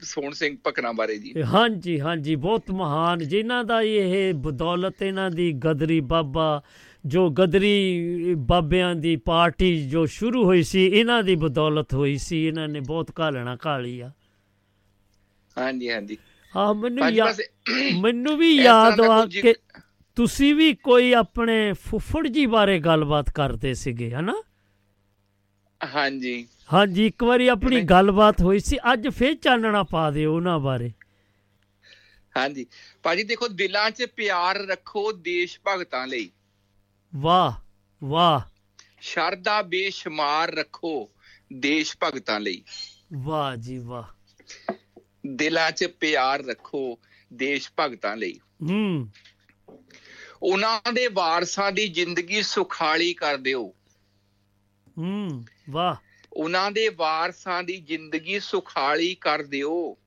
[0.04, 5.52] ਸੋਹਣ ਸਿੰਘ ਭਕਨਾ ਬਾਰੇ ਜੀ। ਹਾਂਜੀ ਹਾਂਜੀ ਬਹੁਤ ਮਹਾਨ। ਜਿਨ੍ਹਾਂ ਦਾ ਇਹ ਬਦੌਲਤ ਇਹਨਾਂ ਦੀ
[5.66, 6.62] ਗਦਰੀ ਬਾਬਾ
[7.06, 12.68] ਜੋ ਗਦਰੀ ਬਾਬਿਆਂ ਦੀ ਪਾਰਟੀ ਜੋ ਸ਼ੁਰੂ ਹੋਈ ਸੀ ਇਹਨਾਂ ਦੀ ਬਦੌਲਤ ਹੋਈ ਸੀ। ਇਹਨਾਂ
[12.68, 14.12] ਨੇ ਬਹੁਤ ਘਾਲਣਾ ਘਾਲੀ ਆ
[15.58, 16.18] ਹਾਂਜੀ ਹਾਂਜੀ।
[16.54, 17.06] ਆ ਮੈਨੂੰ
[18.02, 19.54] ਮੈਨੂੰ ਵੀ ਯਾਦ ਆ ਕਿ
[20.18, 24.34] ਤੁਸੀਂ ਵੀ ਕੋਈ ਆਪਣੇ ਫੁੱਫੜ ਜੀ ਬਾਰੇ ਗੱਲਬਾਤ ਕਰਦੇ ਸੀਗੇ ਹਨਾ?
[25.82, 30.92] ਹਾਂਜੀ। ਹਾਂਜੀ ਇੱਕ ਵਾਰੀ ਆਪਣੀ ਗੱਲਬਾਤ ਹੋਈ ਸੀ ਅੱਜ ਫੇਰ ਚਾਨਣਾ ਪਾ ਦਿਓ ਉਹਨਾਂ ਬਾਰੇ।
[32.38, 32.66] ਹਾਂਜੀ।
[33.04, 36.32] ਭਾਜੀ ਦੇਖੋ ਦਿਲਾਂ 'ਚ ਪਿਆਰ ਰੱਖੋ ਦੇਸ਼ ਭਗਤਾਂ ਲਈ।
[37.16, 37.54] ਵਾਹ
[38.04, 38.42] ਵਾਹ।
[39.02, 41.10] ਸ਼ਰਧਾ ਬੇਸ਼ੁਮਾਰ ਰੱਖੋ
[41.54, 42.64] ਦੇਸ਼ ਭਗਤਾਂ ਲਈ।
[43.14, 44.04] ਵਾਹ ਜੀ ਵਾਹ।
[45.28, 47.00] ਦਿਲਾਂ 'ਚ ਪਿਆਰ ਰੱਖੋ
[47.34, 49.10] ਦੇਸ਼ ਭਗਤਾਂ ਲਈ। ਹੂੰ।
[50.44, 53.74] ਉਹਨਾਂ ਦੇ ਵਾਰਸਾਂ ਦੀ ਜ਼ਿੰਦਗੀ ਸੁਖਾਲੀ ਕਰ ਦਿਓ।
[54.98, 55.96] ਹੂੰ ਵਾਹ।
[56.34, 59.98] ਉਹਨਾਂ ਦੇ ਵਾਰਸਾਂ ਦੀ ਜ਼ਿੰਦਗੀ ਸੁਖਾਲੀ ਕਰ ਦਿਓ।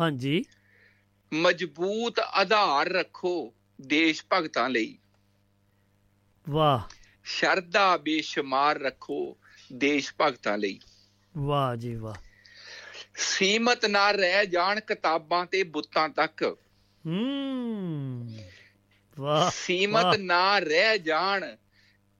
[0.00, 0.44] ਹਾਂਜੀ।
[1.32, 4.98] ਮਜ਼ਬੂਤ ਆਧਾਰ ਰੱਖੋ ਦੇਸ਼ ਭਗਤਾਂ ਲਈ।
[6.48, 6.80] ਵਾਹ।
[7.24, 9.36] ਸ਼ਰਧਾ ਬੇਸ਼ੁਮਾਰ ਰੱਖੋ
[9.72, 10.80] ਦੇਸ਼ ਭਗਤਾਂ ਲਈ।
[11.38, 12.14] ਵਾਹ ਜੀ ਵਾਹ।
[13.14, 16.58] ਸੀਮਤ ਨਾ ਰਹਿ ਜਾਣ ਕਿਤਾਬਾਂ ਤੇ ਬੁੱਤਾਂ ਤੱਕ।
[17.06, 18.28] ਹੂੰ।
[19.18, 21.56] ਵਾਹ ਸੀਮਤ। ਨਾ ਰਹਿ ਜਾਣ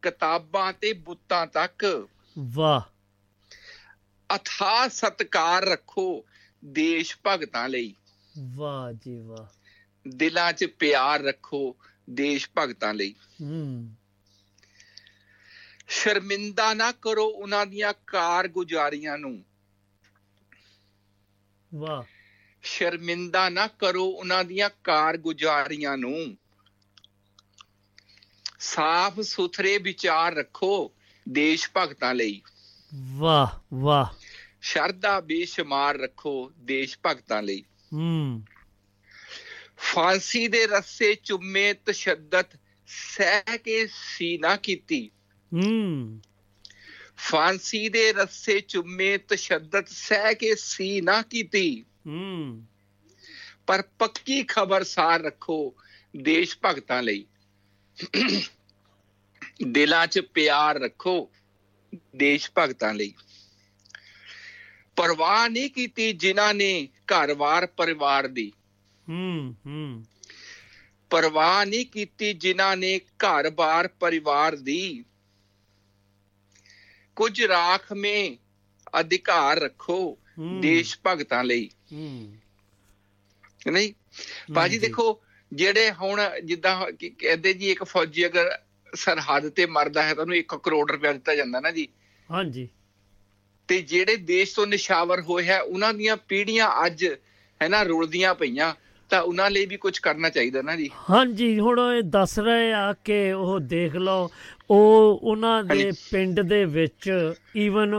[0.03, 2.09] ਕਿਤਾਬਾਂ ਤੇ ਬੁੱਤਾਂ ਤੱਕ।
[2.39, 3.00] ਵਾਹ।
[4.37, 6.25] ਅਥਾ ਸਤਕਾਰ ਰੱਖੋ
[6.65, 7.95] ਦੇਸ਼ ਭਗਤਾਂ ਲਈ।
[8.55, 9.47] ਵਾਹ ਜੀ ਵਾਹ।
[10.09, 11.77] ਦਿਲਾਂ 'ਚ ਪਿਆਰ ਰੱਖੋ
[12.11, 13.95] ਦੇਸ਼ ਭਗਤਾਂ ਲਈ। ਹੂੰ।
[15.89, 19.45] ਸ਼ਰਮਿੰਦਾ ਨਾ ਕਰੋ ਉਹਨਾਂ ਦੀਆਂ ਕਾਰਗੁਜ਼ਾਰੀਆਂ ਨੂੰ।
[21.75, 22.03] ਵਾਹ।
[22.63, 26.39] ਸ਼ਰਮਿੰਦਾ ਨਾ ਕਰੋ ਉਹਨਾਂ ਦੀਆਂ ਕਾਰਗੁਜ਼ਾਰੀਆਂ ਨੂੰ।
[28.61, 30.93] ਸਾਫ਼ ਸੁਥਰੇ ਵਿਚਾਰ ਰੱਖੋ
[31.29, 32.43] ਦੇਸ਼ ਭਗਤਾਂ ਲਈ।
[32.95, 34.07] ਵਾਹ ਵਾਹ।
[34.61, 38.43] ਸ਼ਰਧਾ ਬੇਸ਼ੁਮਾਰ ਰੱਖੋ ਦੇਸ਼ ਭਗਤਾਂ ਲਈ। ਹੂੰ।
[39.79, 42.45] ਫਾਂਸੀ ਦੇ ਰੱਸੇ ਚੁੰਮੇ ਤਸ਼ੱਦਦ
[42.87, 45.11] ਸਹਿ ਕੇ ਸੀਨਾ ਕੀਤੀ।
[45.55, 46.21] ਹੂੰ।
[47.17, 52.67] ਫਾਂਸੀ ਦੇ ਰੱਸੇ ਚੁੰਮੇ ਤਸ਼ੱਦਦ ਸਹਿ ਕੇ ਸੀਨਾ ਕੀਤੀ। ਹੂੰ।
[53.67, 55.75] ਪਰ ਪੱਕੀ ਖਬਰ ਸਾਰ ਰੱਖੋ
[56.17, 57.27] ਦੇਸ਼ ਭਗਤਾਂ ਲਈ।
[59.67, 61.31] ਦਿਲਾਂ 'ਚ ਪਿਆਰ ਰੱਖੋ।
[62.17, 63.15] ਦੇਸ਼ ਭਗਤਾਂ ਲਈ।
[64.97, 68.53] ਪਰਵਾਹ ਨਹੀਂ ਕੀਤੀ ਜਿਨ੍ਹਾਂ ਨੇ ਘਰ-ਬਾਰ ਪਰਿਵਾਰ ਦੀ।
[69.09, 70.05] ਹੂੰ ਹੂੰ।
[71.11, 75.05] ਪਰਵਾਹ ਨਹੀਂ ਕੀਤੀ ਜਿਨ੍ਹਾਂ ਨੇ ਘਰ-ਬਾਰ ਪਰਿਵਾਰ ਦੀ।
[77.17, 78.39] ਕੁਝ ਰਾਖ ਮੇ
[79.01, 80.19] ਅਧਿਕਾਰ ਰੱਖੋ
[80.61, 82.37] ਦੇਸ਼ ਭਗਤਾਂ ਲਈ। ਹੂੰ।
[83.71, 83.93] ਨਹੀਂ?
[84.51, 86.87] ਬਾਜੀ। ਦੇਖੋ ਜਿਹੜੇ ਹੁਣ ਜਿੱਦਾਂ
[87.19, 88.59] ਕਹਿੰਦੇ ਜੀ ਇੱਕ ਫੌਜੀ ਅਗਰ
[88.95, 91.89] ਸਰਹੱਦ ਤੇ ਮਰਦਾ ਹੈ ਤਾਂ ਉਹਨੂੰ 1 ਕਰੋੜ ਰੁਪਏ ਦਿੱਤਾ ਜਾਂਦਾ ਨਾ ਜੀ।
[92.31, 92.69] ਹਾਂਜੀ
[93.69, 97.05] ਤੇ ਜਿਹੜੇ ਦੇਸ਼ ਤੋਂ ਨਿਸ਼ਾਵਰ ਹੋਏ ਹੈ ਉਹਨਾਂ ਦੀਆਂ ਪੀੜ੍ਹੀਆਂ ਅੱਜ
[97.61, 98.73] ਹੈ ਨਾ ਰੁਲਦੀਆਂ ਪਈਆਂ
[99.11, 102.93] ਤਾਂ ਉਹਨਾਂ ਲਈ ਵੀ ਕੁਝ ਕਰਨਾ ਚਾਹੀਦਾ ਨਾ ਜੀ ਹਾਂਜੀ ਹੁਣ ਇਹ ਦੱਸ ਰਹੇ ਆ
[103.05, 104.31] ਕਿ ਉਹ ਦੇਖ ਲਓ
[104.71, 107.11] ਉਹ ਉਹਨਾਂ ਦੇ। ਪਿੰਡ ਦੇ ਵਿੱਚ
[107.57, 107.95] ਈਵਨ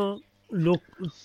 [0.50, 0.82] ਲੋਕ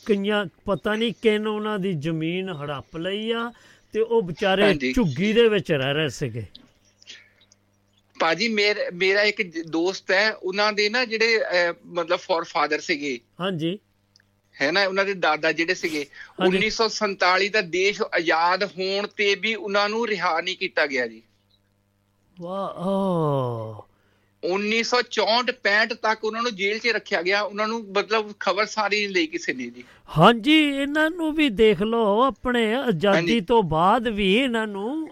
[0.06, 3.50] ਕਈਆਂ ਪਤਾ ਨਹੀਂ ਕਿਨ ਉਹਨਾਂ ਦੀ ਜ਼ਮੀਨ ਹੜੱਪ ਲਈ ਆ
[3.94, 6.44] ਤੇ ਉਹ ਵਿਚਾਰੇ। ਝੁੱਗੀ ਦੇ ਵਿੱਚ ਰਹਿ ਰਹੇ ਸੀਗੇ
[8.18, 8.76] ਭਾਜੀ ਮੇਰ
[9.24, 11.38] ਇੱਕ ਦੋਸਤ ਹੈ ਉਹਨਾਂ ਦੇ ਨਾ ਜਿਹੜੇ
[11.86, 13.78] ਮਤਲਬ ਫੋਰ ਫਾਦਰ ਸੀਗੇ। ਹਾਂਜੀ।
[14.54, 16.04] ਹੈ ਨਾ ਉਹਨਾਂ ਦੇ ਦਾਦਾ ਜਿਹੜੇ ਸੀਗੇ
[16.40, 21.22] ਹਾਂਜੀ। 1947 ਦਾ ਦੇਸ਼ ਆਜ਼ਾਦ ਹੋਣ ਤੇ ਵੀ ਉਹਨਾਂ ਨੂੰ ਰਿਹਾ ਨਹੀਂ ਕੀਤਾ ਗਿਆ ਜੀ।
[22.36, 23.84] ਵਾਹ ਓ।
[24.42, 29.14] 1964 65 ਤੱਕ ਉਹਨਾਂ ਨੂੰ ਜੇਲ੍ਹ 'ਚ ਰੱਖਿਆ ਗਿਆ। ਉਹਨਾਂ ਨੂੰ ਮਤਲਬ ਖਬਰ ਸਾਰੀ ਨਹੀਂ
[29.14, 34.34] ਲਈ ਕਿਸੇ ਨੇ ਜੀ। ਹਾਂਜੀ ਇਹਨਾਂ ਨੂੰ ਵੀ ਦੇਖ ਲਓ ਆਪਣੇ ਆਜ਼ਾਦੀ। ਤੋਂ ਬਾਅਦ ਵੀ
[34.36, 35.08] ਇਹਨਾਂ ਨੂੰ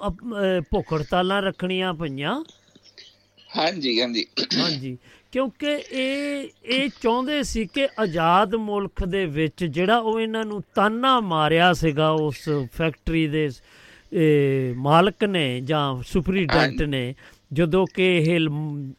[0.71, 2.35] ਭੁੱਖ ਹੜਤਾਲਾਂ ਰੱਖਣੀਆਂ ਪਈਆਂ।
[3.57, 4.27] ਹਾਂਜੀ ਹਾਂਜੀ।
[4.59, 4.99] ਹਾਂਜੀ।
[5.33, 11.21] ਕਿਉਂਕਿ ਇਹ ਇਹ ਚਾਹੁੰਦੇ ਸੀ ਕਿ ਆਜ਼ਾਦ ਮੁਲਕ ਦੇ ਵਿੱਚ ਜਿਹੜਾ ਉਹ ਇਹਨਾਂ ਨੂੰ ਤਾਨਾ
[11.21, 13.51] ਮਾਰਿਆ ਸੀਗਾ ਉਸ ਫੈਕਟਰੀ ਦੇ
[14.77, 17.15] ਮਾਲਕ ਨੇ ਜਾਂ ਸੁਪਰੀਡੈਂਟ। ਨੇ
[17.53, 18.41] ਜਦੋਂ ਕਿ ਇਹ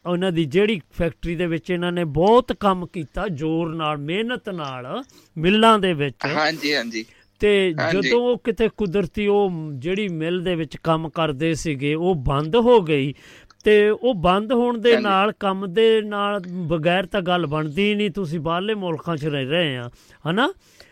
[0.06, 5.02] ਉਹਨਾਂ ਦੀ ਜਿਹੜੀ ਫੈਕਟਰੀ ਦੇ ਵਿੱਚ ਇਹਨਾਂ ਨੇ ਬਹੁਤ ਕੰਮ ਕੀਤਾ ਜ਼ੋਰ ਨਾਲ ਮਿਹਨਤ ਨਾਲ
[5.38, 7.04] ਮਿੱਲਾਂ ਦੇ ਵਿੱਚ। ਹਾਂਜੀ ਹਾਂਜੀ।
[7.40, 12.56] ਤੇ। ਜਦੋਂ ਉਹ ਕਿਤੇ ਕੁਦਰਤੀ ਉਹ ਜਿਹੜੀ ਮਿਲ ਦੇ ਵਿੱਚ ਕੰਮ ਕਰਦੇ ਸੀਗੇ ਉਹ ਬੰਦ
[12.56, 13.14] ਹੋ ਗਈ।
[13.66, 18.40] ਤੇ ਉਹ ਬੰਦ ਹੋਣ ਦੇ। ਨਾਲ ਕੰਮ ਦੇ ਨਾਲ ਬਗੈਰ ਤਾਂ ਗੱਲ ਬਣਦੀ ਨਹੀਂ ਤੁਸੀਂ
[18.40, 19.88] ਬਾਹਰਲੇ ਮੁਲਕਾਂ 'ਚ ਰਹਿ ਰਹੇ ਆ
[20.30, 20.48] ਹਨਾ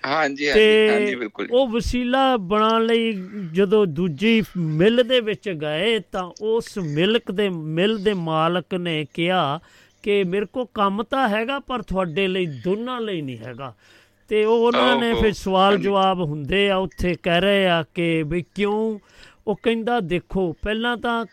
[0.07, 3.13] ਹਾਂਜੀ ਹਾਂਜੀ ਹਾਂਜੀ ਬਿਲਕੁਲ ਉਹ ਵਸੀਲਾ ਬਣਾਉਣ ਲਈ
[3.53, 9.61] ਜਦੋਂ ਦੂਜੀ ਮਿਲ ਦੇ ਵਿੱਚ ਗਏ ਤਾਂ ਉਸ ਮਿਲਕ ਦੇ ਮਿਲ ਦੇ ਮਾਲਕ ਨੇ ਕਿਹਾ
[10.03, 13.75] ਕਿ ਮੇਰੇ ਕੋ ਕੰਮ ਤਾਂ ਹੈਗਾ ਪਰ ਤੁਹਾਡੇ ਲਈ ਦੋਨਾਂ ਲਈ ਨਹੀਂ ਹੈਗਾ
[14.29, 18.45] ਤੇ ਉਹ ਉਹਨਾਂ ਨੇ ਫਿਰ ਸਵਾਲ। ਜਵਾਬ ਹੁੰਦੇ ਆ ਉੱਥੇ ਕਹਿ ਰਹੇ ਆ ਕਿ ਵੀ
[18.55, 18.99] ਕਿਉਂ
[19.47, 21.25] ਉਹ ਕਹਿੰਦਾ ਦੇਖੋ ਪਹਿਲਾਂ ਤਾਂ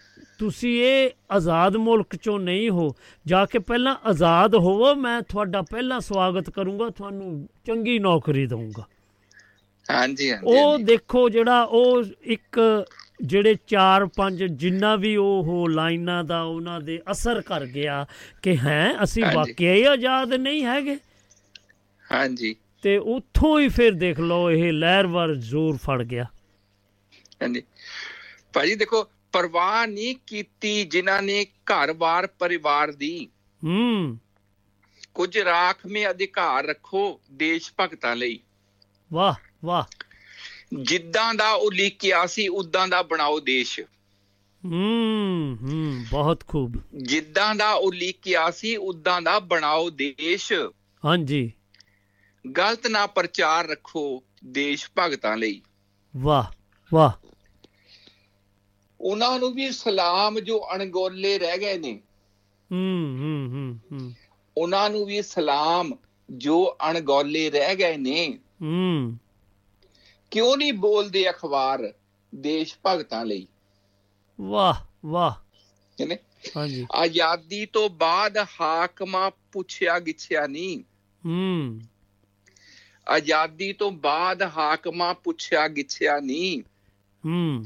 [0.42, 6.00] ਤੁਸੀਂ ਇਹ ਆਜ਼ਾਦ ਮੁਲਕ ਚੋਂ ਨਹੀਂ ਹੋ ਜਾ ਕੇ ਪਹਿਲਾਂ ਆਜ਼ਾਦ ਹੋਵੋ ਮੈਂ ਤੁਹਾਡਾ ਪਹਿਲਾਂ
[6.00, 8.84] ਸਵਾਗਤ ਕਰੂੰਗਾ ਤੁਹਾਨੂੰ ਚੰਗੀ ਨੌਕਰੀ ਦਊਂਗਾ।
[9.92, 12.60] ਹਾਂਜੀ ਹਾਂਜੀ ਉਹ। ਦੇਖੋ ਜਿਹੜਾ ਉਹ ਇੱਕ
[13.24, 18.06] ਜਿਹੜੇ 4-5 ਜਿੰਨਾ ਵੀ ਉਹ ਲਾਈਨਾਂ ਦਾ ਉਹਨਾਂ ਦੇ ਅਸਰ ਕਰ ਗਿਆ
[18.42, 20.98] ਕਿ ਹੈ ਅਸੀਂ। ਵਾਕਿਆ ਹੀ ਆਜ਼ਾਦ ਨਹੀਂ ਹੈਗੇ।
[22.12, 26.24] ਹਾਂਜੀ। ਤੇ ਉੱਥੋਂ ਹੀ ਫਿਰ ਦੇਖ ਲਓ ਇਹ ਲਹਿਰਵਾਰ ਜ਼ੋਰ ਫੜ ਗਿਆ।
[27.42, 27.64] ਹਾਂਜੀ।
[28.54, 33.30] ਭਾਜੀ ਦੇਖੋ ਪਰਵਾਹ ਨਹੀਂ ਕੀਤੀ ਜਿਨ੍ਹਾਂ ਨੇ ਘਰ-ਬਾਰ ਪਰਿਵਾਰ ਦੀ।
[33.64, 34.20] ਹੂੰ।
[35.14, 38.40] ਕੁਝ ਰਾਖਵੇਂ ਅਧਿਕਾਰ ਰੱਖੋ ਦੇਸ਼ ਭਗਤਾਂ ਲਈ।
[39.14, 39.34] ਵਾਹ
[39.66, 39.84] ਵਾਹ।
[40.82, 43.80] ਜਿੱਦਾਂ ਦਾ ਉਹ ਲਿਖਿਆ ਸੀ ਉਦਾਂ ਦਾ ਬਣਾਓ ਦੇਸ਼।
[44.66, 50.54] ਹੂੰ ਹੂੰ ਬਹੁਤ ਖੂਬ। ਜਿੱਦਾਂ ਦਾ ਉਹ ਲਿਖਿਆ ਸੀ ਉਦਾਂ ਦਾ ਬਣਾਓ ਦੇਸ਼।
[51.06, 51.52] ਹਾਂਜੀ।
[52.58, 55.62] ਗਲਤ ਨਾ ਪ੍ਰਚਾਰ ਰੱਖੋ ਦੇਸ਼ ਭਗਤਾਂ ਲਈ।
[56.18, 56.44] ਵਾਹ
[56.94, 57.31] ਵਾਹ।
[59.02, 62.02] ਉਹਨਾਂ ਨੂੰ ਵੀ ਸਲਾਮ ਜੋ ਅਣਗੋਲੇ ਰਹਿ ਗਏ ਨੇ।
[62.72, 64.14] ਹੂੰ ਹੂੰ ਹੂੰ
[64.58, 65.94] ਉਹਨਾਂ ਨੂੰ ਵੀ ਸਲਾਮ
[66.32, 69.18] ਜੋ ਅਣਗੋਲੇ ਰਹਿ ਗਏ ਨੇ। ਹੂੰ।
[70.32, 71.94] ਕਿਉਂ ਨਹੀਂ ਬੋਲਦੇ ਅਖਬਾਰ
[72.36, 73.48] ਦੇਸ਼ ਭਗਤਾਂ ਲਈ?
[74.42, 74.74] ਵਾਹ
[75.06, 75.34] ਵਾਹ।
[75.98, 76.18] ਕਹਿੰਦੇ
[76.58, 80.80] ਹਾਂਜੀ। ਆਜ਼ਾਦੀ ਤੋਂ ਬਾਅਦ ਹਾਕਮਾਂ ਪੁੱਛਿਆ ਗਿੱਛਿਆ ਨਹੀਂ।
[81.26, 81.82] ਹੂੰ।
[83.10, 86.62] ਆਜ਼ਾਦੀ ਤੋਂ ਬਾਅਦ ਹਾਕਮਾਂ ਪੁੱਛਿਆ ਗਿੱਛਿਆ ਨਹੀਂ।
[87.26, 87.64] ਹੂੰ।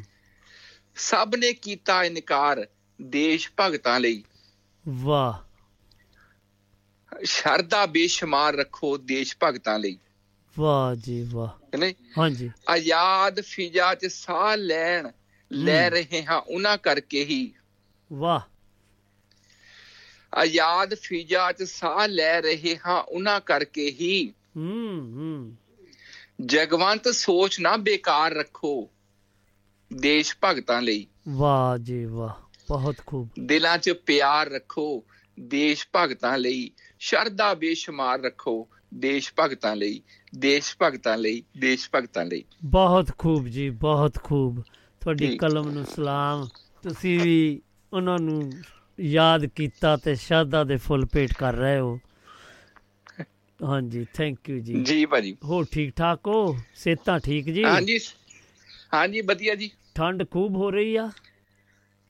[0.95, 2.67] ਸਭ ਨੇ ਕੀਤਾ ਇਨਕਾਰ
[3.01, 4.23] ਦੇਸ਼ ਭਗਤਾਂ ਲਈ।
[4.87, 5.45] ਵਾਹ।
[7.23, 9.97] ਸ਼ਰਧਾ ਬੇਸ਼ੁਮਾਰ ਰੱਖੋ ਦੇਸ਼ ਭਗਤਾਂ ਲਈ।
[10.59, 11.77] ਵਾਹ ਜੀ ਵਾਹ।
[12.17, 15.11] ਹਾਂਜੀ। ਆਜ਼ਾਦ ਫਿਜ਼ਾ 'ਚ ਸਾਹ ਲੈਣ
[15.51, 17.53] ਲੈ। ਰਹੇ ਹਾਂ ਉਹਨਾਂ ਕਰਕੇ ਹੀ।
[18.13, 18.39] ਵਾਹ।
[20.35, 25.55] ਆਜ਼ਾਦ ਫਿਜ਼ਾ 'ਚ ਸਾਹ ਲੈ ਰਹੇ ਹਾਂ ਉਹਨਾਂ ਕਰਕੇ ਹੀ। ਹੂੰ ਹੂੰ।
[26.45, 28.89] ਜਗਵੰਤ ਸੋਚ ਨਾ ਬੇਕਾਰ ਰੱਖੋ।
[29.93, 35.03] ਦੇਸ਼ ਭਗਤਾਂ ਲਈ। ਵਾਹ ਜੀ ਵਾਹ ਬਹੁਤ ਖੂਬ। ਦਿਲਾਂ 'ਚ ਪਿਆਰ ਰੱਖੋ
[35.39, 40.01] ਦੇਸ਼ ਭਗਤਾਂ ਲਈ। ਸ਼ਰਧਾ ਬੇਸ਼ੁਮਾਰ ਰੱਖੋ ਦੇਸ਼ ਭਗਤਾਂ ਲਈ।
[40.37, 44.63] ਦੇਸ਼ ਭਗਤਾਂ ਲਈ ਦੇਸ਼ ਭਗਤਾਂ ਲਈ। ਬਹੁਤ ਖੂਬ ਜੀ ਬਹੁਤ ਖੂਬ।
[45.01, 46.47] ਤੁਹਾਡੀ। ਕਲਮ ਨੂੰ ਸਲਾਮ।
[46.83, 47.61] ਤੁਸੀਂ ਵੀ
[47.93, 48.51] ਉਹਨਾਂ ਨੂੰ
[48.99, 51.99] ਯਾਦ ਕੀਤਾ ਤੇ ਸ਼ਰਧਾ ਦੇ ਫੁੱਲ ਭੇਟ ਕਰ ਰਹੇ ਹੋ।
[53.63, 56.57] ਹਾਂਜੀ ਥੈਂਕ ਯੂ ਜੀ। ਜੀ ਭਾਜੀ। ਹੋ ਠੀਕ ਠਾਕ ਹੋ?
[56.75, 57.63] ਸਿਹਤਾਂ ਠੀਕ ਜੀ?
[57.63, 57.99] ਹਾਂਜੀ
[58.95, 61.09] ਹਾਂਜੀ ਵਧੀਆ ਜੀ। ਠੰਡ ਖੂਬ ਹੋ ਰਹੀ ਆ।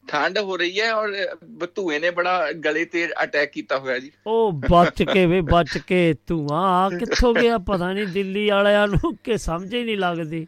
[0.06, 1.12] ਠੰਡ ਹੋ ਰਹੀ ਹੈ ਔਰ
[1.58, 6.14] ਬਤੂਏ ਨੇ ਬੜਾ ਗਲੇ ਤੇ ਅਟੈਕ ਕੀਤਾ ਹੋਇਆ ਜੀ। ਉਹ ਬਚ ਕੇ ਵੇ ਬਚ ਕੇ।
[6.28, 7.58] ਤੂੰ ਆ ਕਿੱਥੋਂ ਗਿਆ?
[7.64, 10.46] ਪਤਾ ਨਹੀਂ ਦਿੱਲੀ ਵਾਲਿਆਂ ਨੂੰ ਕਿ ਸਮਝ ਹੀ ਨਹੀਂ ਲੱਗਦੀ।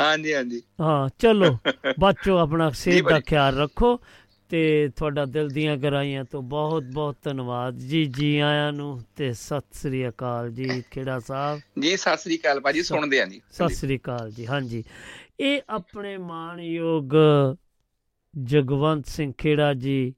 [0.00, 1.58] ਹਾਂਜੀ ਹਾਂਜੀ। ਹਾਂ ਚਲੋ
[2.00, 3.98] ਬੱਚੋ ਆਪਣਾ ਸਿਹਤ ਦਾ। ਖਿਆਲ ਰੱਖੋ।
[4.52, 9.66] ਤੇ ਤੁਹਾਡਾ ਦਿਲ ਦੀਆਂ ਗਰਾਈਆਂ ਤੋਂ ਬਹੁਤ ਬਹੁਤ ਧੰਨਵਾਦ ਜੀ ਜੀ ਆਇਆਂ ਨੂੰ ਤੇ ਸਤਿ
[9.72, 11.60] ਸ੍ਰੀ ਅਕਾਲ ਜੀ। ਖੇੜਾ ਸਾਹਿਬ?
[11.80, 14.84] ਜੀ ਸਤਿ ਸ੍ਰੀ ਅਕਾਲ ਭਾਜੀ ਸੁਣਦੇ ਆ ਜੀ। ਸਤਿ ਸ੍ਰੀ ਅਕਾਲ ਜੀ ਹਾਂਜੀ।
[15.40, 17.12] ਇਹ ਆਪਣੇ ਮਾਣਯੋਗ
[18.42, 20.14] ਜਗਵੰਤ ਸਿੰਘ ਖੇੜਾ ਜੀ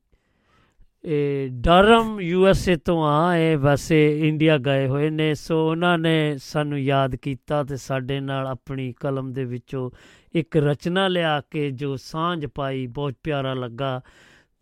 [1.05, 5.99] ਇਹ ਡਰਮ ਯੂ ਐਸ ਏ ਤੋਂ ਆ ਇਹ ਵੈਸੇ ਇੰਡੀਆ ਗਏ ਹੋਏ ਨੇ ਸੋ ਉਹਨਾਂ
[5.99, 9.91] ਨੇ ਸਾਨੂੰ ਯਾਦ ਕੀਤਾ ਤੇ ਸਾਡੇ ਨਾਲ ਆਪਣੀ ਕਲਮ ਦੇ ਵਿੱਚੋਂ
[10.35, 14.01] ਇੱਕ ਰਚਨਾ ਲਿਆ ਕੇ ਜੋ ਸਾਂਝ ਪਾਈ, ਬਹੁਤ ਪਿਆਰਾ ਲੱਗਾ।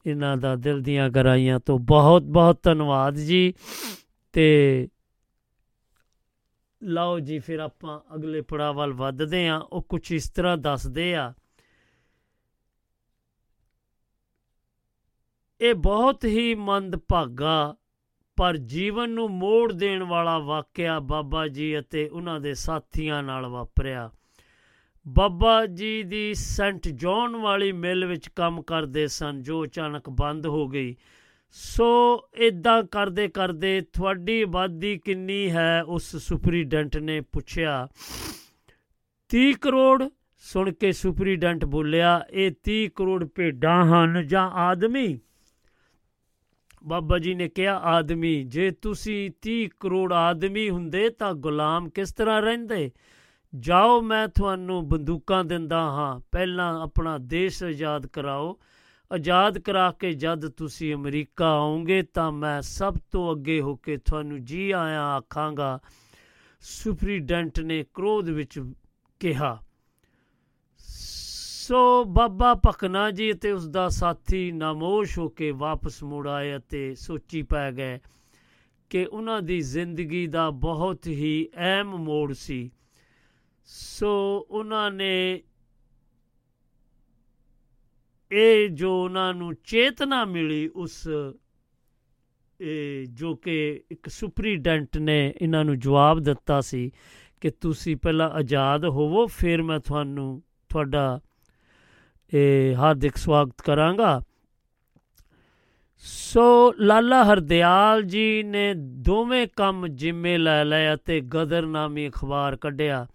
[0.07, 3.55] ਇਹਨਾਂ ਦਾ ਦਿਲ ਦੀਆਂ ਗਰਾਈਆਂ ਤੋਂ ਬਹੁਤ ਬਹੁਤ ਧੰਨਵਾਦ ਜੀ।
[4.33, 4.89] ਤੇ
[6.83, 11.35] ਲਓ ਜੀ, ਫਿਰ ਆਪਾਂ ਅਗਲੇ ਪੜਾਅ ਵੱਲ ਵੱਧਦੇ ਆ ਉਹ ਕੁਝ ਇਸ ਤਰ੍ਹਾਂ ਦੱਸਦੇ ਆ।
[15.61, 17.77] ਇਹ ਬਹੁਤ ਹੀ ਮੰਦਭਾਗਾ,
[18.37, 24.11] ਪਰ ਜੀਵਨ ਨੂੰ ਮੋੜ ਦੇਣ ਵਾਲਾ ਵਾਕਿਆ ਬਾਬਾ ਜੀ ਅਤੇ ਉਹਨਾਂ ਦੇ ਸਾਥੀਆਂ ਨਾਲ ਵਾਪਰਿਆ।
[25.09, 30.69] ਬਾਬਾ ਜੀ ਦੀ ਸੈਂਟ ਜੌਨ ਵਾਲੀ ਮਿਲ ਵਿੱਚ ਕੰਮ ਕਰਦੇ ਸਨ, ਜੋ ਅਚਾਨਕ ਬੰਦ ਹੋ
[30.69, 30.97] ਗਈ।
[31.51, 35.83] ਸੋ ਇਦਾਂ ਕਰਦੇ ਕਰਦੇ ਤੁਹਾਡੀ ਆਬਾਦੀ ਕਿੰਨੀ ਹੈ?
[35.83, 37.89] ਉਸ ਸੁਪਰੀਡੈਂਟ ਨੇ ਪੁੱਛਿਆ।
[39.29, 40.05] 30 ਕਰੋੜ,
[40.39, 45.19] ਸੁਣ ਕੇ ਸੁਪਰੀਡੈਂਟ ਬੋਲਿਆ, ਇਹ 30 ਕਰੋੜ ਭੇਡਾਂ ਹਨ ਜਾਂ ਆਦਮੀ?
[46.85, 52.43] ਬਾਬਾ ਜੀ ਨੇ ਕਿਹਾ, ਆਦਮੀ। ਜੇ ਤੁਸੀਂ 30 ਕਰੋੜ ਆਦਮੀ ਹੁੰਦੇ ਤਾਂ ਗੁਲਾਮ ਕਿਸ ਤਰ੍ਹਾਂ
[52.43, 52.91] ਰਹਿੰਦੇ?
[53.59, 58.59] ਜਾਓ, ਮੈਂ ਤੁਹਾਨੂੰ ਬੰਦੂਕਾਂ ਦਿੰਦਾ ਹਾਂ। ਪਹਿਲਾਂ ਆਪਣਾ ਦੇਸ਼ ਆਜ਼ਾਦ ਕਰਾਓ।
[59.13, 64.45] ਆਜ਼ਾਦ ਕਰਾ ਕੇ ਜਦ ਤੁਸੀਂ ਅਮਰੀਕਾ ਆਓਗੇ ਤਾਂ ਮੈਂ ਸਭ ਤੋਂ ਅੱਗੇ ਹੋ ਕੇ ਤੁਹਾਨੂੰ
[64.45, 65.79] ਜੀ ਆਇਆਂ ਆਖਾਂਗਾ।
[66.61, 68.73] ਸੁਪਰੀਡੈਂਟ ਨੇ ਕ੍ਰੋਧ ਵਿੱਚ
[69.21, 69.59] ਕਿਹਾ।
[71.69, 76.95] ਸੋ ਬਾਬਾ ਭਕਨਾ ਜੀ ਅਤੇ ਉਸ ਦਾ ਸਾਥੀ ਨਾਮੋਸ਼ ਹੋ ਕੇ ਵਾਪਸ ਮੁੜ ਆਏ ਅਤੇ
[76.95, 77.99] ਸੋਚੀ ਪੈ ਗਏ
[78.91, 82.71] ਕਿ ਉਹਨਾਂ ਦੀ ਜ਼ਿੰਦਗੀ ਦਾ ਬਹੁਤ ਹੀ ਅਹਿਮ ਮੋੜ ਸੀ।
[83.65, 85.43] ਸੋ ਉਹਨਾਂ ਨੇ
[88.31, 91.09] ਇਹ ਜੋ ਉਹਨਾਂ ਨੂੰ ਚੇਤਨਾ ਮਿਲੀ ਉਸ,
[92.61, 96.91] ਇਹ ਜੋ ਕਿ ਇੱਕ ਸੁਪਰੀਡੈਂਟ ਨੇ ਇਹਨਾਂ ਨੂੰ ਜਵਾਬ ਦਿੱਤਾ ਸੀ
[97.41, 101.21] ਕਿ ਤੁਸੀਂ ਪਹਿਲਾਂ ਆਜ਼ਾਦ ਹੋਵੋ, ਫਿਰ ਮੈਂ ਤੁਹਾਨੂੰ ਤੁਹਾਡਾ,
[102.35, 104.21] ਇਹ ਹਾਰਦਿਕ ਸਵਾਗਤ ਕਰਾਂਗਾ।
[105.97, 113.07] ਸੋ ਲਾਲਾ ਹਰਦਿਆਲ ਜੀ ਨੇ ਦੋਵੇਂ ਕੰਮ ਜਿੰਮੇ ਲੈ ਲਏ ਅਤੇ ਗਦਰ ਨਾਮੀ ਅਖਬਾਰ ਕੱਢਿਆ।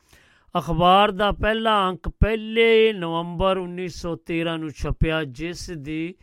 [0.59, 6.15] ਅਖਬਾਰ ਦਾ ਪਹਿਲਾ ਅੰਕ ਪਹਿਲੇ ਨਵੰਬਰ 1913 ਨੂੰ ਛਪਿਆ, ਜਿਸ ਦੀ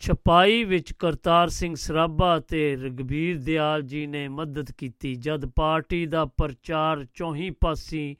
[0.00, 6.24] ਛਪਾਈ ਵਿੱਚ ਕਰਤਾਰ ਸਿੰਘ ਸਰਾਭਾ ਅਤੇ ਰਗਬੀਰ ਦਿਆਲ ਜੀ ਨੇ ਮਦਦ ਕੀਤੀ। ਜਦ ਪਾਰਟੀ ਦਾ
[6.24, 8.16] ਪ੍ਰਚਾਰ ਚੌਹੀਂ ਪਾਸੀ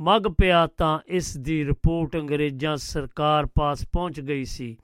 [0.00, 4.76] ਮੱਗ ਪਿਆ ਤਾਂ ਇਸ ਦੀ ਰਿਪੋਰਟ ਅੰਗਰੇਜ਼ਾਂ ਸਰਕਾਰ ਪਾਸ ਪਹੁੰਚ ਗਈ ਸੀ।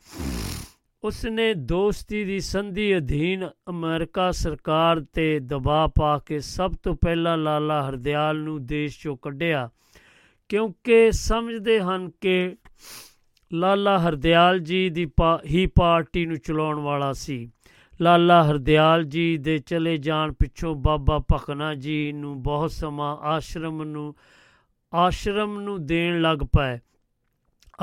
[1.05, 7.37] ਉਸ ਨੇ ਦੋਸਤੀ ਦੀ ਸੰਧੀ ਅਧੀਨ ਅਮਰੀਕਾ ਸਰਕਾਰ ਤੇ ਦਬਾਅ ਪਾ ਕੇ ਸਭ ਤੋਂ ਪਹਿਲਾਂ
[7.39, 9.71] ਲਾਲਾ ਹਰਦਿਆਲ ਨੂੰ ਦੇਸ਼ ਚੋਂ ਕੱਢਿਆ।
[10.49, 12.57] ਕਿਉਂਕਿ ਸਮਝਦੇ ਹਨ ਕਿ
[13.53, 17.51] ਲਾਲਾ ਹਰਦਿਆਲ ਜੀ ਦੀ ਪਾ- ਹੀ ਪਾਰਟੀ ਨੂੰ ਚਲਾਉਣ ਵਾਲਾ ਸੀ।
[18.01, 24.15] ਲਾਲਾ ਹਰਦਿਆਲ ਜੀ ਦੇ ਚਲੇ ਜਾਣ ਪਿੱਛੋਂ ਬਾਬਾ ਭਕਨਾ ਜੀ ਨੂੰ ਬਹੁਤ ਸਮਾਂ ਆਸ਼ਰਮ ਨੂੰ
[24.95, 26.79] ਆਸ਼ਰਮ ਨੂੰ ਦੇਣ ਲੱਗ ਪਏ।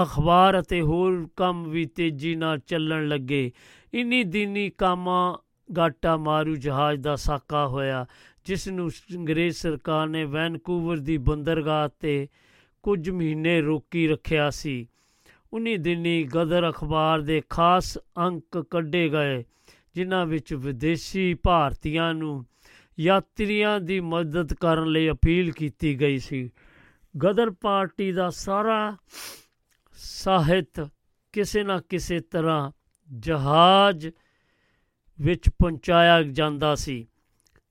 [0.04, 3.52] ਅਖਬਾਰ ਅਤੇ ਹੋਰ ਕੰਮ ਵੀ ਤੇਜ਼ੀ ਨਾਲ ਚੱਲਣ ਲੱਗੇ।
[3.94, 5.40] ਇਨੀ ਦਿਨੀ ਕਾਮਾ
[5.78, 8.06] ਗਾਟਾ ਮਾਰੂ ਜਹਾਜ਼ ਦਾ ਸਾਕਾ ਹੋਇਆ,
[8.46, 12.28] ਜਿਸ ਨੂੰ ਅੰਗਰੇਜ਼ ਸਰਕਾਰ ਨੇ ਵੈਨਕੂਵਰ ਦੀ ਬੰਦਰਗਾਹ ਤੇ
[12.86, 14.88] ਕੁਝ ਮਹੀਨੇ ਰੋਕੀ ਰੱਖਿਆ ਸੀ।
[15.54, 19.44] ਉਨੀ ਦਿਨੀ ਗਦਰ ਅਖਬਾਰ ਦੇ ਖਾਸ ਅੰਕ ਕੱਢੇ ਗਏ,
[19.96, 22.46] ਜਿਨ੍ਹਾਂ ਵਿੱਚ ਵਿਦੇਸ਼ੀ ਭਾਰਤੀਆਂ ਨੂੰ
[23.00, 26.50] ਯਾਤਰੀਆਂ ਦੀ ਮਦਦ ਕਰਨ ਲਈ ਅਪੀਲ ਕੀਤੀ ਗਈ ਸੀ।
[27.16, 28.98] ਗਦਰ ਪਾਰਟੀ ਦਾ ਸਾਰਾ
[29.94, 30.90] ਸਾਹਿਤ
[31.34, 32.72] ਕਿਸੇ ਨਾ ਕਿਸੇ ਤਰ੍ਹਾਂ
[33.20, 34.08] ਜਹਾਜ਼
[35.22, 37.08] ਵਿੱਚ ਪਹੁੰਚਾਇਆ ਜਾਂਦਾ ਸੀ।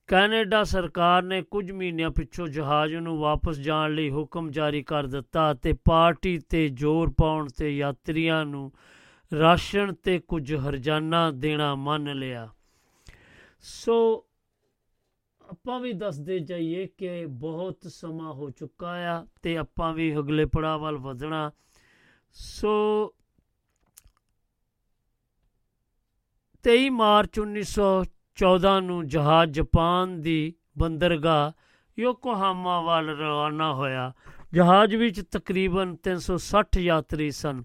[0.07, 5.52] ਕੈਨੇਡਾ ਸਰਕਾਰ ਨੇ ਕੁਝ ਮਹੀਨਿਆਂ ਪਿੱਛੋਂ ਜਹਾਜ਼ ਨੂੰ ਵਾਪਸ ਜਾਣ ਲਈ ਹੁਕਮ ਜਾਰੀ ਕਰ ਦਿੱਤਾ
[5.52, 8.72] ਅਤੇ ਪਾਰਟੀ ਤੇ ਜ਼ੋਰ ਪਾਉਣ ਤੇ ਯਾਤਰੀਆਂ ਨੂੰ
[9.40, 12.48] ਰਾਸ਼ਨ ਤੇ ਕੁਝ ਹਰਜਾਨਾ ਦੇਣਾ ਮੰਨ ਲਿਆ।
[13.61, 14.26] ਸੋ
[15.50, 20.78] ਆਪਾਂ ਵੀ ਦੱਸਦੇ ਜਾਈਏ ਕਿ ਬਹੁਤ ਸਮਾਂ ਹੋ ਚੁੱਕਾ ਆ ਤੇ ਆਪਾਂ ਵੀ ਅਗਲੇ ਪੜਾਅ
[20.78, 21.50] ਵੱਲ ਵਧਣਾ।
[22.32, 23.14] ਸੋ
[26.64, 27.40] 23 ਮਾਰਚ
[28.43, 31.53] 1914 ਨੂੰ ਜਹਾਜ਼ ਜਾਪਾਨ ਦੀ ਬੰਦਰਗਾਹ
[31.99, 34.12] ਯੋਕੋਹਾਮਾ ਵੱਲ ਰਵਾਨਾ ਹੋਇਆ।
[34.53, 37.62] ਜਹਾਜ਼ ਵਿੱਚ ਤਕਰੀਬਨ 360 ਯਾਤਰੀ ਸਨ।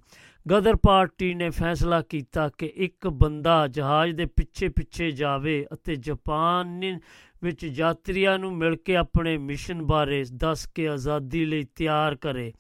[0.52, 7.00] ਗਦਰ ਪਾਰਟੀ ਨੇ ਫੈਸਲਾ ਕੀਤਾ ਕਿ ਇੱਕ ਬੰਦਾ ਜਹਾਜ਼ ਦੇ ਪਿੱਛੇ ਪਿੱਛੇ ਜਾਵੇ ਅਤੇ ਜਾਪਾਨ
[7.44, 12.54] ਵਿੱਚ ਯਾਤਰੀਆਂ ਨੂੰ ਮਿਲ ਕੇ ਆਪਣੇ ਮਿਸ਼ਨ ਬਾਰੇ ਦੱਸ ਕੇ ਆਜ਼ਾਦੀ ਲਈ ਤਿਆਰ ਕਰੇ।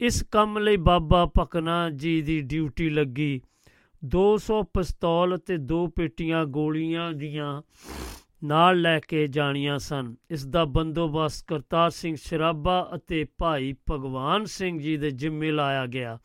[0.00, 3.40] ਇਸ ਕੰਮ ਲਈ ਬਾਬਾ ਭਕਨਾ ਜੀ ਦੀ ਡਿਊਟੀ ਲੱਗੀ।
[4.08, 7.62] 200 ਪਿਸਤੌਲ ਅਤੇ ਦੋ ਪੇਟੀਆਂ ਗੋਲੀਆਂ ਦੀਆਂ
[8.44, 14.78] ਨਾਲ ਲੈ ਕੇ ਜਾਣੀਆਂ ਸਨ। ਇਸ ਦਾ ਬੰਦੋਬਸਤ ਕਰਤਾਰ ਸਿੰਘ ਸ਼ਰਾਬਾ ਅਤੇ ਭਾਈ ਭਗਵਾਨ ਸਿੰਘ
[14.78, 16.18] ਜੀ ਦੇ ਜ਼ਿੰਮੇ ਲਾਇਆ ਗਿਆ।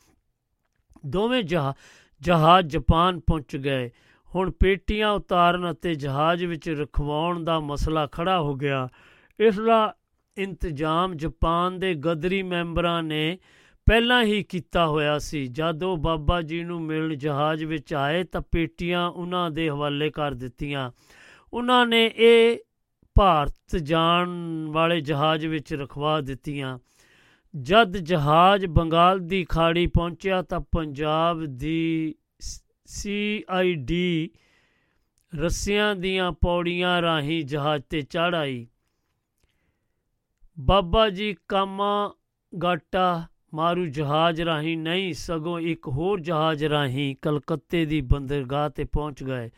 [1.05, 1.73] ਦੋਵੇਂ ਜਹਾ,
[2.21, 3.91] ਜਹਾਜ਼ ਜਾਪਾਨ ਪਹੁੰਚ ਗਏ।
[4.35, 8.89] ਹੁਣ ਪੇਟੀਆਂ ਉਤਾਰਨ ਅਤੇ ਜਹਾਜ਼ ਵਿੱਚ ਰਖਵਾਉਣ ਦਾ ਮਸਲਾ ਖੜਾ ਹੋ ਗਿਆ।
[9.39, 9.95] ਇਸ ਦਾ
[10.37, 13.37] ਇੰਤਜ਼ਾਮ ਜਾਪਾਨ ਦੇ ਗਦਰੀ ਮੈਂਬਰਾਂ ਨੇ
[13.85, 18.41] ਪਹਿਲਾਂ ਹੀ ਕੀਤਾ ਹੋਇਆ ਸੀ। ਜਦ ਉਹ ਬਾਬਾ ਜੀ ਨੂੰ ਮਿਲਣ ਜਹਾਜ਼ ਵਿੱਚ ਆਏ ਤਾਂ
[18.41, 20.91] ਪੇਟੀਆਂ ਉਹਨਾਂ ਦੇ ਹਵਾਲੇ ਕਰ ਦਿੱਤੀਆਂ।
[21.53, 22.57] ਉਹਨਾਂ ਨੇ ਇਹ
[23.15, 24.29] ਭਾਰਤ ਜਾਣ
[24.67, 26.79] ਵਾਲੇ ਜਹਾਜ਼ ਵਿੱਚ ਰਖਵਾ ਦਿੱਤੀਆਂ।
[27.61, 32.15] ਜਦ ਜਹਾਜ਼ ਬੰਗਾਲ ਦੀ ਖਾੜੀ ਪਹੁੰਚਿਆ ਤਾਂ ਪੰਜਾਬ ਦੀ
[32.85, 34.29] ਸੀਆਈਡੀ
[35.35, 38.67] ਰੱਸਿਆਂ ਦੀਆਂ ਪੌੜੀਆਂ ਰਾਹੀਂ ਜਹਾਜ਼ ਤੇ ਚੜ੍ਹ ਆਈ।
[40.59, 42.13] ਬਾਬਾ ਜੀ ਕਾਮਾ
[42.63, 49.23] ਗਾਟਾ ਮਾਰੂ ਜਹਾਜ਼ ਰਾਹੀਂ ਨਹੀਂ, ਸਗੋਂ ਇੱਕ ਹੋਰ ਜਹਾਜ਼ ਰਾਹੀਂ ਕਲਕੱਤੇ ਦੀ ਬੰਦਰਗਾਹ ਤੇ ਪਹੁੰਚ
[49.23, 49.49] ਗਏ।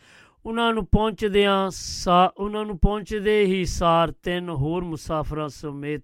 [0.46, 6.04] ਉਹਨਾਂ ਨੂੰ ਪਹੁੰਚਦਿਆਂ ਸਾ, ਉਹਨਾਂ ਨੂੰ ਪਹੁੰਚਦੇ ਹੀ ਸਾਰ ਤਿੰਨ ਹੋਰ ਮੁਸਾਫਰਾਂ ਸਮੇਤ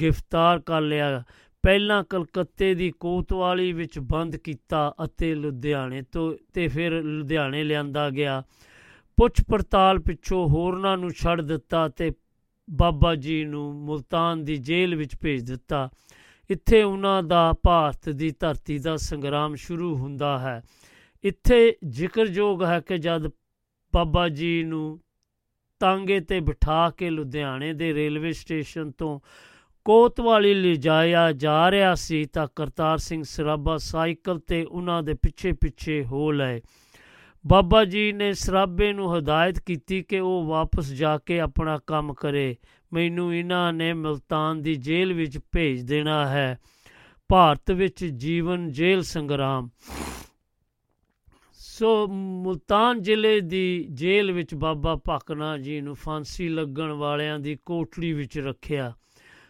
[0.00, 1.22] ਗ੍ਰਿਫਤਾਰ ਕਰ ਲਿਆ।
[1.62, 8.42] ਪਹਿਲਾਂ ਕਲਕੱਤੇ ਦੀ ਕੋਤਵਾਲੀ ਵਿੱਚ ਬੰਦ ਕੀਤਾ ਅਤੇ ਲੁਧਿਆਣੇ ਤੋਂ, ਤੇ ਫਿਰ ਲੁਧਿਆਣੇ ਲਿਆਂਦਾ ਗਿਆ।
[9.16, 12.12] ਪੁੱਛ ਪੜਤਾਲ ਪਿੱਛੋਂ ਹੋਰਨਾਂ ਨੂੰ ਛੱਡ ਦਿੱਤਾ ਤੇ
[12.70, 15.90] ਬਾਬਾ ਜੀ ਨੂੰ ਮੁਲਤਾਨ ਦੀ ਜੇਲ੍ਹ ਵਿੱਚ ਭੇਜ ਦਿੱਤਾ।
[16.50, 20.62] ਇੱਥੇ ਉਹਨਾਂ ਦਾ ਭਾਰਤ ਦੀ ਧਰਤੀ ਦਾ ਸੰਗਰਾਮ ਸ਼ੁਰੂ ਹੁੰਦਾ ਹੈ।
[21.24, 23.28] ਇੱਥੇ ਜ਼ਿਕਰਯੋਗ ਹੈ ਕਿ ਜਦ
[23.94, 25.00] ਬਾਬਾ ਜੀ ਨੂੰ
[25.80, 29.20] ਤਾਂਗੇ ਤੇ ਬਿਠਾ ਕੇ ਲੁਧਿਆਣੇ ਦੇ ਰੇਲਵੇ ਸਟੇਸ਼ਨ ਤੋਂ
[29.84, 36.04] ਕੋਤਵਾਲੀ ਲਿਜਾਇਆ ਜਾ ਰਿਹਾ ਸੀ ਤਾਂ ਕਰਤਾਰ ਸਿੰਘ ਸਰਾਭਾ ਸਾਈਕਲ ਤੇ ਉਹਨਾਂ ਦੇ ਪਿੱਛੇ ਪਿੱਛੇ
[36.04, 36.60] ਹੋ ਲਏ।
[37.46, 42.56] ਬਾਬਾ ਜੀ ਨੇ ਸਰਾਬੇ ਨੂੰ ਹਦਾਇਤ ਕੀਤੀ ਕਿ ਉਹ ਵਾਪਸ ਜਾ ਕੇ ਆਪਣਾ ਕੰਮ ਕਰੇ।
[42.92, 46.58] ਮੈਨੂੰ ਇਹਨਾਂ ਨੇ ਮਲਤਾਨ ਦੀ ਜੇਲ੍ਹ ਵਿੱਚ ਭੇਜ ਦੇਣਾ ਹੈ।
[47.28, 49.68] ਭਾਰਤ ਵਿੱਚ ਜੀਵਨ ਜੇਲ੍ਹ ਸੰਗਰਾਮ।
[51.52, 58.12] ਸੋ ਮੁਲਤਾਨ ਜ਼ਿਲ੍ਹੇ ਦੀ ਜੇਲ੍ਹ ਵਿੱਚ ਬਾਬਾ ਭਕਨਾ ਜੀ ਨੂੰ ਫਾਂਸੀ ਲੱਗਣ ਵਾਲਿਆਂ ਦੀ ਕੋਠੜੀ
[58.12, 58.92] ਵਿੱਚ ਰੱਖਿਆ।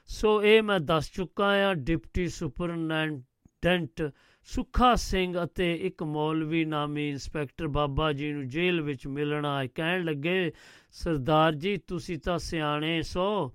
[0.07, 4.13] ਸੋ ਇਹ ਮੈਂ ਦੱਸ ਚੁੱਕਾ ਆ ਡਿਪਟੀ ਸੁਪਰਡੈਂਟ
[4.45, 10.05] ਸੁੱਖਾ ਸਿੰਘ ਅਤੇ ਇੱਕ ਮੌਲਵੀ ਨਾਮੀ ਇੰਸਪੈਕਟਰ ਬਾਬਾ ਜੀ ਨੂੰ ਜੇਲ੍ਹ ਵਿੱਚ ਮਿਲਣ ਆਏ, ਕਹਿਣ
[10.05, 10.53] ਲੱਗੇ,
[10.93, 13.53] ਸਰਦਾਰ ਜੀ, ਤੁਸੀਂ ਤਾਂ ਸਿਆਣੇ ਸੋ।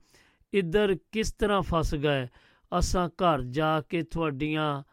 [0.53, 2.27] ਇੱਧਰ ਕਿਸ ਤਰ੍ਹਾਂ ਫਸ ਗਏ?
[2.79, 4.83] ਅਸਾਂ ਘਰ ਜਾ ਕੇ ਤੁਹਾਡੀਆਂ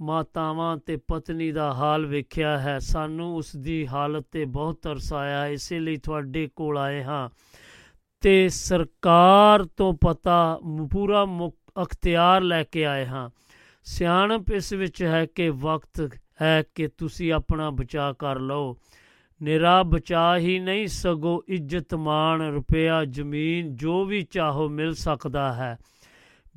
[0.00, 5.46] ਮਾਤਾਵਾਂ ਤੇ ਪਤਨੀ ਦਾ ਹਾਲ ਵੇਖਿਆ ਹੈ। ਸਾਨੂੰ ਉਸ ਦੀ ਹਾਲਤ ਤੇ ਬਹੁਤ ਤਰਸ ਆਇਆ।
[5.46, 7.28] ਇਸੇ ਲਈ ਤੁਹਾਡੇ ਕੋਲ ਆਏ ਹਾਂ।
[8.20, 10.60] ਤੇ ਸਰਕਾਰ ਤੋਂ ਪਤਾ,
[10.90, 11.26] ਪੂਰਾ
[11.82, 13.30] ਅਖਤਿਆਰ ਲੈ ਕੇ ਆਏ ਹਾਂ।
[13.90, 18.76] ਸਿਆਣਪ ਇਸ ਵਿੱਚ ਹੈ ਕਿ ਵਕਤ ਹੈ ਕਿ ਤੁਸੀਂ ਆਪਣਾ ਬਚਾਅ ਕਰ ਲਓ।
[19.42, 25.78] ਨਿਰਾ ਬਚਾ ਹੀ ਨਹੀਂ, ਸਗੋ ਇੱਜ਼ਤ ਮਾਣ ਰੁਪਿਆ ਜ਼ਮੀਨ, ਜੋ ਵੀ ਚਾਹੋ ਮਿਲ ਸਕਦਾ ਹੈ।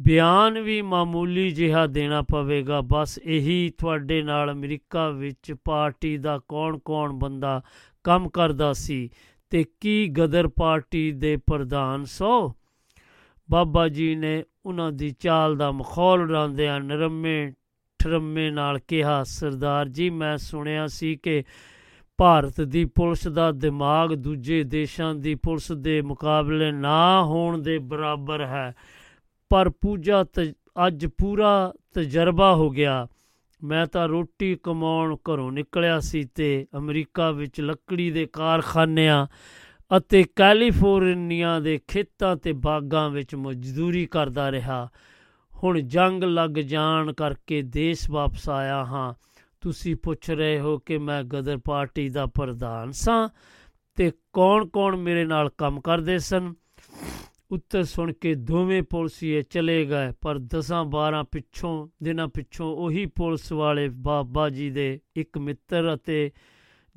[0.01, 7.13] ਬਿਆਨ ਵੀ ਮਾਮੂਲੀ ਜਿਹਾ ਦੇਣਾ ਪਵੇਗਾ। ਬਸ ਇਹੀ ਤੁਹਾਡੇ ਨਾਲ ਅਮਰੀਕਾ ਵਿੱਚ ਪਾਰਟੀ ਦਾ ਕੌਣ-ਕੌਣ
[7.13, 7.61] ਬੰਦਾ
[8.03, 9.09] ਕੰਮ ਕਰਦਾ ਸੀ
[9.49, 12.55] ਤੇ ਕੀ ਗਦਰ ਪਾਰਟੀ ਦੇ ਪ੍ਰਧਾਨ ਸੋ?
[13.51, 17.53] ਬਾਬਾ ਜੀ ਨੇ ਉਹਨਾਂ ਦੀ ਚਾਲ ਦਾ ਮਖੌਲ ਉਡਾਉਂਦਿਆਂ ਨਰਮੇ
[17.99, 21.43] ਠਰਮੇ ਨਾਲ ਕਿਹਾ, ਸਰਦਾਰ ਜੀ, ਮੈਂ ਸੁਣਿਆ ਸੀ ਕਿ
[22.17, 28.41] ਭਾਰਤ ਦੀ ਪੁਲਿਸ ਦਾ ਦਿਮਾਗ ਦੂਜੇ ਦੇਸ਼ਾਂ ਦੀ ਪੁਲਿਸ ਦੇ ਮੁਕਾਬਲੇ ਨਾ ਹੋਣ ਦੇ ਬਰਾਬਰ
[28.41, 28.75] ਹੈ।
[29.49, 30.25] ਪਰ ਪੂਜਾ
[30.87, 33.07] ਅੱਜ ਪੂਰਾ ਤਜਰਬਾ ਹੋ ਗਿਆ।
[33.63, 39.27] ਮੈਂ ਤਾਂ ਰੋਟੀ ਕਮਾਉਣ ਘਰੋਂ ਨਿਕਲਿਆ ਸੀ ਤੇ ਅਮਰੀਕਾ ਵਿੱਚ ਲੱਕੜੀ ਦੇ ਕਾਰਖਾਨਿਆਂ
[39.97, 44.89] ਅਤੇ ਕੈਲੀਫੋਰਨੀਆ ਦੇ ਖੇਤਾਂ ਤੇ ਬਾਗਾਂ ਵਿੱਚ ਮਜ਼ਦੂਰੀ ਕਰਦਾ ਰਿਹਾ।
[45.63, 49.13] ਹੁਣ ਜੰਗ ਲੱਗ ਜਾਣ ਕਰਕੇ ਦੇਸ਼ ਵਾਪਸ ਆਇਆ ਹਾਂ।
[49.61, 53.29] ਤੁਸੀਂ ਪੁੱਛ ਰਹੇ ਹੋ ਕਿ ਮੈਂ ਗਦਰ ਪਾਰਟੀ ਦਾ ਪ੍ਰਧਾਨ ਸਾਂ
[53.95, 56.53] ਤੇ ਕੌਣ-ਕੌਣ ਮੇਰੇ ਨਾਲ ਕੰਮ ਕਰਦੇ ਸਨ?
[57.51, 63.89] ਉੱਤਰ ਸੁਣ ਕੇ ਦੋਵੇਂ ਪੁਲਸੀਏ ਚਲੇ ਗਏ, ਪਰ 10-12 ਪਿੱਛੋਂ, ਦਿਨਾਂ ਪਿੱਛੋਂ ਉਹੀ ਪੁਲਿਸ ਵਾਲੇ
[63.89, 66.31] ਬਾਬਾ ਜੀ ਦੇ ਇੱਕ ਮਿੱਤਰ ਅਤੇ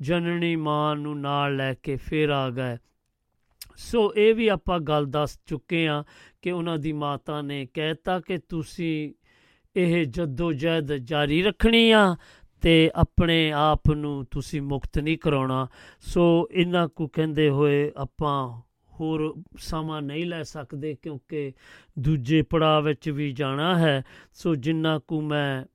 [0.01, 2.77] ਜਨਨੀ ਮਾਂ ਨੂੰ ਨਾਲ ਲੈ ਕੇ ਫੇਰ ਆ ਗਏ।
[3.75, 6.03] ਸੋ ਇਹ ਵੀ ਆਪਾਂ ਗੱਲ ਦੱਸ ਚੁੱਕੇ ਆ
[6.41, 9.13] ਕਿ ਉਹਨਾਂ ਦੀ ਮਾਤਾ ਨੇ ਕਹਿਤਾ ਕਿ ਤੁਸੀਂ
[9.75, 12.15] ਇਹ ਜੱਦੋ ਜਹਿਦ ਜਾਰੀ ਰੱਖਣੀ ਆ
[12.61, 15.67] ਤੇ ਆਪਣੇ ਆਪ ਨੂੰ ਤੁਸੀਂ ਮੁਕਤ ਨਹੀਂ ਕਰਾਉਣਾ।
[15.99, 18.61] ਸੋ ਇਹਨਾਂ ਕੋ ਕਹਿੰਦੇ ਹੋਏ ਆਪਾਂ
[18.91, 21.53] ਹੋਰ ਸਮਾਂ ਨਹੀਂ ਲੈ ਸਕਦੇ ਕਿਉਂਕਿ
[21.99, 24.03] ਦੂਜੇ ਪੜਾਅ ਵਿੱਚ ਵੀ ਜਾਣਾ ਹੈ।
[24.33, 25.74] ਸੋ ਜਿੰਨਾ ਕੁ ਮੈਂ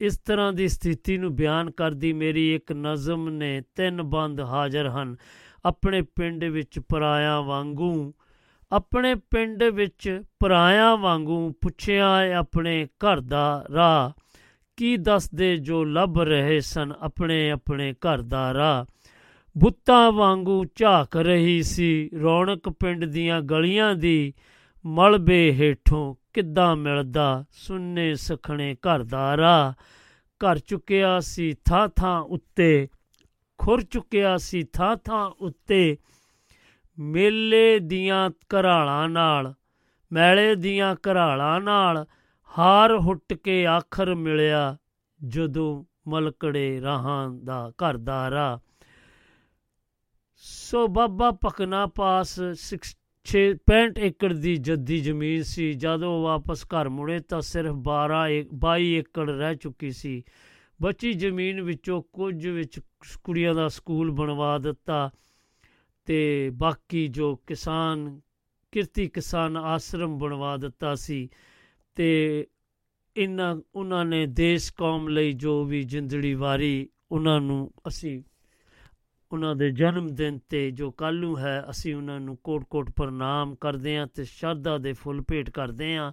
[0.00, 5.16] ਇਸ ਤਰ੍ਹਾਂ ਦੀ ਸਥਿਤੀ ਨੂੰ ਬਿਆਨ ਕਰਦੀ ਮੇਰੀ ਇੱਕ ਨਜ਼ਮ ਨੇ ਤਿੰਨ ਬੰਦ ਹਾਜ਼ਰ ਹਨ।
[5.64, 8.14] ਆਪਣੇ ਪਿੰਡ ਵਿੱਚ ਪਰਾਇਆ ਵਾਂਗੂ,
[8.72, 14.20] ਆਪਣੇ ਪਿੰਡ ਵਿੱਚ ਪਰਾਇਆ ਵਾਂਗੂ ਪੁੱਛਿਆ ਆਪਣੇ ਘਰ ਦਾ ਰਾਹ।
[14.76, 18.84] ਕੀ ਦੱਸਦੇ ਜੋ ਲੱਭ ਰਹੇ ਸਨ ਆਪਣੇ ਆਪਣੇ ਘਰ ਦਾ ਰਾਹ।
[19.58, 24.34] ਬੁੱਤਾਂ ਵਾਂਗੂ ਝਾਕ ਰਹੀ ਸੀ ਰੌਣਕ ਪਿੰਡ ਦੀਆਂ ਗਲੀਆਂ ਦੀ
[24.86, 29.72] ਮਲਬੇ ਹੇਠੋਂ ਕਿੱਦਾਂ ਮਿਲਦਾ ਸੁੰਨੇ ਸਖਣੇ ਘਰ ਦਾ ਰਾਹ?
[30.44, 32.88] ਘਰ ਚੁੱਕਿਆ ਸੀ ਥਾਂ ਥਾਂ ਉੱਤੇ,
[33.58, 35.96] ਖੁਰ ਚੁੱਕਿਆ ਸੀ ਥਾਂ ਥਾਂ ਉੱਤੇ।
[36.98, 39.54] ਮੇਲੇ ਦੀਆਂ ਘਰਾਲਾਂ ਨਾਲ,
[40.12, 42.06] ਮੈਲੇ ਦੀਆਂ ਘਰਾਲਾਂ ਨਾਲ
[42.58, 44.76] ਹਾਰ ਹੁੱਟ ਕੇ ਆਖਰ ਮਿਲਿਆ
[45.26, 48.58] ਜਦੋਂ ਮਲਕੜੇ ਰਾਹਾਂ ਦਾ ਘਰ ਦਾ ਰਾਹ।
[50.36, 52.40] ਸੋ ਬਾਬਾ ਪਕਨਾ ਪਾਸ
[53.26, 58.24] 6 65 ਏਕੜ ਦੀ ਜੱਦੀ ਜ਼ਮੀਨ ਸੀ। ਜਦੋਂ ਵਾਪਸ ਘਰ ਮੁੜੇ ਤਾਂ ਸਿਰਫ 12
[58.64, 60.22] 22 ਏਕੜ ਰਹਿ ਚੁੱਕੀ ਸੀ।
[60.82, 62.80] ਬਚੀ ਜ਼ਮੀਨ ਵਿੱਚੋਂ ਕੁਝ ਵਿੱਚ
[63.24, 65.10] ਕੁੜੀਆਂ ਦਾ ਸਕੂਲ ਬਣਵਾ ਦਿੱਤਾ
[66.04, 68.20] ਤੇ ਬਾਕੀ ਜੋ ਕਿਸਾਨ,
[68.72, 71.28] ਕਿਰਤੀ ਕਿਸਾਨ ਆਸ਼ਰਮ ਬਣਵਾ ਦਿੱਤਾ ਸੀ
[71.94, 72.46] ਤੇ
[73.16, 78.22] ਇਨਾਂ ਉਹਨਾਂ ਨੇ ਦੇਸ਼ ਕੌਮ ਲਈ ਜੋ ਵੀ ਜਿੰਦੜੀ ਵਾਰੀ ਉਹਨਾਂ ਨੂੰ ਅਸੀਂ
[79.34, 83.96] ਉਹਨਾਂ ਦੇ ਜਨਮ ਦਿਨ ਤੇ ਜੋ ਕੱਲ੍ਹ ਨੂੰ ਹੈ, ਅਸੀਂ ਉਹਨਾਂ ਨੂੰ ਕੋਟ-ਕੋਟ ਪ੍ਰਣਾਮ ਕਰਦੇ
[83.96, 86.12] ਹਾਂ ਤੇ ਸ਼ਰਧਾ ਦੇ ਫੁੱਲ ਭੇਟ ਕਰਦੇ ਹਾਂ।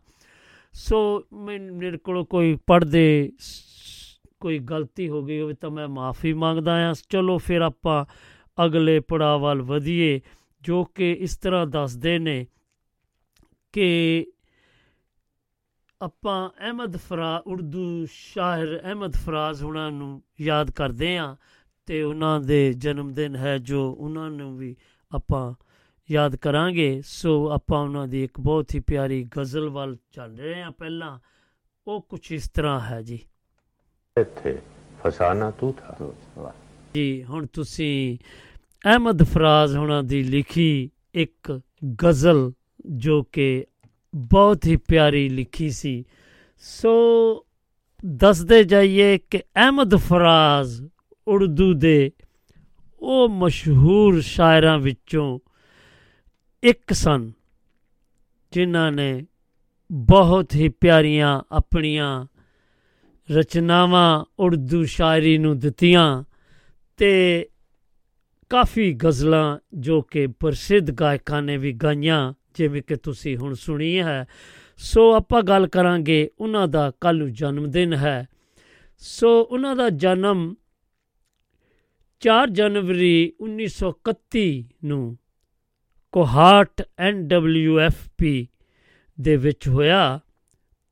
[0.74, 3.32] ਸੋ ਮੇਰੇ ਕੋਲ ਕੋਈ ਪੜਦੇ
[4.40, 8.06] ਕੋਈ ਗਲਤੀ ਹੋ ਗਈ ਹੋਵੇ ਤਾਂ ਮੈਂ ਮਾਫੀ ਮੰਗਦਾ ਹਾਂ। ਚਲੋ ਫਿਰ ਆਪਾਂ
[8.66, 10.22] ਅਗਲੇ ਪੜਾਅ ਵੱਲ ਵਧੀਏ,
[10.62, 12.48] ਜੋ ਕਿ ਇਸ ਤਰ੍ਹਾਂ ਦੱਸਦੇ ਨੇ
[13.72, 14.26] ਕਿ
[16.02, 21.36] ਆਪਾਂ ਅਹਿਮਦ ਫਰਾ, ਉਰਦੂ ਸ਼ਾਇਰ ਅਹਿਮਦ ਫਰਾਜ਼ ਹੁਣਾਂ ਨੂੰ ਯਾਦ ਕਰਦੇ ਹਾਂ।
[21.86, 24.76] ਤੇ ਉਹਨਾਂ ਦੇ ਜਨਮ ਦਿਨ ਹੈ ਜੋ ਉਹਨਾਂ ਨੂੰ ਵੀ
[25.12, 25.54] ਆਪਾਂ
[26.12, 30.72] ਯਾਦ ਕਰਾਂਗੇ। ਸੋ ਆਪਾਂ ਉਹਨਾਂ ਦੀ ਇੱਕ ਬਹੁਤ ਹੀ ਪਿਆਰੀ ਗਜ਼ਲ ਵੱਲ ਚੱਲ ਰਹੇ ਹਾਂ
[30.72, 31.20] ਪਹਿਲਾਂ।
[31.88, 33.20] ਉਹ ਕੁਝ ਇਸ ਤਰ੍ਹਾਂ ਹੈ ਜੀ।
[34.20, 34.60] ਇੱਥੇ
[35.04, 36.54] ਫਸਾਨਾ ਤੂੰ ਥਾ।
[36.96, 38.18] ਜੀ ਹੁਣ ਤੁਸੀਂ
[38.86, 41.62] ਅਹਿਮਦ ਫਰਾਜ਼ ਹੁਣਾਂ ਦੀ ਲਿਖੀ ਇੱਕ
[42.04, 42.52] ਗਜ਼ਲ
[42.86, 43.66] ਜੋ ਕਿ
[44.16, 46.06] ਬਹੁਤ ਹੀ ਪਿਆਰੀ ਲਿਖੀ ਸੀ।
[46.58, 46.92] ਸੋ
[48.06, 50.88] ਦੱਸਦੇ ਜਾਈਏ ਕਿ ਅਹਿਮਦ ਫਰਾਜ਼
[51.28, 52.12] ਉਰਦੂ ਦੇ
[53.00, 55.40] ਉਹ ਮਸ਼ਹੂਰ ਸ਼ਾਇਰਾਂ ਵਿੱਚੋਂ
[56.64, 57.32] ਇੱਕ ਸਨ,
[58.52, 59.26] ਜਿਨ੍ਹਾਂ ਨੇ
[59.92, 62.26] ਬਹੁਤ ਹੀ ਪਿਆਰੀਆਂ ਆਪਣੀਆਂ
[63.32, 66.24] ਰਚਨਾਵਾਂ ਉਰਦੂ ਸ਼ਾਇਰੀ ਨੂੰ ਦਿੱਤੀਆਂ
[66.98, 67.48] ਤੇ
[68.50, 74.28] ਕਾਫੀ ਗਜ਼ਲਾਂ ਜੋ ਕਿ ਪ੍ਰਸਿੱਧ ਗਾਇਕਾਂ ਨੇ ਵੀ ਗਾਈਆਂ, ਜਿਵੇਂ ਕਿ ਤੁਸੀਂ ਹੁਣ ਸੁਣੀ ਹੈ।
[74.78, 78.28] ਸੋ ਆਪਾਂ ਗੱਲ ਕਰਾਂਗੇ ਉਹਨਾਂ ਦਾ ਕੱਲ ਨੂੰ ਜਨਮ ਦਿਨ ਹੈ।
[78.98, 80.56] ਸੋ ਉਹਨਾਂ ਦਾ ਜਨਮ
[82.28, 85.18] 4 ਜਨਵਰੀ 1931 ਨੂੰ
[86.12, 88.48] ਕੋਹਾਟ ਐਨਡਬਲਯੂਐਫਪੀ
[89.22, 90.20] ਦੇ ਵਿੱਚ ਹੋਇਆ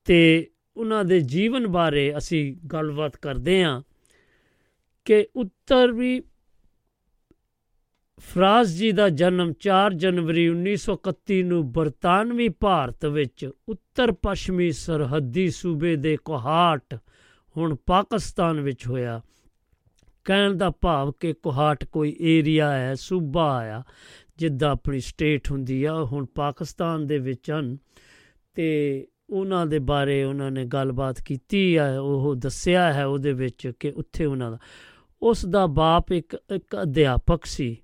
[0.06, 3.82] ਤੇ ਉਹਨਾਂ ਦੇ ਜੀਵਨ ਬਾਰੇ ਅਸੀਂ ਗੱਲਬਾਤ ਕਰਦੇ ਹਾਂ
[5.06, 6.22] ਕਿ ਉੱਤਰੀ
[8.20, 15.96] ਫਰਾਜ਼ ਜੀ ਦਾ ਜਨਮ 4 ਜਨਵਰੀ 1931 ਨੂੰ ਬਰਤਾਨਵੀ ਭਾਰਤ ਵਿੱਚ ਉੱਤਰ ਪੱਛਮੀ ਸਰਹੱਦੀ ਸੂਬੇ
[15.96, 16.98] ਦੇ ਕੋਹਾਟ,
[17.58, 19.22] ਹੁਣ ਪਾਕਿਸਤਾਨ ਵਿੱਚ ਹੋਇਆ।
[20.26, 23.84] ਕਹਿਣ ਦਾ ਭਾਵ ਕਿ ਕੋਹਾਟ ਕੋਈ ਏਰੀਆ ਹੈ, ਸੂਬਾ ਆ,
[24.38, 27.78] ਜਿੱਦਾਂ ਆਪਣੀ ਸਟੇਟ ਹੁੰਦੀ ਆ ਹੁਣ ਪਾਕਿਸਤਾਨ ਦੇ ਵਿੱਚ ਹਨ।
[28.54, 33.90] ਤੇ ਉਹਨਾਂ ਦੇ ਬਾਰੇ ਉਹਨਾਂ ਨੇ ਗੱਲਬਾਤ ਕੀਤੀ ਹੈ ਉਹ ਦੱਸਿਆ ਹੈ ਉਹਦੇ ਵਿੱਚ ਕਿ
[33.90, 34.58] ਉੱਥੇ ਉਹਨਾਂ ਦਾ,
[35.22, 37.82] ਉਸ ਦਾ ਬਾਪ ਇੱਕ ਇੱਕ ਅਧਿਆਪਕ ਸੀ।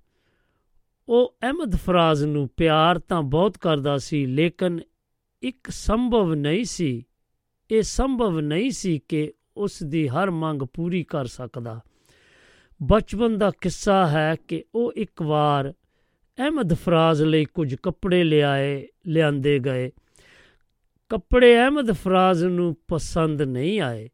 [1.09, 4.79] ਉਹ ਅਹਿਮਦ ਫਰਾਜ਼ ਨੂੰ ਪਿਆਰ ਤਾਂ ਬਹੁਤ ਕਰਦਾ ਸੀ, ਲੇਕਿਨ
[5.41, 7.07] ਇੱਕ ਸੰਭਵ ਨਹੀਂ ਸੀ,
[7.71, 11.81] ਇਹ ਸੰਭਵ ਨਹੀਂ ਸੀ ਕਿ ਉਸ ਦੀ ਹਰ ਮੰਗ ਪੂਰੀ ਕਰ ਸਕਦਾ।
[12.83, 15.73] ਬਚਪਨ ਦਾ ਕਿੱਸਾ ਹੈ ਕਿ ਉਹ ਇੱਕ ਵਾਰ
[16.39, 19.91] ਅਹਿਮਦ ਫਰਾਜ਼ ਲਈ ਕੁਝ ਕੱਪੜੇ ਲਿਆਏ, ਲਿਆਂਦੇ ਗਏ।
[21.09, 24.09] ਕੱਪੜੇ ਅਹਿਮਦ ਫਰਾਜ਼ ਨੂੰ ਪਸੰਦ ਨਹੀਂ ਆਏ।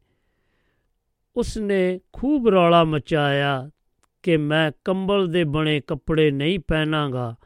[1.36, 3.70] ਉਸਨੇ ਖੂਬ ਰੌਲਾ ਮਚਾਇਆ
[4.22, 7.36] ਕਿ ਮੈਂ ਕੰਬਲ ਦੇ ਬਣੇ ਕੱਪੜੇ ਨਹੀਂ ਪਹਿਨਾਂਗਾ।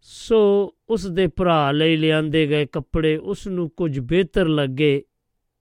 [0.00, 5.04] ਸੋ ਉਸ ਦੇ ਭਰਾ ਲਈ ਲਿਆਂਦੇ ਗਏ ਕੱਪੜੇ ਉਸ ਨੂੰ ਕੁਝ ਬਿਹਤਰ ਲੱਗੇ।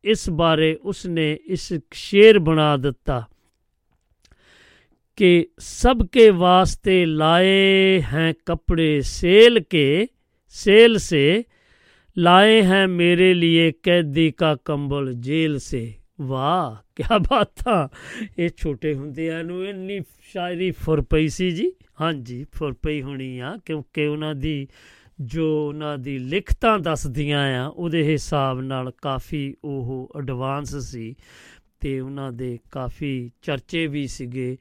[0.03, 3.27] ਇਸ ਬਾਰੇ ਉਸਨੇ ਇਸ ਸ਼ੇਰ ਬਣਾ ਦਿੱਤਾ।
[5.20, 9.86] कि सबके वास्ते लाए हैं कपड़े सेल के
[10.54, 11.44] सेल से
[12.16, 17.88] लाए हैं मेरे लिए कैदी का ਕੰਬਲ ਜੇਲ ਸੇ ਵਾਹ ਕੀ ਬਾਤਾਂ
[18.38, 23.56] ਇਹ ਛੋਟੇ ਹੁੰਦਿਆਂ ਨੂੰ ਇੰਨੀ ਸ਼ਾਇਰੀ ਫੁਰ ਪਈ ਸੀ ਜੀ ਹਾਂਜੀ ਫੁਰ ਪਈ ਹੋਣੀ ਆ
[23.64, 24.66] ਕਿਉਂਕਿ ਉਹਨਾਂ ਦੀ
[25.20, 31.14] ਜੋ ਉਹਨਾਂ ਦੀ ਲਿਖਤਾਂ ਦੱਸਦੀਆਂ ਆ ਉਹਦੇ ਹਿਸਾਬ ਨਾਲ ਕਾਫੀ ਉਹ ਐਡਵਾਂਸ ਸੀ
[31.80, 34.56] ਤੇ ਉਹਨਾਂ ਦੇ ਕਾਫੀ ਚਰਚੇ ਵੀ ਸੀਗੇ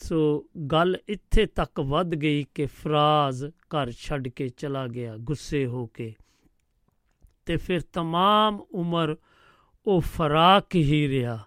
[0.00, 5.86] ਸੋ ਗੱਲ ਇੱਥੇ ਤੱਕ ਵੱਧ ਗਈ ਕਿ ਫਰਾਜ਼ ਘਰ ਛੱਡ ਕੇ ਚਲਾ ਗਿਆ ਗੁੱਸੇ ਹੋ
[5.86, 6.14] ਕੇ
[7.46, 9.16] ਤੇ ਫਿਰ तमाम ਉਮਰ
[9.86, 11.38] ਉਹ ਫਰਾਕ ਹੀ ਰਿਹਾ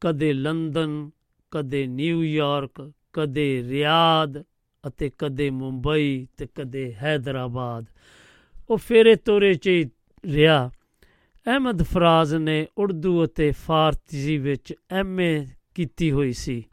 [0.00, 1.10] ਕਦੇ ਲੰਡਨ
[1.50, 4.42] ਕਦੇ ਨਿਊਯਾਰਕ ਕਦੇ ਰਿਆਦ
[4.86, 7.84] ਅਤੇ ਕਦੇ ਮੁੰਬਈ ਤੇ ਕਦੇ ਹੈਦਰਾਬਾਦ
[8.70, 9.84] ਉਹ ਫੇਰੇ ਤੋਰੇ 'ਚ ਹੀ
[10.26, 10.70] ਰਿਹਾ
[11.46, 16.64] ਅਹਿਮਦ ਫਰਾਜ਼ ਨੇ ਉਰਦੂ ਅਤੇ ਫਾਰਸੀ ਵਿੱਚ ਐਮਏ ਕੀਤੀ ਹੋਈ ਸੀ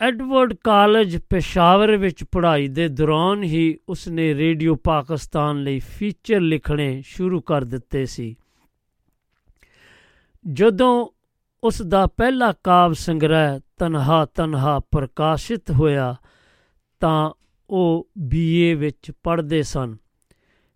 [0.00, 7.40] ਐਡਵਰਡ ਕਾਲਜ ਪੇਸ਼ਾਵਰ ਵਿੱਚ ਪੜ੍ਹਾਈ ਦੇ ਦੌਰਾਨ ਹੀ ਉਸਨੇ ਰੇਡੀਓ ਪਾਕਿਸਤਾਨ ਲਈ ਫੀਚਰ ਲਿਖਣੇ ਸ਼ੁਰੂ
[7.40, 8.36] ਕਰ ਦਿੱਤੇ ਸੀ।
[10.52, 11.08] ਜਦੋਂ
[11.64, 16.16] ਉਸ ਦਾ ਪਹਿਲਾ ਕਾਵ ਸੰਗ੍ਰਹਿ ਤਨਹਾ ਤਨਹਾ ਪ੍ਰਕਾਸ਼ਿਤ ਹੋਇਆ,
[17.00, 17.30] ਤਾਂ
[17.70, 19.96] ਉਹ ਬੀਏ ਵਿੱਚ ਪੜ੍ਹਦੇ ਸਨ।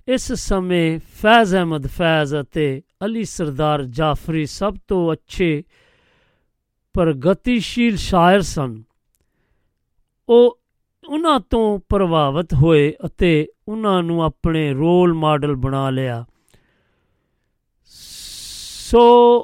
[0.09, 5.65] ਇਸ ਸਮੇਂ ਫੈਜ਼ ਅਹਿਮਦ ਫੈਜ਼ ਅਤੇ ਅਲੀ ਸਰਦਾਰ ਜਾਫਰੀ ਸਭ ਤੋਂ ਅੱਛੇ
[6.95, 8.83] ਪ੍ਰਗਤੀਸ਼ੀਲ ਸ਼ਾਇਰ ਸਨ।
[10.31, 10.61] ਉਹ
[11.09, 16.25] ਉਹਨਾਂ ਤੋਂ ਪ੍ਰਭਾਵਿਤ ਹੋਏ ਅਤੇ ਉਹਨਾਂ ਨੂੰ ਆਪਣੇ ਰੋਲ ਮਾਡਲ ਬਣਾ ਲਿਆ।
[18.91, 19.41] ਸੋ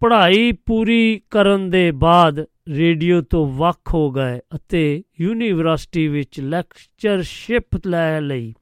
[0.00, 8.20] ਪੜ੍ਹਾਈ ਪੂਰੀ ਕਰਨ ਦੇ ਬਾਅਦ ਰੇਡੀਓ ਤੋਂ ਵੱਖ ਹੋ ਗਏ ਅਤੇ ਯੂਨੀਵਰਸਿਟੀ ਵਿੱਚ ਲੈਕਚਰਸ਼ਿਪ ਲੈ
[8.20, 8.54] ਲਈ।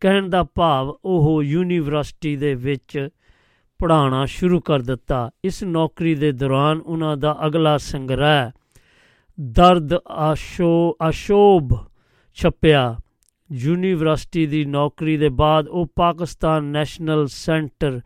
[0.00, 3.08] ਕਹਿਣ ਦਾ ਭਾਵ ਉਹ ਯੂਨੀਵਰਸਿਟੀ ਦੇ ਵਿੱਚ
[3.78, 8.63] ਪੜ੍ਹਾਉਣਾ ਸ਼ੁਰੂ ਕਰ ਦਿੱਤਾ। ਇਸ ਨੌਕਰੀ ਦੇ ਦੌਰਾਨ ਉਹਨਾਂ ਦਾ ਅਗਲਾ ਸੰਗ੍ਰਹਿ
[9.40, 11.86] ਦਰਦ ਆਸ਼ੋ ਅਸ਼ੋਭ
[12.34, 12.96] ਛਪਿਆ।
[13.52, 18.00] ਯੂਨੀਵਰਸਿਟੀ ਦੀ ਨੌਕਰੀ ਦੇ ਬਾਅਦ ਉਹ ਪਾਕਿਸਤਾਨ ਨੈਸ਼ਨਲ ਸੈਂਟਰ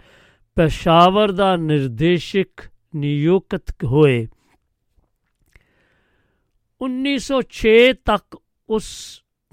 [0.54, 4.28] ਪੇਸ਼ਾਵਰ ਦਾ ਨਿਰਦੇਸ਼ਕ ਨਿਯੁਕਤ ਹੋਏ।
[6.80, 8.38] 1906 ਤੱਕ
[8.68, 8.86] ਉਸ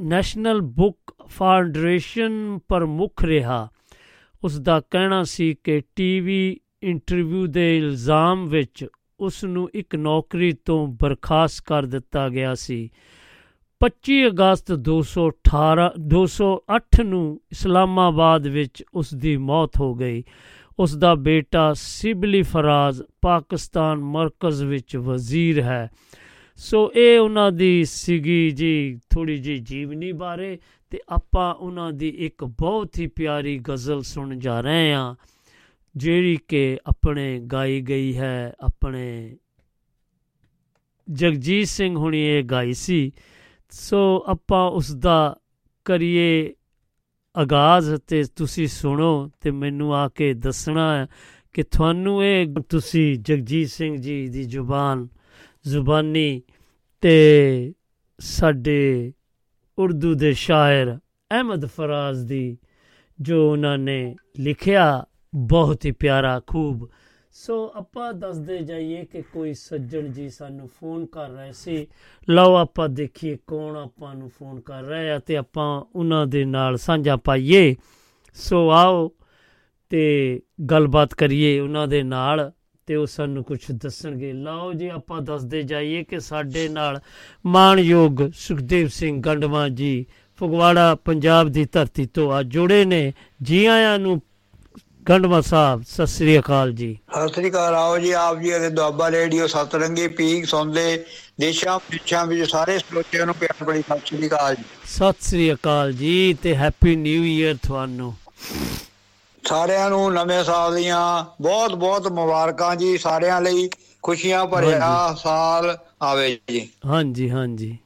[0.01, 3.69] ਨੈਸ਼ਨਲ ਬੁੱਕ ਫਾਊਂਡੇਸ਼ਨ ਪ੍ਰਮੁੱਖ ਰਿਹਾ।
[4.43, 8.87] ਉਸ ਦਾ ਕਹਿਣਾ ਸੀ ਕਿ ਟੀਵੀ ਇੰਟਰਵਿਊ ਦੇ ਇਲਜ਼ਾਮ ਵਿੱਚ
[9.19, 12.89] ਉਸ ਨੂੰ ਇੱਕ ਨੌਕਰੀ ਤੋਂ ਬਰਖਾਸਤ ਕਰ ਦਿੱਤਾ ਗਿਆ ਸੀ।
[13.79, 20.23] 25 ਅਗਸਤ 218 208 ਨੂੰ ਇਸਲਾਮਾਬਾਦ ਵਿੱਚ ਉਸ ਦੀ ਮੌਤ ਹੋ ਗਈ।
[20.79, 25.89] ਉਸ ਦਾ ਬੇਟਾ ਸਿਬਲੀ ਫਰਾਜ਼ ਪਾਕਿਸਤਾਨ ਮਰਕਜ਼ ਵਿੱਚ ਵਜ਼ੀਰ ਹੈ।
[26.55, 30.59] ਸੋ ਇਹ ਉਹਨਾਂ ਦੀ ਸੀਗੀ ਜੀ ਥੋੜੀ ਜੀ ਜੀਵਨੀ ਬਾਰੇ
[30.89, 35.15] ਤੇ ਆਪਾਂ ਉਹਨਾਂ ਦੀ ਇੱਕ ਬਹੁਤ ਹੀ ਪਿਆਰੀ ਗਜ਼ਲ ਸੁਣ ਜਾ ਰਹੇ ਹਾਂ।
[35.97, 39.37] ਜਿਹੜੀ ਕਿ ਆਪਣੇ ਗਾਈ ਗਈ ਹੈ, ਆਪਣੇ
[41.11, 43.11] ਜਗਜੀਤ ਸਿੰਘ ਹੁਣੀ ਇਹ ਗਾਈ ਸੀ।
[43.69, 45.39] ਸੋ ਆਪਾਂ ਉਸ ਦਾ
[45.85, 46.53] ਕਰੀਏ
[47.37, 51.07] ਆਗਾਜ਼ ਤੇ ਤੁਸੀਂ ਸੁਣੋ ਤੇ ਮੈਨੂੰ ਆ ਕੇ ਦੱਸਣਾ ਹੈ
[51.53, 55.07] ਕਿ ਤੁਹਾਨੂੰ ਇਹ ਤੁਸੀਂ ਜਗਜੀਤ ਸਿੰਘ ਜੀ ਦੀ ਜ਼ੁਬਾਨ,
[55.67, 56.41] ਜ਼ੁਬਾਨੀ
[57.01, 57.73] ਤੇ
[58.19, 59.13] ਸਾਡੇ
[59.77, 60.95] ਉਰਦੂ ਦੇ ਸ਼ਾਇਰ
[61.31, 62.57] ਅਹਿਮਦ ਫਰਾਜ਼ ਦੀ
[63.21, 65.05] ਜੋ ਉਹਨਾਂ ਨੇ ਲਿਖਿਆ
[65.35, 66.89] ਬਹੁਤ ਹੀ ਪਿਆਰਾ, ਖੂਬ।
[67.31, 71.87] ਸੋ ਆਪਾਂ ਦੱਸਦੇ ਜਾਈਏ ਕਿ ਕੋਈ ਸੱਜਣ ਜੀ ਸਾਨੂੰ ਫੋਨ ਕਰ ਰਹੇ ਸੀ।
[72.29, 77.15] ਲਓ ਆਪਾਂ ਦੇਖੀਏ ਕੌਣ ਆਪਾਂ ਨੂੰ ਫੋਨ ਕਰ ਰਿਹਾ ਤੇ ਆਪਾਂ ਉਹਨਾਂ ਦੇ ਨਾਲ ਸਾਂਝਾ
[77.15, 77.75] ਪਾਈਏ।
[78.33, 79.11] ਸੋ ਆਓ
[79.89, 80.41] ਤੇ
[80.71, 82.51] ਗੱਲਬਾਤ ਕਰੀਏ ਉਹਨਾਂ ਦੇ ਨਾਲ
[82.85, 86.99] ਤੇ ਉਹ ਸਾਨੂੰ ਕੁਝ ਦੱਸਣਗੇ। ਲਓ ਜੀ ਆਪਾਂ ਦੱਸਦੇ ਜਾਈਏ ਕਿ ਸਾਡੇ ਨਾਲ
[87.45, 90.05] ਮਾਣਯੋਗ ਸੁਖਦੇਵ ਸਿੰਘ ਗੰਡਵਾ ਜੀ
[90.37, 94.21] ਫਗਵਾੜਾ, ਪੰਜਾਬ ਦੀ ਧਰਤੀ ਤੋਂ ਆ ਜੁੜੇ ਨੇ। ਜੀ ਆਇਆਂ ਨੂੰ
[95.05, 99.09] ਗੰਡਵਾ ਸਾਹਿਬ ਸਤਿ ਸ੍ਰੀ ਅਕਾਲ ਜੀ। ਸਤਿ ਸ੍ਰੀ ਅਕਾਲ ਆਓ ਜੀ ਆਪ ਜੀ ਦੇ ਦੁਆਬਾ
[99.11, 101.03] ਰੇਡੀਓ ਸਤਰੰਗੀ ਪੀਕ ਸੁਣਦੇ
[101.39, 105.93] ਦੇਸ਼ਾਂ ਵਿਦੇਸ਼ਾਂ ਵਿੱਚ ਸਾਰੇ ਸਰੋਤਿਆਂ ਨੂੰ ਪਿਆਰ ਬੜੀ ਸਤਿ ਸ੍ਰੀ ਅਕਾਲ ਜੀ। ਸਤਿ ਸ੍ਰੀ ਅਕਾਲ
[105.93, 108.13] ਜੀ ਤੇ ਹੈਪੀ ਨਿਊ ਈਅਰ ਤੁਹਾਨੂੰ।
[109.43, 113.69] ਸਾਰਿਆਂ ਨੂੰ ਨਵੇਂ ਸਾਲ ਦੀਆਂ ਬਹੁਤ ਬਹੁਤ ਮੁਬਾਰਕਾਂ ਜੀ ਸਾਰਿਆਂ ਲਈ
[114.03, 117.77] ਖੁਸ਼ੀਆਂ ਭਰਿਆ ਸਾਲ ਆਵੇ ਜੀ। ਹਾਂਜੀ ਹਾਂਜੀ।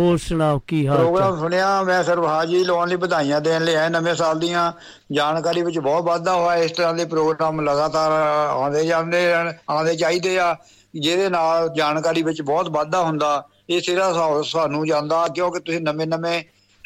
[0.00, 3.88] ਹੋਰ ਸੁਣਾਓ ਕੀ ਹਾਲ ਪ੍ਰੋਗਰਾਮ ਸੁਣਿਆ ਮੈਂ ਸਿਰਫ ਹਾਜ਼ਰੀ ਲਾਉਣ ਲਈ ਵਧਾਈਆਂ ਦੇਣ ਲਈ ਆਇਆ
[3.88, 4.72] ਨਵੇਂ ਸਾਲ ਦੀਆਂ।
[5.12, 8.12] ਜਾਣਕਾਰੀ ਵਿੱਚ ਬਹੁਤ ਵਾਧਾ ਹੋਇਆ ਇਸ ਤਰ੍ਹਾਂ ਦੇ ਪ੍ਰੋਗਰਾਮ ਲਗਾਤਾਰ
[8.50, 10.54] ਆਉਂਦੇ ਜਾਂਦੇ ਆਉਂਦੇ ਚਾਹੀਦੇ ਆ।
[10.94, 14.12] ਜਿਹਦੇ ਨਾਲ ਜਾਣਕਾਰੀ ਵਿੱਚ ਬਹੁਤ ਵਾਧਾ ਹੁੰਦਾ ਇਹ ਸਿਰਾ
[14.46, 16.42] ਸਾਨੂੰ ਜਾਂਦਾ ਕਿਉਂਕਿ ਤੁਸੀਂ ਨਵੇਂ ਨਵੇਂ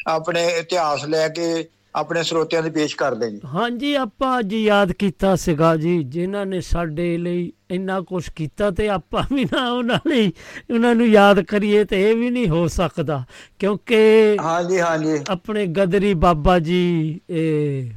[0.07, 1.47] ਆਪਣੇ ਇਤਿਹਾਸ ਲੈ ਕੇ
[1.95, 6.61] ਆਪਣੇ ਸਰੋਤਿਆਂ ਦੇ ਪੇਸ਼ ਕਰਦੇ ਜੀ। ਹਾਂਜੀ ਆਪਾਂ ਅੱਜ ਯਾਦ ਕੀਤਾ ਸੀਗਾ ਜੀ ਜਿਨ੍ਹਾਂ ਨੇ
[6.61, 10.31] ਸਾਡੇ ਲਈ ਇੰਨਾ ਕੁਝ ਕੀਤਾ ਤੇ ਆਪਾਂ ਵੀ ਨਾ ਉਹਨਾਂ ਲਈ
[10.73, 13.23] ਉਹਨਾਂ ਨੂੰ ਯਾਦ ਕਰੀਏ ਤੇ ਇਹ ਵੀ ਨਹੀਂ ਹੋ ਸਕਦਾ।
[13.59, 17.91] ਕਿਉਂਕਿ ਹਾਂਜੀ ਹਾਂਜੀ। ਆਪਣੇ ਗਦਰੀ ਬਾਬਾ ਜੀ ਇਹ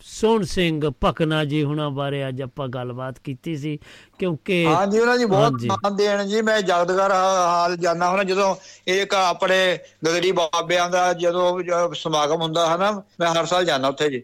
[0.00, 3.78] ਸੋਹਣ ਸਿੰਘ ਭਕਨਾ ਜੀ ਹੁਣਾਂ ਬਾਰੇ ਅੱਜ ਆਪਾਂ ਗੱਲਬਾਤ ਕੀਤੀ ਸੀ।
[4.18, 8.54] ਕਿਉਂਕਿ ਹਾਂਜੀ ਉਹਨਾਂ ਦੀ ਬਹੁਤ। ਮਾਨ ਦੇਣ ਜੀ ਮੈਂ ਜਗਤਗਰ ਹਾਲ ਜਾਣਾ ਹੁੰਦਾ ਜਦੋਂ
[8.86, 14.08] ਇੱਕ ਆਪਣੇ ਗਦਰੀ ਬਾਬਿਆਂ ਦਾ ਜਦੋਂ ਸਮਾਗਮ ਹੁੰਦਾ ਹੈ ਨਾ ਮੈਂ ਹਰ ਸਾਲ ਜਾਂਦਾ ਉੱਥੇ
[14.10, 14.22] ਜੀ।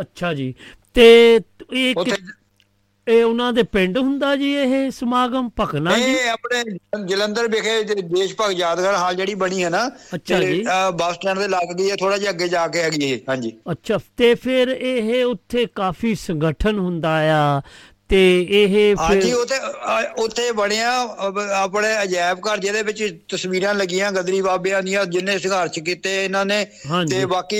[0.00, 0.54] ਅੱਛਾ ਜੀ।
[0.94, 1.40] ਤੇ
[1.72, 1.94] ਇਹ
[3.06, 6.62] ਇਹ ਉਹਨਾਂ ਦੇ ਪਿੰਡ ਹੁੰਦਾ ਜੀ ਇਹ ਸਮਾਗਮ ਭਕਨਾ ਜੀ ਇਹ ਆਪਣੇ
[7.04, 10.62] ਜਲੰਧਰ ਵਿਖੇ ਦੇਸ਼ ਭਗਤ ਯਾਦਗਾਰ ਹਾਲ ਜਿਹੜੀ ਬਣੀ ਹੈ ਨਾ ਅੱਛਾ ਜੀ।
[10.94, 13.98] ਬੱਸ ਸਟੈਂਡ ਦੇ ਲੱਗ ਗਈ ਹੈ ਥੋੜਾ ਜਿਹਾ ਅੱਗੇ ਜਾ ਕੇ ਹੈਗੀ ਇਹ ਹਾਂਜੀ ਅੱਛਾ
[14.16, 17.60] ਤੇ ਫਿਰ ਇਹ ਉੱਥੇ ਕਾਫੀ ਸੰਗਠਨ ਹੁੰਦਾ ਆ
[18.10, 19.54] ਤੇ ਇਹ ਹਾਂਜੀ ਉੱਥੇ
[20.18, 20.90] ਉੱਥੇ ਬਣਿਆ
[21.54, 26.64] ਆਪਣੇ ਅਜਾਇਬ ਘਰ ਜਿਹਦੇ ਵਿੱਚ ਤਸਵੀਰਾਂ ਲੱਗੀਆਂ ਗਦਰੀ ਬਾਬਿਆਂ ਦੀਆਂ ਜਿੰਨੇ ਸੰਘਰਸ਼ ਕੀਤੇ ਇਹਨਾਂ ਨੇ।
[27.10, 27.58] ਤੇ ਬਾਕੀ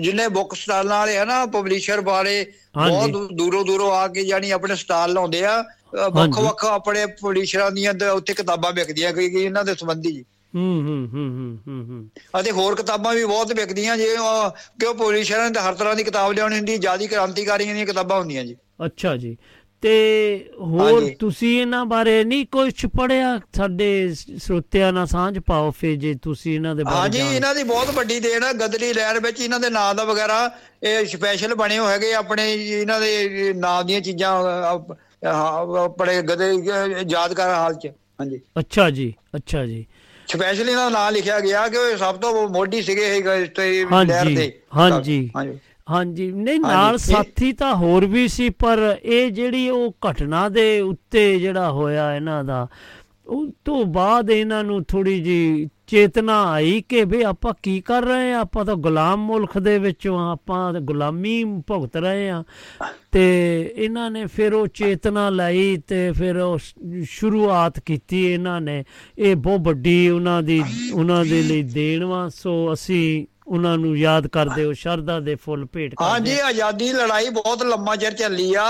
[0.00, 2.34] ਜਿੰਨੇ ਬੁੱਕ ਸਟਾਲਾਂ ਵਾਲੇ ਆ ਨਾ ਪਬਲਿਸ਼ਰ ਬਾਰੇ
[2.76, 5.62] ਹਾਂਜੀ। ਬਹੁਤ ਦੂਰੋਂ ਦੂਰੋਂ ਆ ਕੇ ਜਾਨੀ ਆਪਣੇ ਸਟਾਲ ਲਾਉਂਦੇ ਆ
[6.10, 10.24] ਵੱਖ। ਵੱਖ ਆਪਣੇ ਪਬਲਿਸ਼ਰਾਂ ਦੀਆਂ ਉੱਥੇ ਕਿਤਾਬਾਂ ਵਿਕਦੀਆਂ ਕਈ ਇਹਨਾਂ ਦੇ ਸੰਬੰਧੀ ਜੀ
[10.54, 14.14] ਹੂੰ ਹੂੰ ਹੂੰ ਹੂੰ ਹੂੰ ਹੂੰ ਅਤੇ ਹੋਰ ਕਿਤਾਬਾਂ ਵੀ ਬਹੁਤ ਵਿਕਦੀਆਂ ਜੇ
[14.80, 18.56] ਕਿਉਂ ਪਬਲਿਸ਼ਰਾਂ ਨੇ ਹਰ ਤਰ੍ਹਾਂ ਦੀ ਕਿਤਾਬ ਲਿਆਉਣੀ ਹੁੰਦੀ ਜਿਆਦੀ ਕ੍ਰਾਂਤੀਕਾਰੀਆਂ ਦੀਆਂ ਕਿਤਾਬਾਂ ਹੁੰਦੀਆਂ ਜੀ
[18.86, 19.36] ਅੱਛਾ ਜੀ
[19.82, 19.92] ਤੇ
[20.60, 26.54] ਹੋਰ। ਤੁਸੀਂ ਇਹਨਾਂ ਬਾਰੇ ਨਹੀਂ ਕੁਝ ਪੜਿਆ ਸਾਡੇ ਸਰੋਤਿਆਂ ਨਾਲ ਸਾਂਝ ਪਾਓ ਫਿਰ ਜੇ ਤੁਸੀਂ
[26.54, 29.70] ਇਹਨਾਂ ਦੇ ਬਾਰੇ ਹਾਂਜੀ ਇਹਨਾਂ ਦੀ ਬਹੁਤ ਵੱਡੀ ਦੇਣ ਹੈ ਗਦਰੀ ਲਹਿਰ ਵਿੱਚ ਇਹਨਾਂ ਦੇ
[29.70, 30.50] ਨਾਂ ਦਾ ਵਗੈਰਾ
[30.82, 34.34] ਇਹ ਸਪੈਸ਼ਲ ਬਣੇ ਹੋਏ ਹੈਗੇ ਆਪਣੇ ਇਹਨਾਂ ਦੇ ਨਾਂ ਦੀਆਂ ਚੀਜ਼ਾਂ
[36.22, 37.86] ਗਦਰੀ ਅਹ, ਯਾਦਗਾਰ ਹਾਲ ਚ।
[38.20, 39.84] ਹਾਂਜੀ। ਅੱਛਾ ਜੀ ਅੱਛਾ ਜੀ।
[40.28, 43.22] ਸਪੈਸ਼ਲ ਇਹਨਾਂ ਦਾ ਨਾਂ ਲਿਖਿਆ ਗਿਆ ਕਿ ਉਹ ਸਭ ਤੋਂ ਮੋਢੀ ਸੀਗੇ ਇਹ
[44.04, 45.58] ਲਹਿਰ ਦੇ ਹਾਂਜੀ। ਹਾਂਜੀ।
[45.90, 51.38] ਹਾਂਜੀ ਨਹੀਂ ਨਾਲ ਸਾਥੀ ਤਾਂ ਹੋਰ ਵੀ ਸੀ ਪਰ ਇਹ ਜਿਹੜੀ ਉਹ ਘਟਨਾ ਦੇ ਉੱਤੇ
[51.38, 52.68] ਜਿਹੜਾ ਹੋਇਆ ਇਹਨਾਂ ਦਾ
[53.26, 58.32] ਉਹ ਤੋਂ ਬਾਅਦ ਇਹਨਾਂ ਨੂੰ ਥੋੜੀ ਜੀ ਚੇਤਨਾ ਆਈ ਕਿ ਵੀ ਆਪਾਂ ਕੀ ਕਰ ਰਹੇ
[58.32, 62.44] ਆ ਆਪਾਂ ਤਾਂ ਗੁਲਾਮ ਮੁਲਕ ਦੇ ਵਿੱਚੋਂ ਆਪਾਂ ਗੁਲਾਮੀ ਭੁਗਤ ਰਹੇ ਆ
[63.12, 63.24] ਤੇ
[63.76, 66.58] ਇਹਨਾਂ ਨੇ ਫਿਰ ਉਹ ਚੇਤਨਾ ਲਈ ਤੇ ਫਿਰ ਉਹ
[67.04, 68.84] ਸ਼ੁਰੂਆਤ ਕੀਤੀ ਇਹਨਾਂ ਨੇ।
[69.18, 70.62] ਇਹ ਬਹੁਤ ਵੱਡੀ ਉਹਨਾਂ ਦੀ
[70.94, 75.64] ਉਹਨਾਂ ਦੇ ਲਈ ਦੇਣ ਵਾ ਸੋ ਅਸੀਂ ਉਹਨਾਂ ਨੂੰ ਯਾਦ ਕਰਦੇ ਹੋ ਸ਼ਰਧਾ ਦੇ ਫੁੱਲ
[75.64, 78.66] ਭੇਟ ਕਰਦੇ ਹਾਂਜੀ ਆਜ਼ਾਦੀ ਲੜਾਈ ਬਹੁਤ ਲੰਮਾ ਚਿਰ ਚੱਲੀ ਆ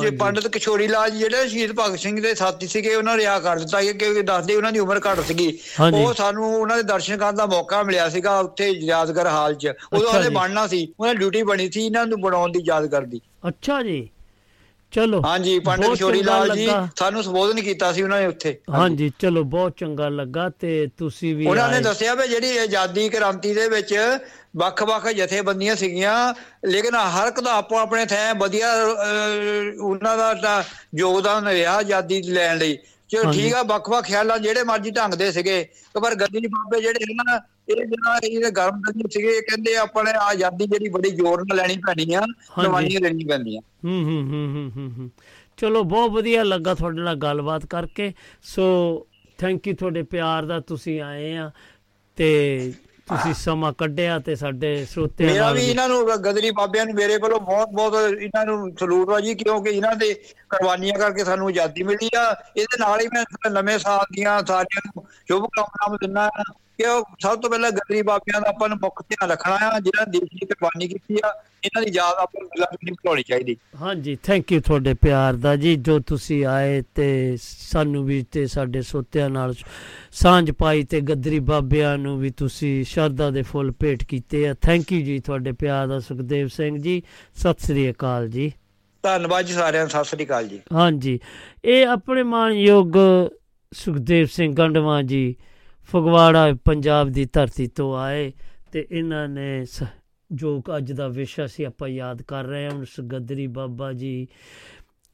[0.00, 3.58] ਜੇ। ਪੰਡਿਤ ਕਿਸ਼ੋਰੀ ਲਾਲ ਜੀ ਜਿਹੜੇ ਸ਼ਹੀਦ ਭਗਤ ਸਿੰਘ ਦੇ ਸਾਥੀ ਸੀਗੇ ਉਹਨਾਂ ਰਿਆ ਕਰ
[3.58, 5.48] ਦਿੱਤਾ ਕਿ- ਕਿਉਂਕਿ ਦੱਸਦੇ ਉਹਨਾਂ ਦੀ ਉਮਰ ਘੱਟ ਸੀਗੀ।
[5.94, 10.08] ਉਹ ਸਾਨੂੰ ਉਹਨਾਂ ਦੇ ਦਰਸ਼ਨ ਕਰਨ ਦਾ ਮੌਕਾ ਮਿਲਿਆ ਸੀਗਾ ਉੱਥੇ ਯਾਦਗਾਰ ਹਾਲ 'ਚ ਉਦੋਂ
[10.08, 14.08] ਉਹਨੇ। ਬਣਨਾ ਸੀ ਉਹਨਾਂ ਡਿਊਟੀ ਬਣੀ ਸੀ ਇਹਨਾਂ ਨੂੰ ਬਣਾਉਣ ਦੀ ਯਾਦਗਾਰ ਦੀ ਅੱਛਾ ਜੀ
[14.92, 16.66] ਚਲੋ ਹਾਂਜੀ ਪੰਡਿਤ ਚੰਗਾ ਲਾਲ ਜੀ।
[16.98, 21.46] ਸਾਨੂੰ ਸੰਬੋਧਨ ਕੀਤਾ ਸੀ ਉਹਨਾਂ ਨੇ ਉੱਥੇ ਹਾਂਜੀ ਚਲੋ ਬਹੁਤ ਚੰਗਾ ਲੱਗਾ ਤੇ ਤੁਸੀਂ ਵੀ
[21.46, 23.94] ਉਹਨਾਂ ਨੇ। ਦੱਸਿਆ ਵੀ ਜਿਹੜੀ ਆਜ਼ਾਦੀ ਕ੍ਰਾਂਤੀ ਦੇ ਵਿੱਚ
[24.56, 26.14] ਵੱਖ-ਵੱਖ ਜਥੇਬੰਦੀਆਂ ਸੀਗੀਆਂ
[26.66, 28.72] ਲੇਕਿਨ ਹਰ ਇੱਕ ਦਾ ਆਪੋ ਆਪਣੇ ਥਾਂ ਵਧੀਆ
[29.80, 30.62] ਉਹਨਾਂ ਦਾ
[30.94, 32.76] ਯੋਗਦਾਨ ਰਿਹਾ ਆਜ਼ਾਦੀ ਲੈਣ ਲਈ
[33.12, 35.68] ਚਲੋ। ਠੀਕ ਆ ਵੱਖ-ਵੱਖ ਖਿਆਲਾਂ ਜਿਹੜੇ ਮਰਜ਼ੀ ਢੰਗ ਦੇ ਸੀਗੇ।
[36.02, 40.12] ਪਰ ਗੱਦੀ ਬਾਬੇ ਜਿਹੜੇ ਸੀ ਨਾ ਇਹ ਜਿਹੜਾ ਇਹਦੇ ਗਰਮ ਗੱਦੀ ਸੀਗੇ ਇਹ ਕਹਿੰਦੇ ਆਪਣੇ
[40.20, 42.20] ਆਜ਼ਾਦੀ ਜਿਹੜੀ ਬੜੀ ਜ਼ੋਰ ਨਾਲ ਲੈਣੀ ਪੈਣੀ ਆ
[42.54, 44.22] ਕੁਰਬਾਨੀਆਂ ਦੇਣੀ ਪੈਂਦੀਆਂ। ਹੂੰ ਹੂੰ
[44.76, 45.10] ਹੂੰ ਹੂੰ
[45.56, 48.12] ਚਲੋ ਬਹੁਤ ਵਧੀਆ ਲੱਗਾ ਤੁਹਾਡੇ ਨਾਲ ਗੱਲਬਾਤ ਕਰਕੇ।
[48.42, 49.06] ਸੋ
[49.38, 51.50] ਥੈਂਕ ਯੂ ਤੁਹਾਡੇ ਪਿਆਰ ਦਾ ਤੁਸੀਂ ਆਏ ਆ।
[52.16, 52.72] ਤੇ
[53.08, 56.94] ਤੁਸੀਂ ਸਮਾਂ ਕੱਢਿਆ ਤੇ ਸਾਡੇ ਸਰੋਤਿਆਂ ਮੇਰਾ ਨਾਲ ਵੀ ਵੀ- ਇਹਨਾਂ ਨੂੰ ਗਦਰੀ ਬਾਬਿਆਂ ਨੂੰ
[56.94, 60.12] ਮੇਰੇ ਵੱਲੋਂ ਬਹੁਤ ਬਹੁਤ ਇਹਨਾਂ ਨੂੰ ਸਲੂਟ ਆ ਜੀ ਕਿਉਂਕਿ ਇਹਨਾਂ ਦੇ
[60.50, 62.22] ਕੁਰਬਾਨੀਆਂ ਕਰਕੇ ਸਾਨੂੰ ਆਜ਼ਾਦੀ ਮਿਲੀ ਆ।
[62.56, 66.28] ਇਹਦੇ ਨਾਲ ਹੀ ਮੈਂ ਨਵੇਂ ਸਾਲ ਦੀਆਂ ਸਾਰਿਆਂ ਨੂੰ ਸ਼ੁਭ ਕਾਮਨਾਵਾਂ ਦਿੰਦਾ
[66.78, 70.06] ਕਿ ਉਹ ਸਭ ਤੋਂ ਪਹਿਲਾਂ ਗਦਰੀ ਬਾਬਿਆਂ ਦਾ ਆਪਾਂ ਨੂੰ ਮੁੱਖ ਧਿਆਨ ਰੱਖਣਾ ਆ ਜਿਨ੍ਹਾਂ
[70.06, 71.32] ਨੇ ਦੇਸ਼ ਦੀ ਕੁਰਬਾਨੀ ਕੀਤੀ ਆ
[71.64, 75.74] ਇਹਨਾਂ ਦੀ ਯਾਦ ਆਪਾਂ ਨੂੰ ਨਹੀਂ ਭੁਲਾਉਣੀ ਚਾਹੀਦੀ। ਹਾਂਜੀ ਥੈਂਕ ਯੂ ਤੁਹਾਡੇ ਪਿਆਰ ਦਾ ਜੀ
[75.76, 79.54] ਜੋ ਤੁਸੀਂ ਆਏ ਤੇ ਸਾਨੂੰ ਵੀ ਤੇ ਸਾਡੇ ਸੋਤਿਆਂ ਨਾਲ
[80.12, 84.92] ਸਾਂਝ ਪਾਈ ਤੇ ਗੱਦਰੀ ਬਾਬਿਆਂ ਨੂੰ ਵੀ ਤੁਸੀਂ ਸ਼ਰਧਾ ਦੇ ਫੁੱਲ ਭੇਟ ਕੀਤੇ ਆ। ਥੈਂਕ
[84.92, 87.02] ਯੂ ਜੀ ਤੁਹਾਡੇ ਪਿਆਰ ਦਾ ਸੁਖਦੇਵ ਸਿੰਘ ਜੀ
[87.34, 88.52] ਸਤਿ ਸ੍ਰੀ ਅਕਾਲ ਜੀ।
[89.02, 91.18] ਧੰਨਵਾਦ ਜੀ ਸਾਰਿਆਂ ਨੂੰ ਸਤਿ ਸ੍ਰੀ ਅਕਾਲ ਜੀ। ਹਾਂਜੀ
[91.64, 92.92] ਇਹ ਆਪਣੇ ਮਾਨਯੋਗ
[93.72, 95.34] ਸੁਖਦੇਵ ਸਿੰਘ ਗੰਡਵਾ ਜੀ
[95.86, 98.32] ਫਗਵਾੜਾ ਪੰਜਾਬ ਦੀ ਧਰਤੀ ਤੋਂ ਆਏ
[98.72, 99.82] ਤੇ ਇਹਨਾਂ ਨੇ ਸ-
[100.32, 104.28] ਜੋ ਅੱਜ ਦਾ ਵਿਸ਼ਾ ਸੀ ਆਪਾਂ ਯਾਦ ਕਰ ਰਹੇ ਹਾਂ ਉਸ ਗੱਦਰੀ ਬਾਬਾ ਜੀ,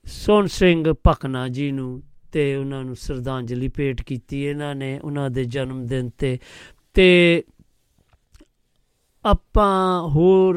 [0.05, 5.45] ਸੋਹਣ ਸਿੰਘ ਭਕਨਾ ਜੀ ਨੂੰ ਤੇ ਉਹਨਾਂ ਨੂੰ ਸ਼ਰਧਾਂਜਲੀ ਭੇਟ ਕੀਤੀ ਇਹਨਾਂ ਨੇ ਉਹਨਾਂ ਦੇ
[5.45, 6.39] ਜਨਮ ਦਿਨ ਤੇ।
[6.95, 7.43] ਤੇ
[9.25, 10.57] ਆਪਾਂ ਹੋਰ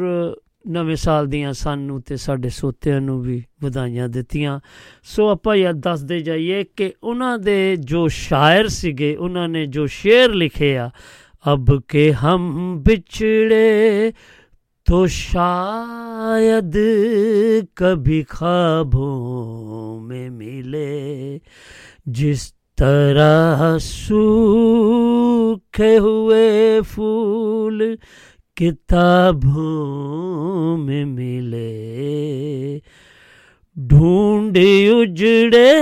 [0.66, 4.46] نم سال دیا سنوں تو سڈے سوتیا ندھائیاں دتی
[5.04, 5.48] سو اپ
[5.84, 10.88] دستے جائیے کہ انہوں نے جو شاعر سگے انہوں نے جو شعر لکھے آ
[11.46, 12.42] اب کے ہم
[12.86, 14.12] بچڑے
[14.88, 16.78] تو شاید
[17.74, 18.96] کبھی خب
[22.12, 24.40] مس طرح سوئے
[26.94, 27.96] پھول
[28.56, 32.80] کتابوں میں ملے۔
[33.76, 35.74] ڈھونڈ اجڑے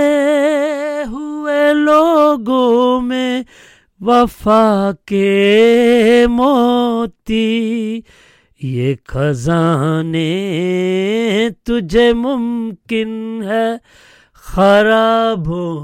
[1.08, 3.44] ہوئے لوگوں میں
[4.00, 8.02] وفا کے موتی۔
[8.62, 10.30] یہ خزانے
[11.64, 13.76] تجھے ممکن ہے
[14.34, 15.80] خرابوں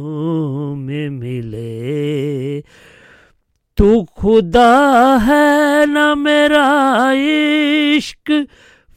[0.76, 2.62] میں ملے۔
[3.78, 8.32] تو خدا ہے نہ میرا عشق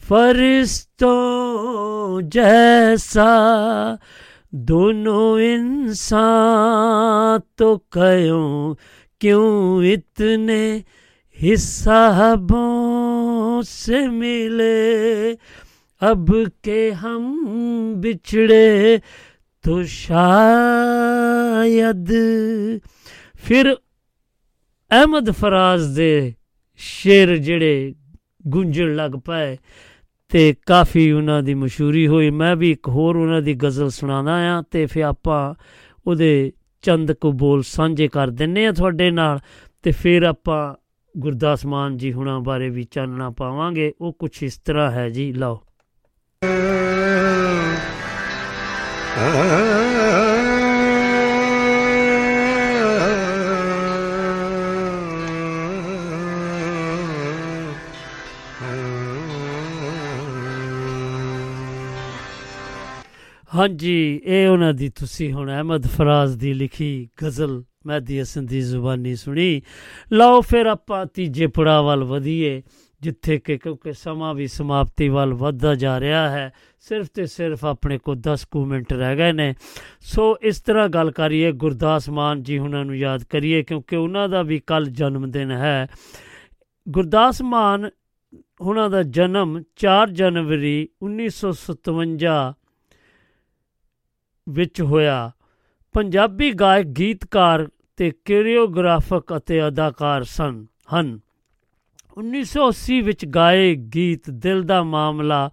[0.08, 3.94] فرشتوں جیسا۔
[4.50, 8.74] دونوں انسان تو کہوں،
[9.20, 10.80] کیوں اتنے
[11.42, 15.34] حسابوں سے ملے؟
[16.00, 16.30] اب
[16.62, 17.44] کے ہم
[17.96, 18.96] بچھڑے
[19.64, 22.12] تو شاید
[23.44, 23.72] پھر
[24.92, 26.34] ਅਹਿਮਦ ਫਰਾਜ਼ ਦੇ
[26.76, 27.94] ਸ਼ੇਰ ਜਿਹੜੇ
[28.46, 29.56] ਗੂੰਜਣ ਲੱਗ ਪਏ
[30.28, 34.62] ਤੇ ਕਾਫੀ ਉਹਨਾਂ ਦੀ ਮਸ਼ਹੂਰੀ ਹੋਈ। ਮੈਂ ਵੀ ਇੱਕ ਹੋਰ ਉਹਨਾਂ ਦੀ ਗਜ਼ਲ ਸੁਣਾਉਂਦਾ ਆ
[34.70, 35.54] ਤੇ ਫਿਰ ਆਪਾਂ
[36.06, 36.52] ਉਹਦੇ
[36.82, 39.38] ਚੰਦ ਕੁ ਬੋਲ ਸਾਂਝੇ ਕਰ ਦਿੰਨੇ ਆ ਤੁਹਾਡੇ ਨਾਲ
[39.82, 40.74] ਤੇ ਫਿਰ ਆਪਾਂ
[41.16, 45.60] ਗੁਰਦਾਸ ਮਾਨ ਜੀ ਹੁਣਾਂ ਬਾਰੇ ਵੀ ਚਾਨਣਾ ਪਾਵਾਂਗੇ। ਉਹ ਕੁਝ ਇਸ ਤਰ੍ਹਾਂ ਹੈ ਜੀ, ਲਓ।
[63.58, 69.14] ਹਾਂਜੀ, ਇਹ ਉਹਨਾਂ ਦੀ ਤੁਸੀਂ ਹੁਣ ਅਹਿਮਦ ਫਰਾਜ਼ ਦੀ ਲਿਖੀ ਗਜ਼ਲ ਮਹਿਦੀ ਹਸਨ ਦੀ ਜ਼ੁਬਾਨੀ
[69.16, 69.62] ਸੁਣੀ।
[70.12, 72.62] ਲਓ ਫਿਰ ਆਪਾਂ ਤੀਜੇ ਪੜਾਅ ਵੱਲ ਵਧੀਏ,
[73.00, 77.98] ਜਿੱਥੇ ਕਿ ਕਿਉਂਕਿ ਸਮਾਂ ਵੀ ਸਮਾਪਤੀ ਵੱਲ ਵੱਧਦਾ ਜਾ ਰਿਹਾ ਹੈ, ਸਿਰਫ ਤੇ ਸਿਰਫ ਆਪਣੇ
[77.98, 79.54] ਕੋ 10 ਕੁ ਮਿੰਟ ਰਹਿ ਗਏ ਨੇ।
[80.00, 84.42] ਸੋ ਇਸ ਤਰ੍ਹਾਂ ਗੱਲ ਕਰੀਏ, ਗੁਰਦਾਸ ਮਾਨ ਜੀ ਉਹਨਾਂ ਨੂੰ ਯਾਦ ਕਰੀਏ, ਕਿਉਂਕਿ ਉਹਨਾਂ ਦਾ
[84.42, 85.86] ਵੀ ਕੱਲ ਜਨਮ ਦਿਨ ਹੈ।
[86.88, 87.90] ਗੁਰਦਾਸ ਮਾਨ
[88.60, 92.54] ਉਹਨਾਂ ਦਾ ਜਨਮ 4 ਜਨਵਰੀ 1957
[94.48, 95.30] ਵਿੱਚ ਹੋਇਆ।
[95.94, 101.20] ਪੰਜਾਬੀ ਗਾਇਕ, ਗੀਤਕਾਰ ਤੇ ਕੋਰੀਓਗ੍ਰਾਫਕ ਅਤੇ ਅਦਾਕਾਰ ਸਨ, ਹਨ।
[102.18, 105.50] 1980 ਵਿੱਚ ਗਾਏ ਗੀਤ ਦਿਲ ਦਾ ਮਾਮਲਾ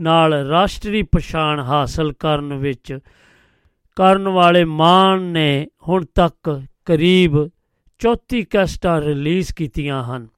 [0.00, 2.98] ਨਾਲ ਰਾਸ਼ਟਰੀ ਪਛਾਣ ਹਾਸਲ ਕਰਨ ਵਿੱਚ,
[3.96, 7.36] ਕਰਨ ਵਾਲੇ ਮਾਨ ਨੇ ਹੁਣ ਤੱਕ ਕਰੀਬ
[8.00, 10.28] 34 ਕੈਸਟਾਂ ਰਿਲੀਜ਼ ਕੀਤੀਆਂ ਹਨ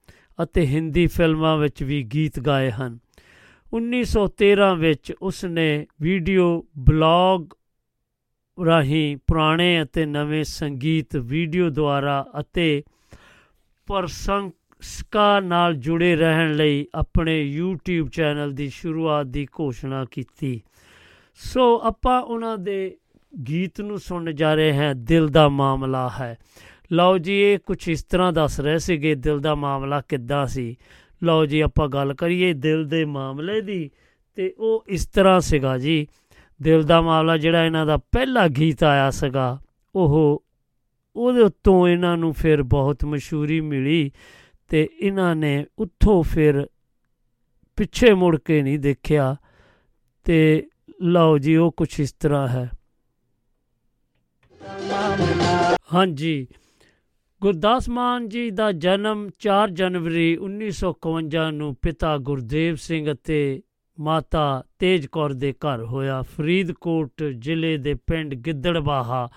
[0.43, 2.99] ਅਤੇ ਹਿੰਦੀ ਫਿਲਮਾਂ ਵਿੱਚ ਵੀ ਗੀਤ ਗਾਏ ਹਨ।
[3.73, 7.45] 1913 ਵਿੱਚ ਉਸ ਨੇ ਵੀਡੀਓ ਬਲੌਗ
[8.65, 12.83] ਰਾਹੀਂ ਪੁਰਾਣੇ ਅਤੇ ਨਵੇਂ ਸੰਗੀਤ ਵੀਡੀਓ ਦੁਆਰਾ ਅਤੇ
[13.87, 20.61] ਪ੍ਰਸ਼ੰਸਕਾਂ ਨਾਲ ਜੁੜੇ ਰਹਿਣ ਲਈ ਆਪਣੇ YouTube ਚੈਨਲ ਦੀ ਸ਼ੁਰੂਆਤ ਦੀ ਘੋਸ਼ਣਾ ਕੀਤੀ।
[21.35, 22.97] ਸੋ ਆਪਾਂ ਉਹਨਾਂ ਦੇ
[23.47, 26.37] ਗੀਤ ਨੂੰ ਸੁਣਨ ਜਾ ਰਹੇ ਹਾਂ, ਦਿਲ ਦਾ ਮਾਮਲਾ ਹੈ।
[26.91, 30.77] ਲਓ ਜੀ, ਇਹ ਕੁਝ ਇਸ ਤਰ੍ਹਾਂ ਦੱਸ ਰਹੇ ਸੀਗੇ, ਦਿਲ ਦਾ ਮਾਮਲਾ ਕਿੱਦਾਂ ਸੀ?
[31.23, 33.91] ਲਓ ਜੀ, ਆਪਾਂ ਗੱਲ ਕਰੀਏ ਦਿਲ ਦੇ ਮਾਮਲੇ ਦੀ
[34.35, 36.07] ਤੇ ਉਹ ਇਸ ਤਰ੍ਹਾਂ ਸੀਗਾ ਜੀ।
[36.61, 39.59] ਦਿਲ ਦਾ ਮਾਮਲਾ ਜਿਹੜਾ ਇਹਨਾਂ ਦਾ ਪਹਿਲਾ ਗੀਤ ਆਇਆ ਸੀਗਾ,
[39.95, 40.43] ਉਹ
[41.15, 44.11] ਉਹਦੇ ਉੱਤੋਂ ਇਹਨਾਂ ਨੂੰ ਫਿਰ ਬਹੁਤ ਮਸ਼ਹੂਰੀ ਮਿਲੀ
[44.69, 46.65] ਤੇ ਇਹਨਾਂ ਨੇ ਉੱਥੋਂ ਫਿਰ
[47.77, 49.35] ਪਿੱਛੇ ਮੁੜ ਕੇ ਨਹੀਂ ਦੇਖਿਆ
[50.25, 50.67] ਤੇ
[51.01, 52.69] ਲਓ ਜੀ, ਉਹ ਕੁਝ ਇਸ ਤਰ੍ਹਾਂ ਹੈ।
[55.93, 56.47] ਹਾਂਜੀ,
[57.41, 63.61] ਗੁਰਦਾਸ ਮਾਨ ਜੀ ਦਾ ਜਨਮ 4 ਜਨਵਰੀ 1951 ਨੂੰ ਪਿਤਾ ਗੁਰਦੇਵ ਸਿੰਘ ਅਤੇ
[64.01, 69.27] ਮਾਤਾ ਤੇਜ ਕੌਰ ਦੇ ਘਰ ਹੋਇਆ। ਫਰੀਦਕੋਟ ਜ਼ਿਲ੍ਹੇ ਦੇ ਪਿੰਡ ਗਿੱਦੜਬਾਹਾ,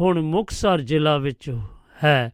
[0.00, 1.50] ਹੁਣ ਮੁਕਸਰ ਜ਼ਿਲ੍ਹਾ ਵਿੱਚ
[2.04, 2.30] ਹੈ।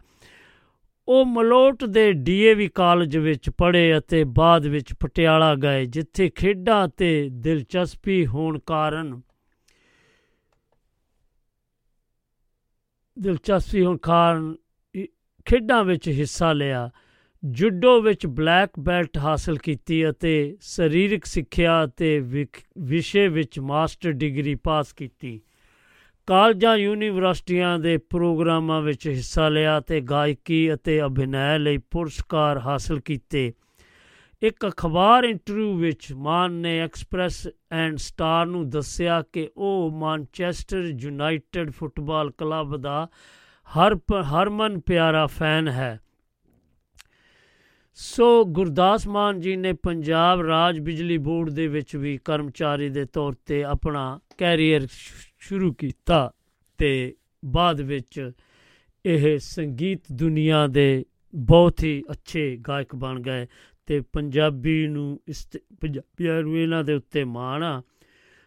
[1.08, 7.28] ਉਹ ਮਲੋਟ ਦੇ ਡੀਏਵੀ ਕਾਲਜ ਵਿੱਚ ਪੜ੍ਹੇ ਅਤੇ ਬਾਅਦ ਵਿੱਚ ਪਟਿਆਲਾ ਗਏ, ਜਿੱਥੇ ਖੇਡਾਂ ਤੇ
[7.32, 9.20] ਦਿਲਚਸਪੀ ਹੋਣ ਕਾਰਨ
[13.16, 14.54] ਦਿਲਚਸਪੀ ਹੋਣ ਕਾਰਨ
[15.44, 16.90] ਖੇਡਾਂ ਵਿੱਚ ਹਿੱਸਾ ਲਿਆ।
[17.46, 22.18] ਜੁਡੋ ਵਿੱਚ ਬਲੈਕ ਬੈਲਟ ਹਾਸਲ ਕੀਤੀ ਅਤੇ ਸਰੀਰਕ ਸਿੱਖਿਆ ਅਤੇ
[22.78, 25.40] ਵਿਸ਼ੇ ਵਿੱਚ ਮਾਸਟਰ ਡਿਗਰੀ ਪਾਸ ਕੀਤੀ।
[26.28, 33.52] ਕਾਲਜਾਂ, ਯੂਨੀਵਰਸਿਟੀਆਂ ਦੇ ਪ੍ਰੋਗਰਾਮਾਂ ਵਿੱਚ ਹਿੱਸਾ ਲਿਆ ਤੇ ਗਾਇਕੀ ਅਤੇ ਅਭਿਨੈ ਲਈ ਪੁਰਸਕਾਰ ਹਾਸਲ ਕੀਤੇ।
[34.42, 41.70] ਇੱਕ ਅਖਬਾਰ ਇੰਟਰਵਿਊ ਵਿੱਚ ਮਾਨ ਨੇ ਐਕਸਪ੍ਰੈਸ ਐਂਡ ਸਟਾਰ ਨੂੰ ਦੱਸਿਆ ਕਿ ਉਹ ਮਾਨਚੈਸਟਰ ਯੂਨਾਈਟਿਡ
[41.70, 43.08] ਫੁੱਟਬਾਲ ਕਲੱਬ ਦਾ
[43.68, 43.96] ਹਰ
[44.32, 45.98] ਹਰਮਨ ਪਿਆਰਾ ਫੈਨ ਹੈ।
[47.98, 53.32] ਸੋ ਗੁਰਦਾਸ ਮਾਨ ਜੀ ਨੇ ਪੰਜਾਬ ਰਾਜ ਬਿਜਲੀ ਬੋਰਡ ਦੇ ਵਿੱਚ ਵੀ ਕਰਮਚਾਰੀ ਦੇ ਤੌਰ
[53.46, 54.86] ਤੇ ਆਪਣਾ ਕੈਰੀਅਰ
[55.38, 56.32] ਸ਼ੁਰੂ ਕੀਤਾ
[56.78, 57.14] ਤੇ
[57.44, 58.30] ਬਾਅਦ ਵਿੱਚ
[59.06, 61.04] ਇਹ ਸੰਗੀਤ ਦੁਨੀਆ ਦੇ
[61.34, 63.46] ਬਹੁਤ ਹੀ ਅੱਛੇ ਗਾਇਕ ਬਣ ਗਏ
[63.86, 65.48] ਤੇ ਪੰਜਾਬੀ ਨੂੰ ਇਸ
[65.80, 67.82] ਪੰਜਾਬੀਆਂ ਨੂੰ ਇਹਨਾਂ ਦੇ ਉੱਤੇ ਮਾਣ ਆ।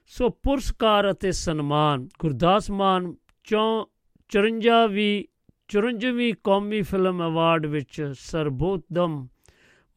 [0.05, 3.13] ਸੋ ਪੁਰਸਕਾਰ ਅਤੇ ਸਨਮਾਨ, ਗੁਰਦਾਸ ਮਾਨ
[3.43, 3.85] ਚੌਂ
[4.29, 5.23] 54ਵੀਂ
[5.69, 9.27] 54ਵੀਂ ਕੌਮੀ ਫਿਲਮ ਅਵਾਰਡ ਵਿੱਚ ਸਰਬੋਤਮ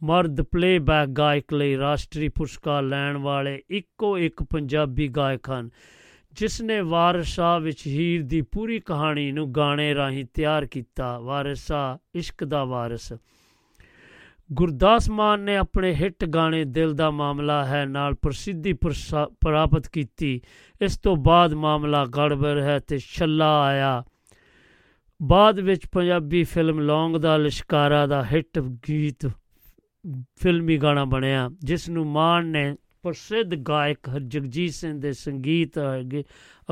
[0.02, 5.68] ਮਰਦ ਪਲੇਬੈਕ ਗਾਇਕ ਲਈ ਰਾਸ਼ਟਰੀ ਪੁਰਸਕਾਰ ਲੈਣ ਵਾਲੇ ਇੱਕੋ ਇੱਕ ਪੰਜਾਬੀ ਗਾਇਕ ਹਨ,
[6.32, 11.66] ਜਿਸ ਨੇ ਵਾਰਿਸ ਸ਼ਾਹ ਵਿੱਚ ਹੀਰ ਦੀ ਪੂਰੀ ਕਹਾਣੀ ਨੂੰ ਗਾਣੇ ਰਾਹੀਂ ਤਿਆਰ ਕੀਤਾ। ਵਾਰਿਸ
[11.66, 13.12] ਸ਼ਾਹ ਇਸ਼ਕ ਦਾ ਵਾਰਿਸ।
[14.52, 20.40] ਗੁਰਦਾਸ ਮਾਨ ਨੇ ਆਪਣੇ ਹਿੱਟ ਗਾਣੇ ਦਿਲ ਦਾ ਮਾਮਲਾ ਹੈ ਨਾਲ ਪ੍ਰਸਿੱਧੀ ਪ੍ਰਾਪਤ ਕੀਤੀ।
[20.80, 24.02] ਇਸ ਤੋਂ ਬਾਅਦ ਮਾਮਲਾ ਗੜਬੜ ਹੈ ਤੇ ਛੱਲਾ ਆਇਆ।
[25.20, 28.58] ਬਾਅਦ ਵਿੱਚ ਪੰਜਾਬੀ ਫਿਲਮ ਲੌਂਗ ਦਾ ਲਿਸ਼ਕਾਰਾ ਦਾ ਹਿੱਟ
[28.88, 29.26] ਗੀਤ
[30.36, 35.78] ਫਿਲਮੀ ਗਾਣਾ ਬਣਿਆ ਜਿਸ ਨੂੰ ਮਾਨ ਨੇ ਪ੍ਰਸਿੱਧ ਗਾਇਕ ਜਗਜੀਤ ਸਿੰਘ ਦੇ ਸੰਗੀਤ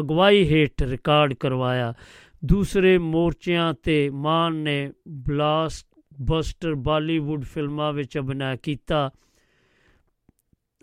[0.01, 1.94] ਅਗਵਾਈ ਹੇਠ ਰਿਕਾਰਡ ਕਰਵਾਇਆ।
[2.44, 5.86] ਦੂਸਰੇ ਮੋਰਚਿਆਂ ਤੇ ਮਾਨ ਨੇ ਬਲਾਸਟ
[6.20, 9.11] ਬਸਟਰ ਬਾਲੀਵੁੱਡ ਫਿਲਮਾਂ ਵਿੱਚ ਅਭਿਨੈ ਕੀਤਾ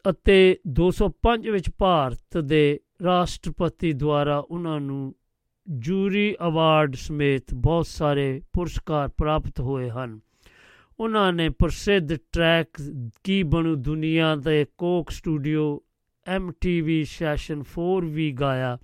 [0.10, 5.16] ਅਤੇ 205 ਵਿੱਚ ਭਾਰਤ ਦੇ ਰਾਸ਼ਟਰਪਤੀ ਦੁਆਰਾ ਉਹਨਾਂ ਨੂੰ
[5.70, 10.20] ਜੂਰੀ ਅਵਾਰਡ ਸਮੇਤ ਬਹੁਤ ਸਾਰੇ ਪੁਰਸਕਾਰ ਪ੍ਰਾਪਤ ਹੋਏ ਹਨ।
[11.00, 12.68] ਉਹਨਾਂ ਨੇ ਪ੍ਰਸਿੱਧ ਟਰੈਕ
[13.24, 15.84] ਕੀ ਬਣੂ ਦੁਨੀਆ ਦੇ ਕੋਕ ਸਟੂਡੀਓ
[16.28, 18.78] ਐਮਟੀਵੀ ਸੈਸ਼ਨ 4 ਵੀ ਗਾਇਆ।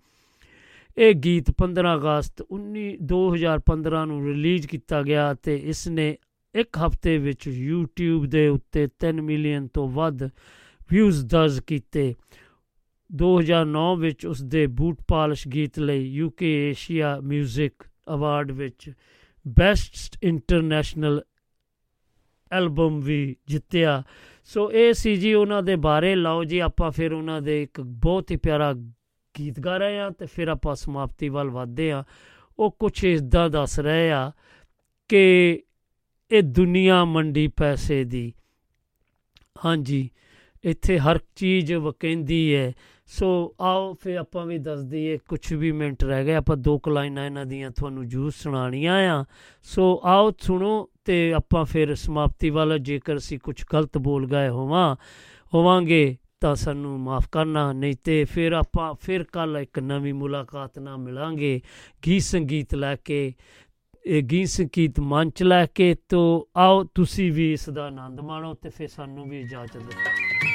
[0.97, 6.17] ਇਹ ਗੀਤ 15 ਅਗਸਤ 19 2015 ਨੂੰ ਰਿਲੀਜ਼ ਕੀਤਾ ਗਿਆ ਤੇ ਇਸ ਨੇ
[6.55, 10.23] ਇੱਕ ਹਫ਼ਤੇ ਵਿੱਚ YouTube ਦੇ ਉੱਤੇ 3 ਮਿਲੀਅਨ ਤੋਂ ਵੱਧ
[10.91, 12.15] ਵਿਊਜ਼ ਦਰਜ ਕੀਤੇ।
[13.09, 18.91] 2009 ਵਿੱਚ ਉਸ ਦੇ ਬੂਟ ਪਾਲਿਸ਼ ਗੀਤ ਲਈ ਯੂਕੇ ਏਸ਼ੀਆ 뮤직 ਅਵਾਰਡ ਵਿੱਚ
[19.47, 21.21] ਬੈਸਟ ਇੰਟਰਨੈਸ਼ਨਲ
[22.53, 24.03] ਐਲਬਮ ਵੀ ਜਿੱਤਿਆ।
[24.45, 28.31] ਸੋ ਇਹ ਸੀ ਜੀ ਉਹਨਾਂ ਦੇ ਬਾਰੇ। ਲਓ ਜੀ, ਆਪਾਂ ਫਿਰ ਉਹਨਾਂ ਦੇ ਇੱਕ ਬਹੁਤ
[28.31, 28.73] ਹੀ ਪਿਆਰਾ
[29.39, 32.03] ਗੀਤ ਗਾ ਰਹੇ ਆ ਤੇ ਫਿਰ ਆਪਾਂ ਸਮਾਪਤੀ ਵੱਲ ਵਧਦੇ ਆ
[32.59, 34.31] ਉਹ ਕੁਝ ਇਦਾਂ ਦੱਸ ਰਹੇ ਆ
[35.09, 35.61] ਕਿ
[36.31, 38.33] ਇਹ ਦੁਨੀਆ ਮੰਡੀ ਪੈਸੇ ਦੀ।
[39.65, 40.09] ਹਾਂਜੀ,
[40.63, 42.73] ਇੱਥੇ ਹਰ ਚੀਜ਼ ਵਕੈਂਦੀ ਹੈ।
[43.13, 46.91] ਸੋ ਆਓ ਫਿਰ ਆਪਾਂ ਵੀ ਦੱਸ ਦਈਏ ਕੁਝ ਵੀ ਮਿੰਟ ਰਹਿ ਗਏ, ਆਪਾਂ ਦੋ ਕੁ
[46.91, 49.23] ਲਾਈਨਾਂ ਇਹਨਾਂ ਦੀਆਂ ਤੁਹਾਨੂੰ ਜੂਸ ਸੁਣਾਣੀਆਂ ਆ।
[49.63, 54.95] ਸੋ ਆਓ ਸੁਣੋ ਤੇ ਆਪਾਂ ਫਿਰ ਸਮਾਪਤੀ ਵੱਲ ਜੇਕਰ ਅਸੀਂ ਕੁਝ ਗਲਤ ਬੋਲ ਗਏ ਹੋਵਾਂ,
[55.53, 60.97] ਹੋਵਾਂਗੇ ਤਾਂ ਸਾਨੂੰ ਮਾਫ ਕਰਨਾ, ਨਹੀਂ ਤੇ ਫਿਰ ਆਪਾਂ ਫਿਰ ਕੱਲ ਇੱਕ ਨਵੀਂ ਮੁਲਾਕਾਤ ਨਾਲ
[60.97, 61.59] ਮਿਲਾਂਗੇ,
[62.05, 63.33] ਗੀਤ ਸੰਗੀਤ ਲੈ ਕੇ,
[64.05, 68.69] ਇਹ ਗੀਤ ਸੰਗੀਤ ਮੰਚ ਲੈ ਕੇ। ਤੋ ਆਓ ਤੁਸੀਂ ਵੀ ਇਸ ਦਾ ਆਨੰਦ ਮਾਣੋ ਤੇ
[68.69, 70.42] ਫਿਰ ਸਾਨੂੰ ਵੀ ਇਜਾਜ਼ਤ ਦਿਓ।